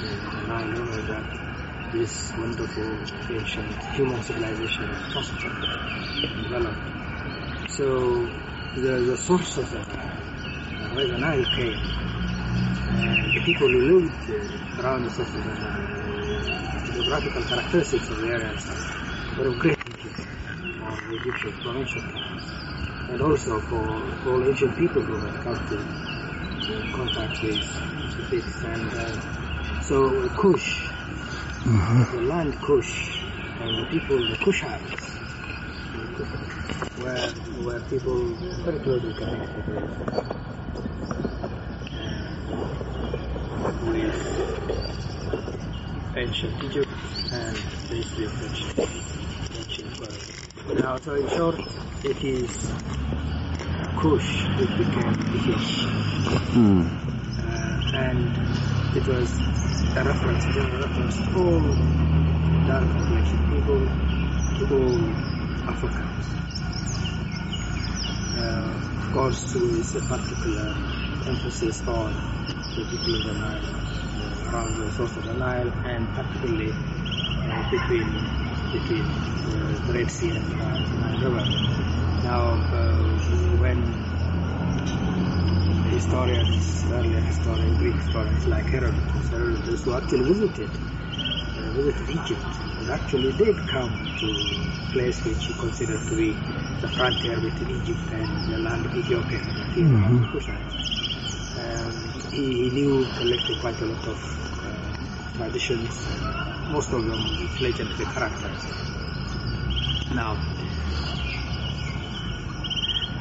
[0.00, 2.98] the Nile River, that this wonderful
[3.30, 7.70] ancient human civilization prospered and developed.
[7.70, 8.26] So
[8.76, 11.78] the, the source of the Nile, where the Nile came,
[12.90, 18.10] and the people who lived uh, around the source of the Nile, the geographical characteristics
[18.10, 18.54] of the area
[19.38, 19.78] were of great
[21.00, 21.84] the Egyptians from
[23.08, 25.94] and also for, for all ancient people who had come to
[26.70, 27.60] uh, contact with
[28.16, 28.64] the Greeks.
[28.64, 29.18] And uh,
[29.80, 30.88] so Kush,
[31.66, 32.04] Mm-hmm.
[32.12, 32.92] the land Kush,
[33.60, 35.20] and the people, the Kushites,
[36.96, 39.90] were, were people very closely connected with
[43.80, 44.14] with
[46.16, 46.90] ancient Egypt
[47.32, 47.56] and
[47.88, 48.78] the history of ancient,
[49.54, 50.42] ancient world.
[50.68, 51.56] Now, so in short,
[52.04, 52.50] it is
[53.98, 55.90] Kush which became Ethiopia.
[56.54, 56.86] Mm.
[57.38, 59.28] Uh, and it was
[59.96, 61.60] a reference, a general reference to all
[62.66, 63.80] dark complexion people,
[64.58, 65.02] to all
[65.68, 66.26] Africans.
[68.38, 70.68] Uh, of course, with a particular
[71.26, 72.12] emphasis on
[72.76, 77.70] the people of the Nile, uh, around the source of the Nile, and particularly uh,
[77.70, 78.41] between
[78.72, 80.56] between uh, the Red Sea and the
[80.98, 81.46] Nile River.
[82.22, 82.42] Now,
[82.72, 83.78] uh, when
[85.90, 92.46] historians, earlier historians, Greek historians like Herodotus, Herodotus who actually visited uh, visited Egypt
[92.78, 96.32] and actually did come to a place which he considered to be
[96.80, 99.42] the frontier between Egypt and the land of Ethiopia,
[99.74, 100.26] the Mhm.
[100.32, 100.74] Kushites.
[101.56, 101.94] Um,
[102.32, 104.18] he, he knew, collected quite a lot of
[104.64, 105.98] uh, traditions,
[106.72, 108.62] most of them with legendary characters.
[110.14, 110.36] Now,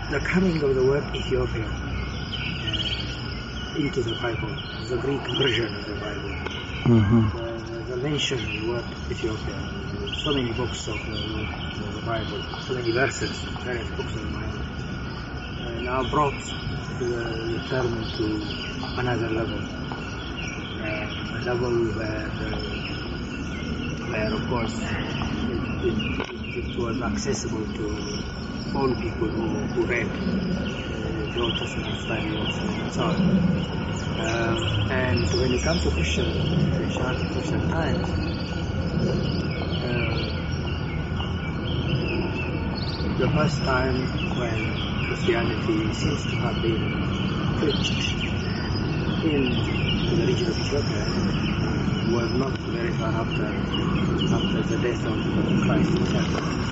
[0.09, 1.69] the coming of the word Ethiopia uh,
[3.77, 4.55] into the Bible,
[4.89, 6.35] the Greek version of the Bible,
[6.81, 7.37] Mm-hmm.
[7.37, 7.43] the,
[7.95, 9.55] the mention of the word Ethiopia,
[10.23, 11.17] so many books of the,
[11.85, 13.31] of the Bible, so many verses,
[13.63, 14.61] various books of the Bible,
[15.61, 16.33] uh, now brought
[16.99, 18.25] the, the term to
[18.99, 19.59] another level,
[20.81, 22.29] uh, a level where, uh,
[24.11, 24.89] where of course it,
[25.87, 27.85] it, it was accessible to
[28.75, 33.15] all people who, who read uh, the Old Testament study and so on.
[34.19, 36.29] Um, and when it comes to Christian,
[36.75, 38.09] Christian, Christian times,
[39.81, 40.31] uh,
[43.17, 43.95] the first time
[44.37, 46.83] when Christianity seems to have been
[47.59, 48.13] preached
[49.23, 49.43] in
[50.17, 51.05] the region of Ethiopia
[52.11, 52.70] was not
[53.05, 53.45] after
[54.35, 55.17] after the death of
[55.63, 56.27] Christ himself.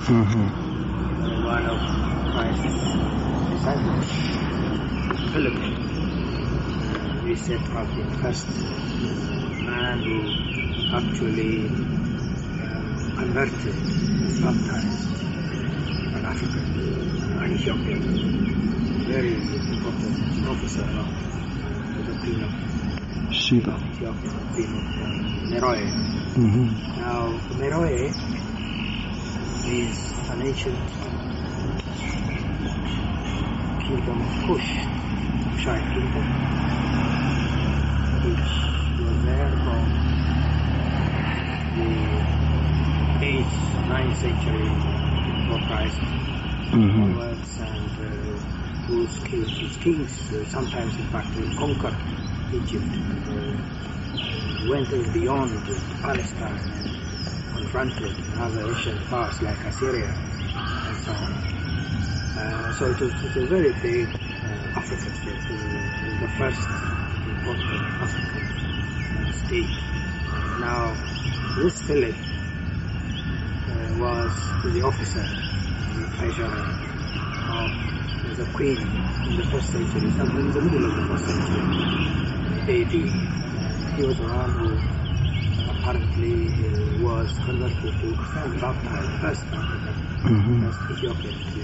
[0.06, 0.46] Mm-hmm.
[1.44, 1.80] One of
[2.32, 2.80] Christ's
[3.50, 4.08] disciples,
[5.32, 8.46] Philip, uh, we said probably the first
[9.62, 10.18] man who
[10.94, 12.80] actually uh,
[13.18, 13.74] converted,
[14.22, 15.22] was baptized,
[16.14, 16.66] an African,
[17.42, 18.02] an Ethiopian,
[19.06, 22.52] very important officer of the Queen of
[23.34, 23.74] Sheba.
[24.54, 25.10] Queen of uh,
[25.50, 26.19] Meroe.
[26.34, 27.00] Mm-hmm.
[27.00, 27.26] Now,
[27.58, 28.14] Meroe
[29.66, 29.96] is
[30.30, 30.78] an ancient
[33.86, 34.70] kingdom of Kush,
[35.50, 36.26] Kushite kingdom,
[38.24, 38.48] which
[39.04, 39.84] was there from
[41.76, 41.90] the
[43.26, 43.56] 8th,
[43.88, 44.68] 9th century
[45.42, 46.00] before Christ
[46.70, 47.02] Mm-hmm.
[47.02, 48.38] onwards and uh,
[48.86, 51.92] whose kings, whose kings uh, sometimes in fact will conquer
[52.52, 53.99] Egypt and uh,
[54.68, 55.50] went beyond
[56.02, 61.32] Palestine and confronted other Asian powers like Assyria and so on.
[62.36, 65.62] Uh, so it was, it was a very big uh, African state, was
[66.20, 66.68] the first
[67.28, 69.74] important African state.
[70.60, 70.94] Now,
[71.56, 72.14] this Philip
[73.66, 74.32] uh, was
[74.72, 75.26] the officer,
[75.96, 76.90] the treasurer
[77.50, 82.20] of the queen in the first century, somewhere in the middle of the first century
[82.70, 83.39] AD.
[83.96, 84.78] He was the one who
[85.70, 86.50] apparently uh,
[87.02, 89.44] was converted to Christianity, baptized, first
[90.20, 90.64] Mm-hmm.
[90.64, 91.60] first Ethiopian to.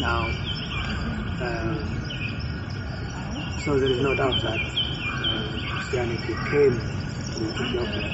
[0.00, 0.22] Now,
[1.40, 1.74] uh,
[3.60, 4.64] so there is no doubt that uh,
[5.70, 6.80] Christianity came
[7.34, 8.08] to Ethiopia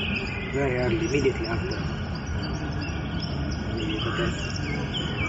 [0.53, 1.77] very early, immediately after the,
[4.05, 4.39] the death,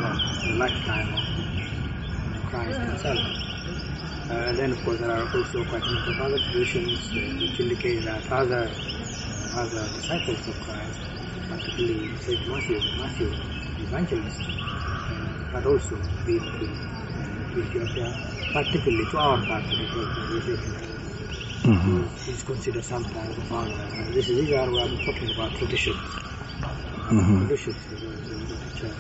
[0.01, 0.17] well,
[0.47, 1.23] the lifetime of
[2.45, 3.48] Christ himself.
[4.29, 7.19] Uh, and then, of course, there are also quite a number of other traditions uh,
[7.41, 8.69] which indicate that other
[9.55, 10.99] other disciples of Christ,
[11.49, 15.95] particularly Saint Matthew, Matthew, the evangelist, uh, had also
[16.25, 18.07] been to, uh, to Ethiopia,
[18.53, 20.85] particularly to our part of Ethiopia,
[21.59, 22.31] Mm-hmm.
[22.31, 23.73] is considered sometimes founder.
[23.73, 25.97] Uh, this is these are what I'm talking about traditions,
[27.09, 27.47] Mm-hmm.
[27.47, 28.97] traditions of the, of the church.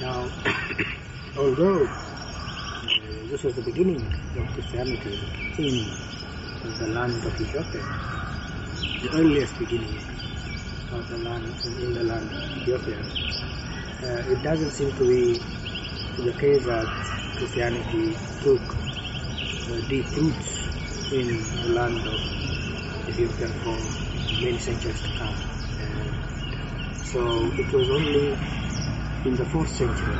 [0.00, 0.28] Now,
[1.38, 1.88] although uh,
[3.28, 4.00] this was the beginning
[4.38, 5.18] of Christianity
[5.58, 5.84] in
[6.78, 7.82] the land of Ethiopia,
[9.02, 9.98] the earliest beginning
[10.92, 11.44] of the land
[11.82, 12.98] in the land of Ethiopia,
[14.02, 15.40] uh, it doesn't seem to be
[16.22, 16.86] the case that
[17.36, 20.48] Christianity took uh, deep roots
[21.12, 21.26] in
[21.62, 22.20] the land of
[23.08, 23.76] Ethiopia for
[24.40, 25.36] many centuries to come.
[27.02, 28.36] So it was only
[29.24, 30.16] in the fourth century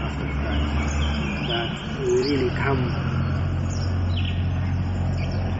[0.00, 1.70] after Christ that
[2.00, 2.82] we really come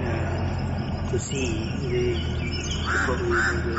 [0.07, 1.47] uh, to see
[1.89, 3.75] the, the, the,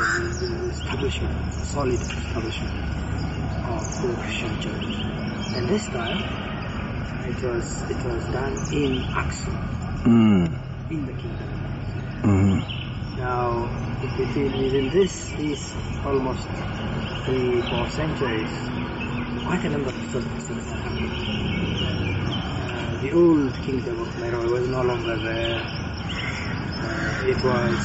[0.46, 2.74] the, establishment, solid establishment
[3.68, 4.84] of the Christian church.
[5.56, 6.18] And this time,
[7.28, 9.56] it was it was done in Aksum,
[10.04, 10.90] Mm.
[10.90, 11.48] in the kingdom.
[12.22, 12.62] Mm.
[13.18, 13.68] Now,
[14.18, 15.74] within, within this, these
[16.06, 16.46] almost
[17.24, 18.50] three, four centuries,
[19.44, 20.60] quite a number of things have happened.
[20.70, 20.87] Uh,
[23.08, 25.60] the old kingdom of Meroe was no longer there.
[26.84, 27.78] Uh, it was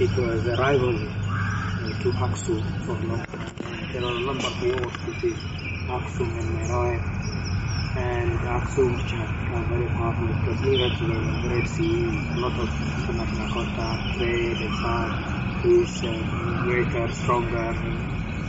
[0.00, 3.52] it was a rival uh, to Aksum for a long time.
[3.92, 5.36] There were a number of wars between
[5.88, 7.00] Aksum and Meroe.
[7.96, 9.28] And Aksum, which had
[9.68, 14.56] very powerful, it was nearer to the Red Sea, a lot of international contact, trade
[14.58, 15.10] and so on,
[15.64, 17.74] is uh, greater, stronger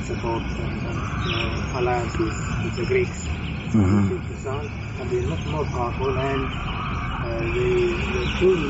[0.03, 3.27] support and, and you know, alliance with, with the Greeks.
[3.73, 4.80] Mhm.
[5.01, 7.69] And and been much more powerful and uh, the,
[8.13, 8.69] the king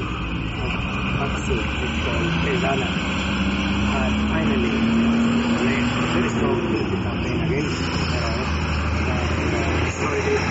[0.64, 0.72] of
[1.28, 2.88] Aksum, which called Ezana,
[3.92, 5.64] had finally a
[6.16, 8.48] very strong military campaign against Meroe
[9.12, 10.44] and uh, destroyed it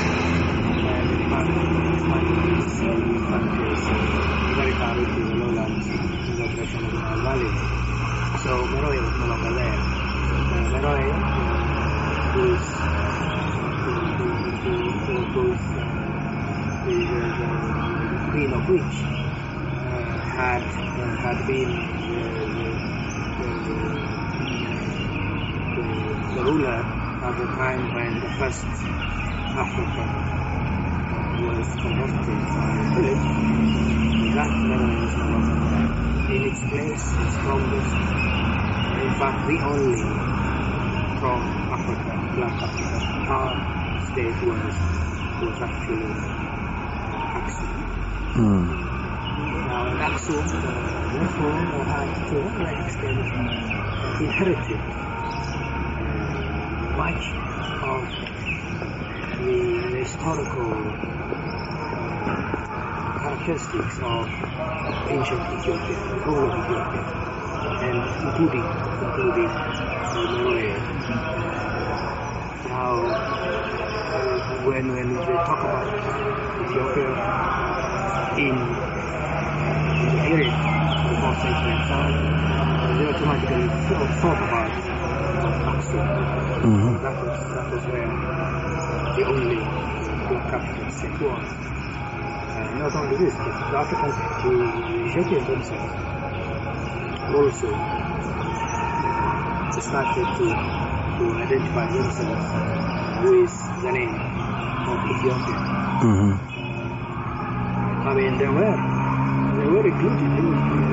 [0.85, 1.65] and expanded,
[1.97, 2.93] expanded its uh,
[3.33, 7.51] countries uh, very far into the lowlands in the direction of the Nile Valley.
[8.45, 9.81] So Meroe was no longer there.
[9.81, 11.49] Uh, Meroe, uh,
[12.33, 13.40] who, who,
[14.21, 16.05] whose, uh,
[16.85, 17.11] the,
[18.31, 18.97] queen of which
[20.37, 20.63] had
[21.25, 21.73] had been
[22.11, 22.23] the,
[26.35, 26.81] the, ruler
[27.23, 28.65] at the time when the first
[29.57, 30.05] Africa
[31.41, 33.21] was converted by Philip,
[34.37, 35.39] that was no.
[36.35, 37.95] In its place, the strongest,
[39.01, 40.03] in fact the only
[41.21, 41.41] from
[41.73, 42.99] Africa, Black Africa,
[43.33, 44.75] our state was,
[45.43, 47.71] was actually uh, Aksum.
[48.35, 48.67] Mm.
[49.67, 55.05] Now, Aksum, uh, therefore, uh, had to a large extent uh, inherited uh,
[56.97, 57.23] much
[57.83, 58.03] of
[59.39, 59.57] the,
[59.91, 60.73] the historical
[62.27, 64.29] uh, characteristics of
[65.09, 67.05] ancient Ethiopia, the whole of Ethiopia,
[67.83, 68.67] and including
[69.01, 69.51] including
[74.71, 75.83] when when they talk about
[76.63, 77.11] Ethiopia
[78.39, 78.55] in
[80.15, 80.55] the period
[81.21, 83.67] fourth century and uh, they automatically
[84.23, 86.07] thought about uh, Aksum.
[86.63, 87.03] Mhm.
[87.03, 88.09] That was that was where
[89.19, 89.59] the only
[90.29, 91.45] black capital state was.
[92.55, 94.55] Uh, not only this, but the Africans, the
[95.09, 95.93] Ethiopians themselves,
[97.35, 97.71] also
[99.81, 100.47] started to
[101.19, 102.47] to identify themselves
[103.27, 103.53] with
[103.83, 104.30] the name
[104.95, 105.57] Ethiopia.
[106.03, 106.33] Mhm.
[108.09, 108.77] I mean, there were
[109.59, 110.47] they were included in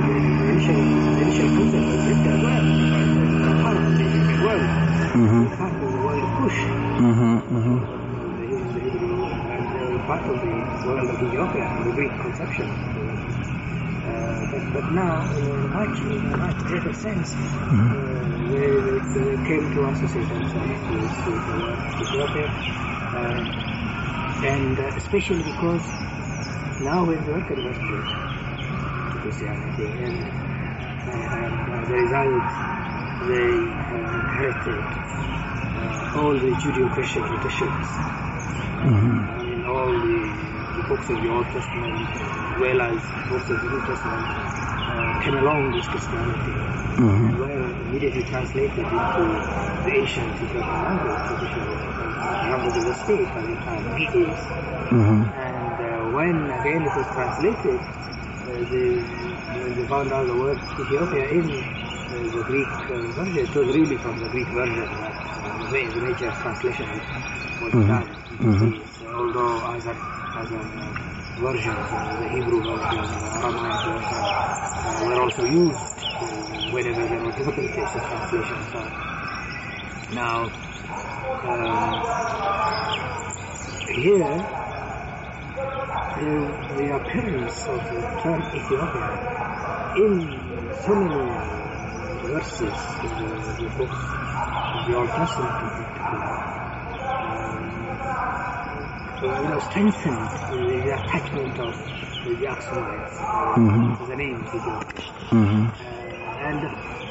[0.08, 0.18] the
[0.52, 0.84] ancient
[1.26, 2.66] ancient concept of Egypt as well.
[2.84, 4.08] Because it's part of the
[4.46, 4.70] world,
[5.22, 5.44] Mhm.
[5.58, 6.60] part of the world of Kush,
[7.10, 7.36] Mhm.
[7.56, 7.78] Mhm.
[8.38, 10.54] the Hebrew, the and uh, part of the
[10.88, 12.68] world of Ethiopia and the Greek conception.
[14.08, 17.78] Uh, but, but now, in a much, in a much greater sense, uh,
[18.52, 18.70] they,
[19.16, 22.48] they came to associate themselves with, with the world of Ethiopia.
[23.18, 23.67] Uh,
[24.44, 25.84] and uh, especially because
[26.82, 28.06] now when they were converted
[29.12, 30.28] to Christianity and,
[31.08, 32.44] uh, and as a result
[33.22, 33.50] they
[33.96, 34.86] uh, inherited
[35.78, 37.88] uh, all the Judeo-Christian traditions
[38.84, 39.28] Mhm.
[39.30, 40.18] I mean, all the,
[40.78, 44.28] the books of the Old Testament, as well as books of the New Testament,
[44.88, 46.54] uh, came along with Christianity
[46.98, 47.38] Mhm.
[47.98, 49.24] Immediately translated into
[49.86, 53.84] the ancient Ethiopian language, which was the language of the state at the time.
[54.94, 55.22] Mhm.
[55.34, 58.84] And uh, when again it was translated, uh, the,
[59.58, 63.68] when they found out the word Ethiopia in uh, the Greek uh, version, it was
[63.76, 66.86] really from the Greek version that uh, the, the major translation
[67.62, 67.88] was, Mhm.
[67.88, 68.08] done.
[68.46, 68.60] Mhm.
[68.62, 69.96] These, uh, although other,
[70.42, 75.97] other uh, versions, uh, the Hebrew version, the Aramaic version, uh, were also used uh,
[76.78, 78.60] whenever there difficulties of translation.
[78.72, 78.80] So
[80.14, 80.46] now,
[81.50, 81.94] um,
[83.98, 84.34] here,
[86.22, 86.32] the,
[86.78, 89.10] the appearance of the term Ethiopia
[90.06, 90.12] in
[90.86, 91.26] so many
[92.30, 94.02] verses in the, the books
[94.78, 96.38] of the Old Testament in particular,
[97.26, 97.66] um,
[99.42, 101.74] you know, strengthened the, the attachment of
[102.24, 103.98] the Aksumites uh, Mhm.
[103.98, 105.02] to the name Ethiopia.
[105.32, 105.66] Mhm.
[105.68, 105.97] Uh,
[106.42, 106.60] and,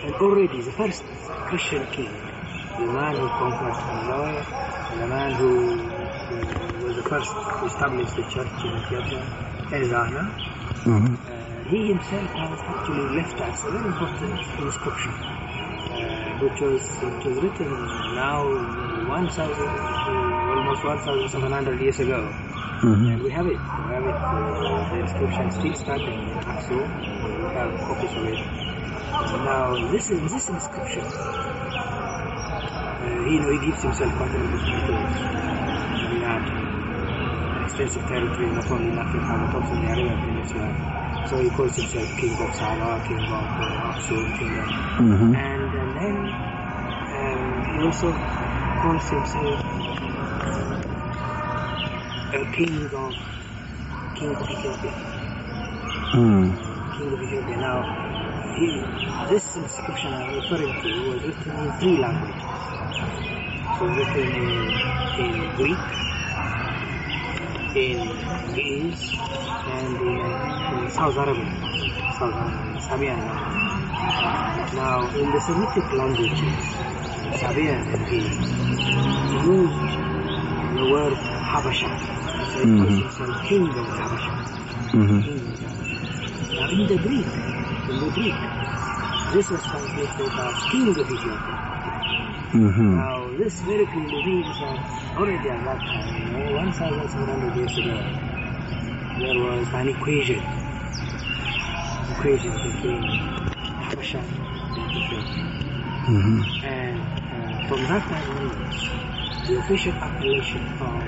[0.04, 1.02] and already the first
[1.48, 2.10] Christian king,
[2.78, 4.44] the man who conquered Meroe,
[4.92, 9.22] and the man who, who was the first to establish the church in Ethiopia,
[9.70, 10.24] Ezana,
[10.86, 11.14] Mhm.
[11.14, 15.12] uh, he himself has actually left us a very important inscription.
[15.12, 17.70] Uh, which was which was written
[18.14, 18.44] now
[19.08, 22.20] 1,000, uh, almost 1,700 years ago.
[22.82, 23.06] Mm-hmm.
[23.12, 23.52] And we have it.
[23.56, 24.14] We have it.
[24.14, 26.84] Uh, the inscription still standing in Aksum.
[27.24, 28.75] We have copies of it.
[29.06, 31.04] Now, this is this inscription.
[31.04, 31.10] Uh,
[33.26, 35.16] he, he gives himself quite a lot of titles.
[36.10, 36.44] He had
[37.64, 40.68] extensive territory, not only in Africa, but also in the Arabian Peninsula.
[41.28, 44.66] So he calls himself King of Saba, King of uh, Aksum, King of...
[44.66, 45.34] Mm-hmm.
[45.34, 46.16] And, and then
[47.16, 48.08] um, he also
[48.82, 49.60] calls himself
[52.34, 53.14] a king of
[54.14, 54.92] king of Ethiopia.
[56.14, 56.46] Mm.
[56.96, 57.56] King of Ethiopia.
[57.56, 58.15] Now,
[58.56, 58.88] he,
[59.28, 62.76] this inscription I'm referring to was written in three languages.
[63.72, 64.32] So written
[65.16, 65.86] in, Greek,
[67.74, 68.98] in Ge'ez,
[69.66, 71.50] and in, in South Arabic,
[72.08, 73.80] South Arabic, Sabaean language.
[74.72, 76.84] Now, in the Semitic languages,
[77.32, 78.34] Sabaean and Greek,
[79.26, 79.98] he used
[80.72, 81.18] the word
[81.52, 81.92] Habasha.
[82.46, 82.98] So he calls Mhm.
[82.98, 84.36] himself king of Habasha.
[84.94, 85.20] Mm-hmm.
[85.24, 86.02] King of Habasha.
[86.54, 87.32] Now, in the Greek,
[87.86, 88.34] Greek,
[89.32, 91.56] this was translated as king of Ethiopia.
[92.50, 92.96] Mm-hmm.
[92.96, 97.94] Now, this very clearly means that already at that time, you know, 1,700 years ago,
[99.20, 100.42] there was an equation,
[102.10, 103.02] equation between
[103.86, 105.46] Habasha and Ethiopia.
[106.10, 106.64] Mm-hmm.
[106.66, 111.00] And uh, from that time onwards, the official appellation of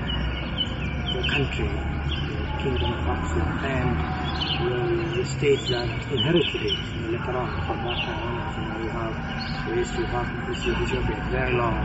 [1.13, 6.78] the country, the Kingdom of Aksum, and the, the states that inherited it
[7.10, 9.15] later on from onwards, you know, we have
[9.69, 11.77] the history of history of Ethiopia, very long,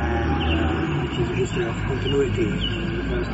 [0.00, 0.30] and
[0.60, 2.50] uh, it is a history of continuity.
[3.08, 3.30] First,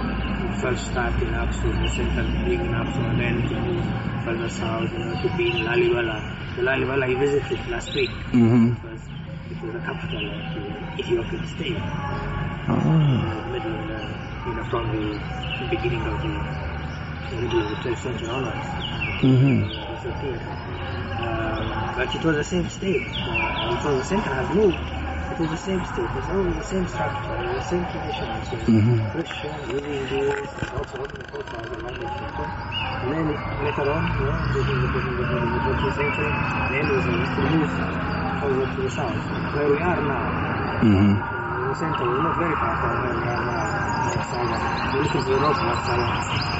[0.63, 3.85] first started in Aksum, the center being in Aksum, and then to move
[4.25, 6.19] further south, you know, to be in Lalibela.
[6.57, 8.75] The Lalibela I visited last week Mm-hmm.
[8.75, 9.03] because
[9.51, 11.77] it was the capital of the Ethiopian state,
[12.69, 12.73] Oh.
[12.77, 14.01] uh, middle of the,
[14.47, 16.70] you know, from the beginning of the,
[19.21, 19.69] Mm-hmm.
[19.69, 20.51] Uh, it's a theater.
[21.21, 23.03] Um, but it was the same state.
[23.05, 24.79] Uh, the center has moved,
[25.31, 26.11] it was the same state.
[26.17, 28.49] It's always the same structure, the same traditions.
[28.49, 28.57] So.
[29.13, 32.33] Christian, living Jews, and also also other languages.
[32.37, 33.27] So, and then
[33.65, 36.33] later on, you know, during the, during the, during the 20th century,
[36.73, 37.77] then it was uh, moved
[38.41, 39.21] forward to the south,
[39.55, 40.81] where we are now.
[40.81, 41.63] Mm-hmm.
[41.63, 43.61] In the center, we're not very far from where we are now.
[44.31, 44.93] Saba.
[44.95, 46.01] We're looking to the north of Saba.
[46.01, 46.60] And there is a town called Dabra, it's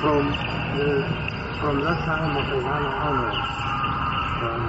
[0.00, 0.32] From
[0.78, 0.88] the,
[1.60, 2.46] from that time of
[3.04, 3.48] onwards,
[4.38, 4.60] from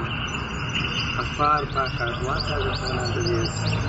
[1.20, 3.82] as far back as 1,700 years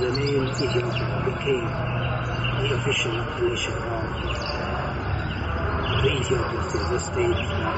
[0.00, 0.92] the name Egypt
[1.24, 1.68] became
[2.60, 4.45] the official appellation of
[6.04, 7.76] Ethiopian state, the state that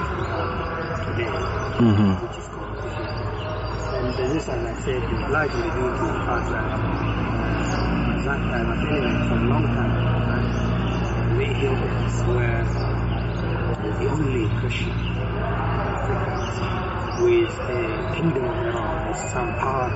[1.07, 1.32] today,
[1.78, 2.12] Mm-hmm.
[2.27, 2.74] which is called.
[3.95, 8.40] And this, as I said, is largely due to the fact that uh, at that
[8.51, 9.93] time, at any rate, for a long time,
[10.28, 10.45] that
[11.31, 11.35] the
[12.27, 12.65] were
[13.99, 14.93] the only Christian
[15.95, 16.55] Africans
[17.23, 17.73] with a
[18.16, 19.89] kingdom of their own, with some power,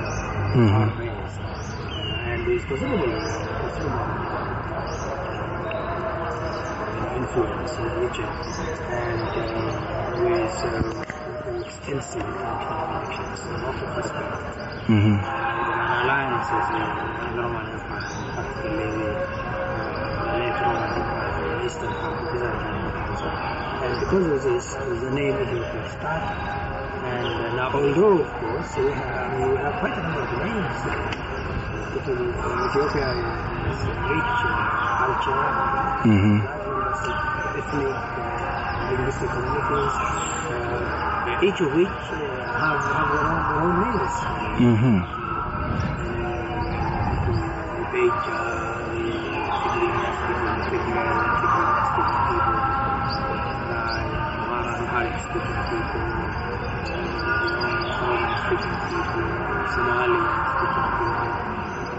[0.55, 0.71] Mhm.
[0.71, 1.27] power.
[1.43, 3.19] Uh, and it's considerable, uh,
[3.59, 4.32] considerable uh,
[7.23, 8.27] influence in the region,
[8.91, 9.47] and uh,
[10.27, 14.43] with uh, extensive connections in lots of respects.
[14.91, 15.15] Mm-hmm.
[15.23, 18.03] Uh, alliances in the Roman Empire,
[18.35, 19.47] particularly uh,
[20.19, 23.43] the late Roman Empire, the Eastern part, the Byzantine Empire.
[23.83, 26.23] And because of this, the name Ethiopia stuck.
[27.03, 30.79] And uh, now, although, of course, we have, we have quite a number of names.
[30.83, 31.23] Uh,
[32.03, 33.07] Ethiopia
[33.71, 33.79] is
[34.11, 34.55] rich in
[34.99, 36.62] culture, Mm-hmm.
[37.01, 39.95] Ethnic, uh, linguistic communities,
[40.53, 42.21] uh, each of which uh,
[42.53, 44.15] have, have their own, their own names.
[44.61, 44.97] Mm-hmm.
[47.73, 48.41] the Beja,
[48.93, 49.09] the
[49.63, 52.57] Tigrinya speaking, Tigrinya, Tigrinya speaking people,
[54.77, 56.05] Amharic speaking people,
[58.03, 59.27] Oromo speaking people,
[59.73, 60.21] Somali
[60.53, 61.33] speaking people.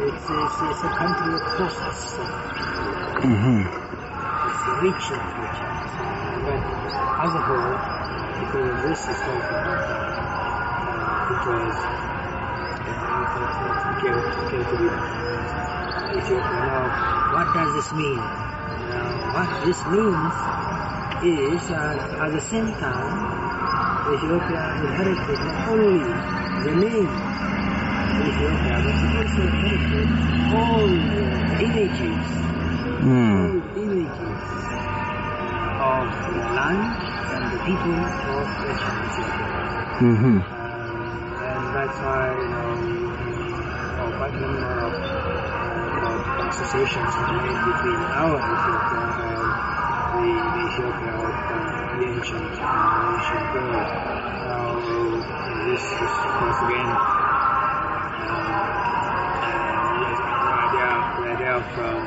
[0.04, 1.74] It's, it's, it's a country of of
[3.24, 3.93] Mm-hmm.
[4.82, 5.70] In culture.
[6.44, 6.60] But
[7.22, 7.74] as a whole,
[8.40, 10.18] because of this historical background,
[10.84, 11.94] uh, it uh,
[12.84, 16.58] it came, it came to be uh, Ethiopia.
[16.66, 16.82] Now,
[17.34, 18.18] what does this mean?
[18.18, 20.34] Now, what this means
[21.22, 23.14] is that at the same time,
[24.12, 26.02] Ethiopia inherited not only
[26.66, 27.08] the name
[28.14, 30.08] Ethiopia, but also reflected
[30.54, 31.24] all the
[31.62, 32.44] images,
[33.04, 33.73] Mm.
[36.64, 36.96] Land
[37.34, 39.48] and the people of ancient Ethiopia.
[40.00, 40.36] Mm-hmm.
[40.40, 40.48] Um,
[41.44, 42.72] and that's why, you know,
[44.00, 49.32] uh, quite a number of uh, associations are made between our Ethiopia and the,
[50.14, 51.60] the Ethiopia of uh,
[52.00, 53.88] the ancient, uh, ancient world.
[54.48, 54.80] Now,
[55.68, 58.40] this is, of course, again, um,
[59.44, 59.60] uh,
[60.00, 60.88] the idea,
[61.20, 62.02] the idea of um,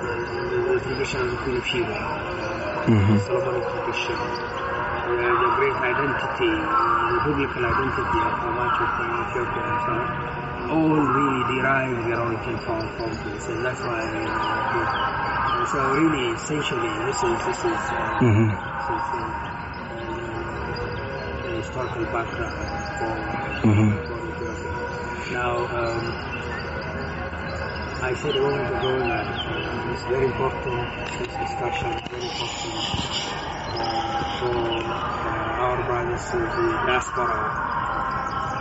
[0.00, 1.60] the, the tradition of the Queen
[2.88, 3.12] Sheba, Mhm.
[3.12, 9.62] the Solomonic tradition, the, the great identity, the biblical identity of how much uh, Ethiopia
[9.68, 10.06] and so on,
[10.70, 14.00] all really derive their origin from, from this, and that's why.
[14.00, 14.86] Uh, uh,
[15.66, 18.48] so really, essentially, this is this is uh, Mhm.
[18.56, 19.22] this is uh, uh,
[21.44, 22.56] the historical background
[22.98, 23.14] for,
[23.68, 23.88] Mhm.
[24.08, 24.72] for Ethiopia.
[25.32, 26.02] Now, um,
[28.02, 29.26] I said a moment ago that
[29.90, 30.88] it's very important,
[31.18, 32.74] this discussion is very important
[33.74, 34.58] uh, for
[35.24, 37.40] uh, our brothers in the diaspora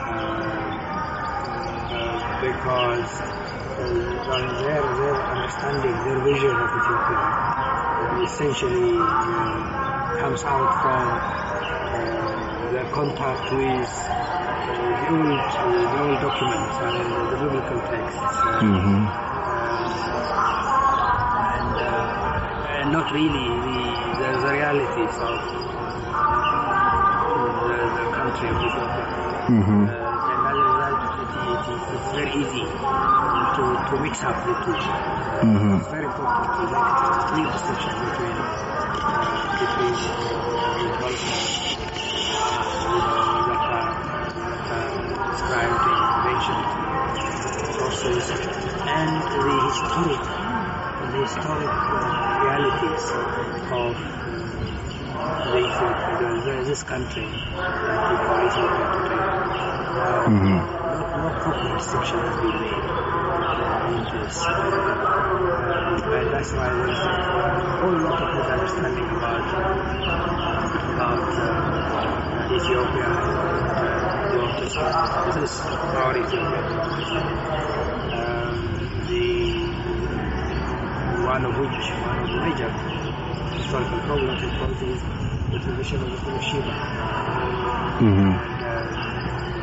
[0.07, 0.17] uh,
[1.93, 3.91] uh, because uh,
[4.63, 7.23] their, their understanding, their vision of Ethiopia
[8.23, 11.07] essentially uh, comes out from
[11.91, 13.91] uh, their contact with
[14.67, 15.39] the old,
[15.91, 16.95] the old documents and
[17.31, 18.37] the biblical texts.
[18.63, 19.26] Mm-hmm.
[23.17, 23.81] Really the,
[24.21, 25.41] the, the realities of
[27.65, 29.05] the, the country of Ethiopia.
[29.49, 29.89] Mm-hmm.
[29.89, 29.97] Uh,
[30.29, 34.53] and as a result, it, it, it, it's very easy to, to mix up the
[34.61, 34.77] two.
[34.77, 35.81] Mm-hmm.
[35.81, 38.85] It's very important to make a clear distinction between uh,
[39.65, 40.37] between uh,
[40.77, 41.41] the development
[42.77, 43.97] uh, that are
[44.69, 44.93] uh,
[45.33, 46.69] described in the ancient
[47.81, 48.29] sources
[48.85, 50.36] and the historic uh,
[52.97, 53.71] realities
[55.77, 59.21] of the, the, this country call Ethiopia today.
[60.27, 60.57] Mhm.
[60.57, 64.37] no, proper distinction has been made uh, in this.
[64.45, 64.51] Uh,
[66.17, 67.13] and that's why there's a
[67.79, 69.45] whole lot of misunderstanding about
[70.93, 73.29] about uh, Ethiopia and
[73.77, 73.93] uh,
[74.31, 75.41] the Testament.
[75.41, 77.76] This is our Ethiopia.
[81.37, 82.69] One of which, one of the major
[83.53, 85.01] historical problems, of course, is
[85.53, 86.73] the tradition of the Queen of Sheba.
[88.01, 88.33] Mm-hmm.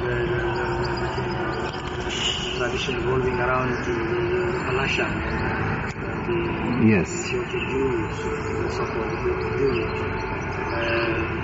[0.06, 0.70] The, the, the,
[1.98, 2.10] the
[2.58, 4.22] tradition revolving around the, the
[4.66, 6.38] the
[6.86, 7.10] Yes.
[7.26, 9.98] Ethiopian Jews, the so-called Ethiopian Jews.
[10.78, 11.34] Uh,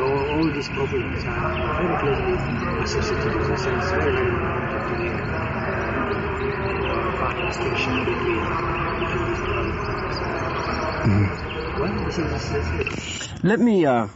[0.00, 2.34] all, all these problems are very closely
[2.84, 5.12] associated with and it's very, very important to make
[7.20, 8.81] uh, distinction between,
[13.42, 13.84] Let me.
[13.86, 14.08] Uh,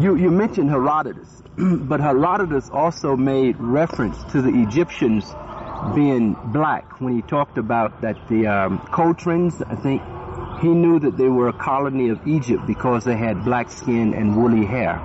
[0.00, 5.24] you you mentioned Herodotus, but Herodotus also made reference to the Egyptians
[5.94, 8.80] being black when he talked about that the um.
[8.92, 10.02] I think
[10.60, 14.36] he knew that they were a colony of Egypt because they had black skin and
[14.36, 14.98] woolly hair.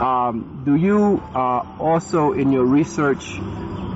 [0.00, 3.38] Um, do you uh, also, in your research,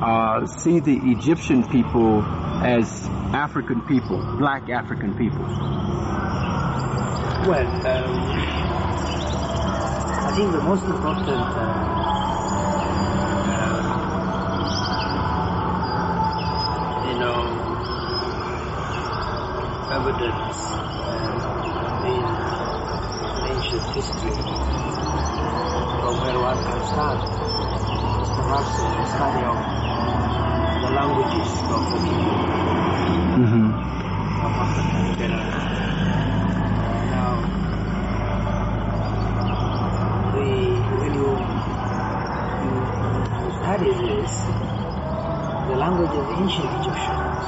[0.00, 2.22] uh, see the Egyptian people
[2.62, 2.88] as
[3.32, 5.44] African people, black African people?
[7.46, 7.74] Well, um,
[10.26, 11.38] I think the most important uh, uh,
[17.08, 17.38] you know
[19.92, 22.24] evidence uh, in
[23.52, 24.36] ancient history
[26.00, 27.20] from where one can start
[28.54, 29.58] perhaps study of
[30.82, 32.38] the languages of the people
[33.34, 33.66] Mm-hmm.
[34.46, 35.50] of Africa in general.
[37.10, 37.34] Now,
[41.00, 41.30] when you,
[42.62, 44.34] you study this,
[45.66, 47.44] the language of ancient Egyptians,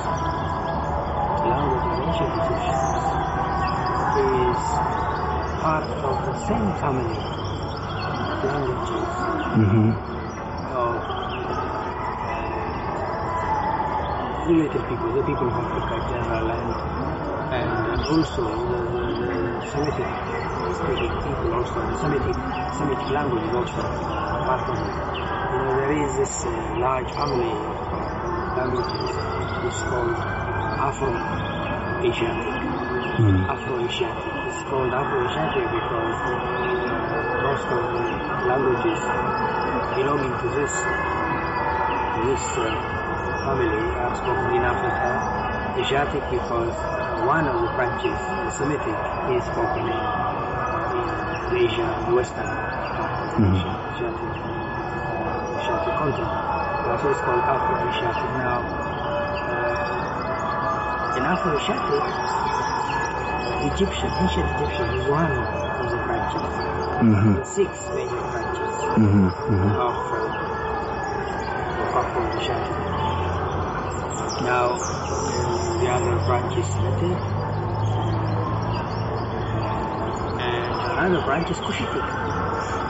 [1.39, 3.03] the language of ancient Egyptians
[4.27, 4.59] is
[5.63, 7.19] part of the same family
[8.35, 9.07] of languages
[9.57, 10.16] Mm-hmm.
[14.47, 16.71] Related people, the people of Africa general, and,
[17.51, 20.07] and also the, the, the Semitic
[21.27, 22.37] people also, the Semitic,
[22.79, 23.83] Semitic language also
[24.47, 24.95] part of it.
[25.51, 27.75] You know, there is this uh, large family of
[28.55, 30.15] languages which is called
[30.87, 32.55] Afro-Asiatic.
[33.19, 33.49] Mm.
[33.51, 34.33] Afro-Asiatic.
[34.47, 36.19] It's called Afro-Asiatic because
[37.43, 38.05] most of the
[38.47, 39.01] languages
[39.99, 40.75] belonging to this
[42.17, 43.06] this uh,
[43.47, 45.11] family are spoken in Africa.
[45.79, 46.75] Asiatic because
[47.23, 48.99] one of the branches, the Semitic,
[49.31, 50.03] is spoken in,
[50.99, 51.07] in
[51.55, 52.51] Asia, Western
[53.39, 53.55] Mhm.
[53.55, 56.43] Asia, Asiatic, uh, Asiatic continent.
[56.89, 58.31] That's why it's called Afro-Asiatic.
[58.43, 58.59] Now,
[59.53, 62.05] uh, in Afro-Asiatic,
[63.71, 65.33] Egyptian, ancient Egyptian is one
[65.83, 66.49] of the branches.
[67.05, 67.37] Mhm.
[67.39, 69.31] The six major branches Mhm.
[69.55, 69.71] Mhm.
[69.89, 73.06] of, uh, of Afro-Asiatic.
[74.47, 77.19] Now, uh, the other branch is Semitic,
[80.39, 82.07] and another branch is Cushitic.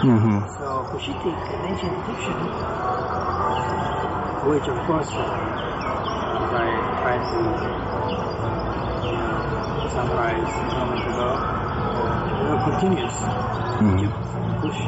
[0.02, 0.48] Mhm.
[0.58, 2.40] So Cushitic, an ancient Egyptian,
[4.42, 6.68] which of course, uh, as I
[7.00, 7.40] tried to
[9.12, 11.28] uh, summarize a moment ago,
[12.46, 13.16] uh, continuous.
[13.80, 13.98] Mhm.
[13.98, 14.18] Egypt,
[14.60, 14.80] Kush,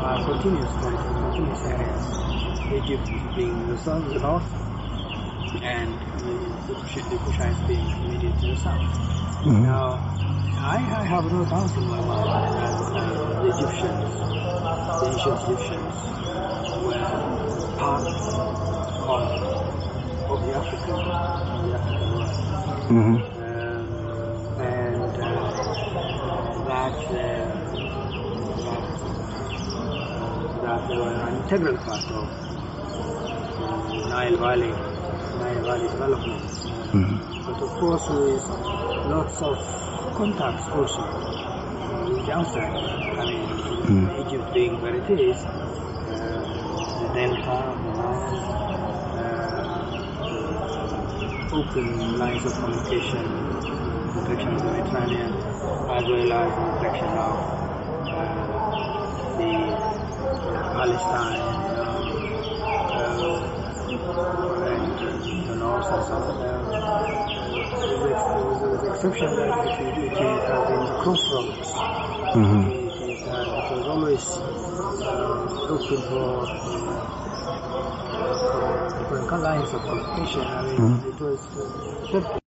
[0.00, 2.02] uh, countries, continuous areas.
[2.70, 4.50] Egypt being the south, the north,
[5.66, 5.90] and
[6.24, 6.34] the,
[6.68, 8.86] the, Kush- the Kushites being immediate to the south.
[9.44, 9.62] Mhm.
[9.62, 9.88] Now,
[10.76, 12.30] I, I have no doubt in my mind
[12.60, 13.02] that uh,
[13.42, 14.10] the Egyptians,
[15.00, 15.94] the ancient Egyptians,
[16.84, 18.06] were part
[19.14, 19.24] of,
[20.32, 21.00] of the African,
[21.52, 22.36] of the African world.
[22.88, 23.16] Mhm.
[23.46, 23.86] Um,
[24.60, 25.34] and uh,
[26.70, 27.16] that, uh,
[28.66, 28.86] that,
[30.62, 32.26] that they were an integral part of
[33.58, 34.72] the Nile Valley,
[35.40, 36.44] Nile Valley development.
[36.92, 37.16] Mhm.
[37.46, 38.42] But of course, with
[39.12, 39.58] lots of
[40.16, 42.72] contacts also uh, the outside.
[43.20, 43.46] I mean,
[43.86, 44.10] Mm.
[44.26, 45.48] Egypt being where it is, uh,
[46.98, 47.92] the Delta, the
[49.22, 53.22] uh, open lines of communication,
[54.12, 57.38] protection of the Mediterranean, as well as the protection of
[58.10, 58.26] uh,
[59.38, 59.52] the
[60.74, 63.38] Palestine, uh, uh,
[64.66, 64.98] and
[65.48, 66.45] the north and south.
[69.06, 71.68] Uh, with, with the exception that it, it, it has been crossroads.
[72.34, 72.66] Mhm.
[72.66, 77.06] It, it, uh, it was always uh, open for, uh,
[78.50, 80.42] for, for lines of communication.
[80.42, 81.06] I mean, Mhm.
[81.06, 81.40] it was
[82.14, 82.45] uh,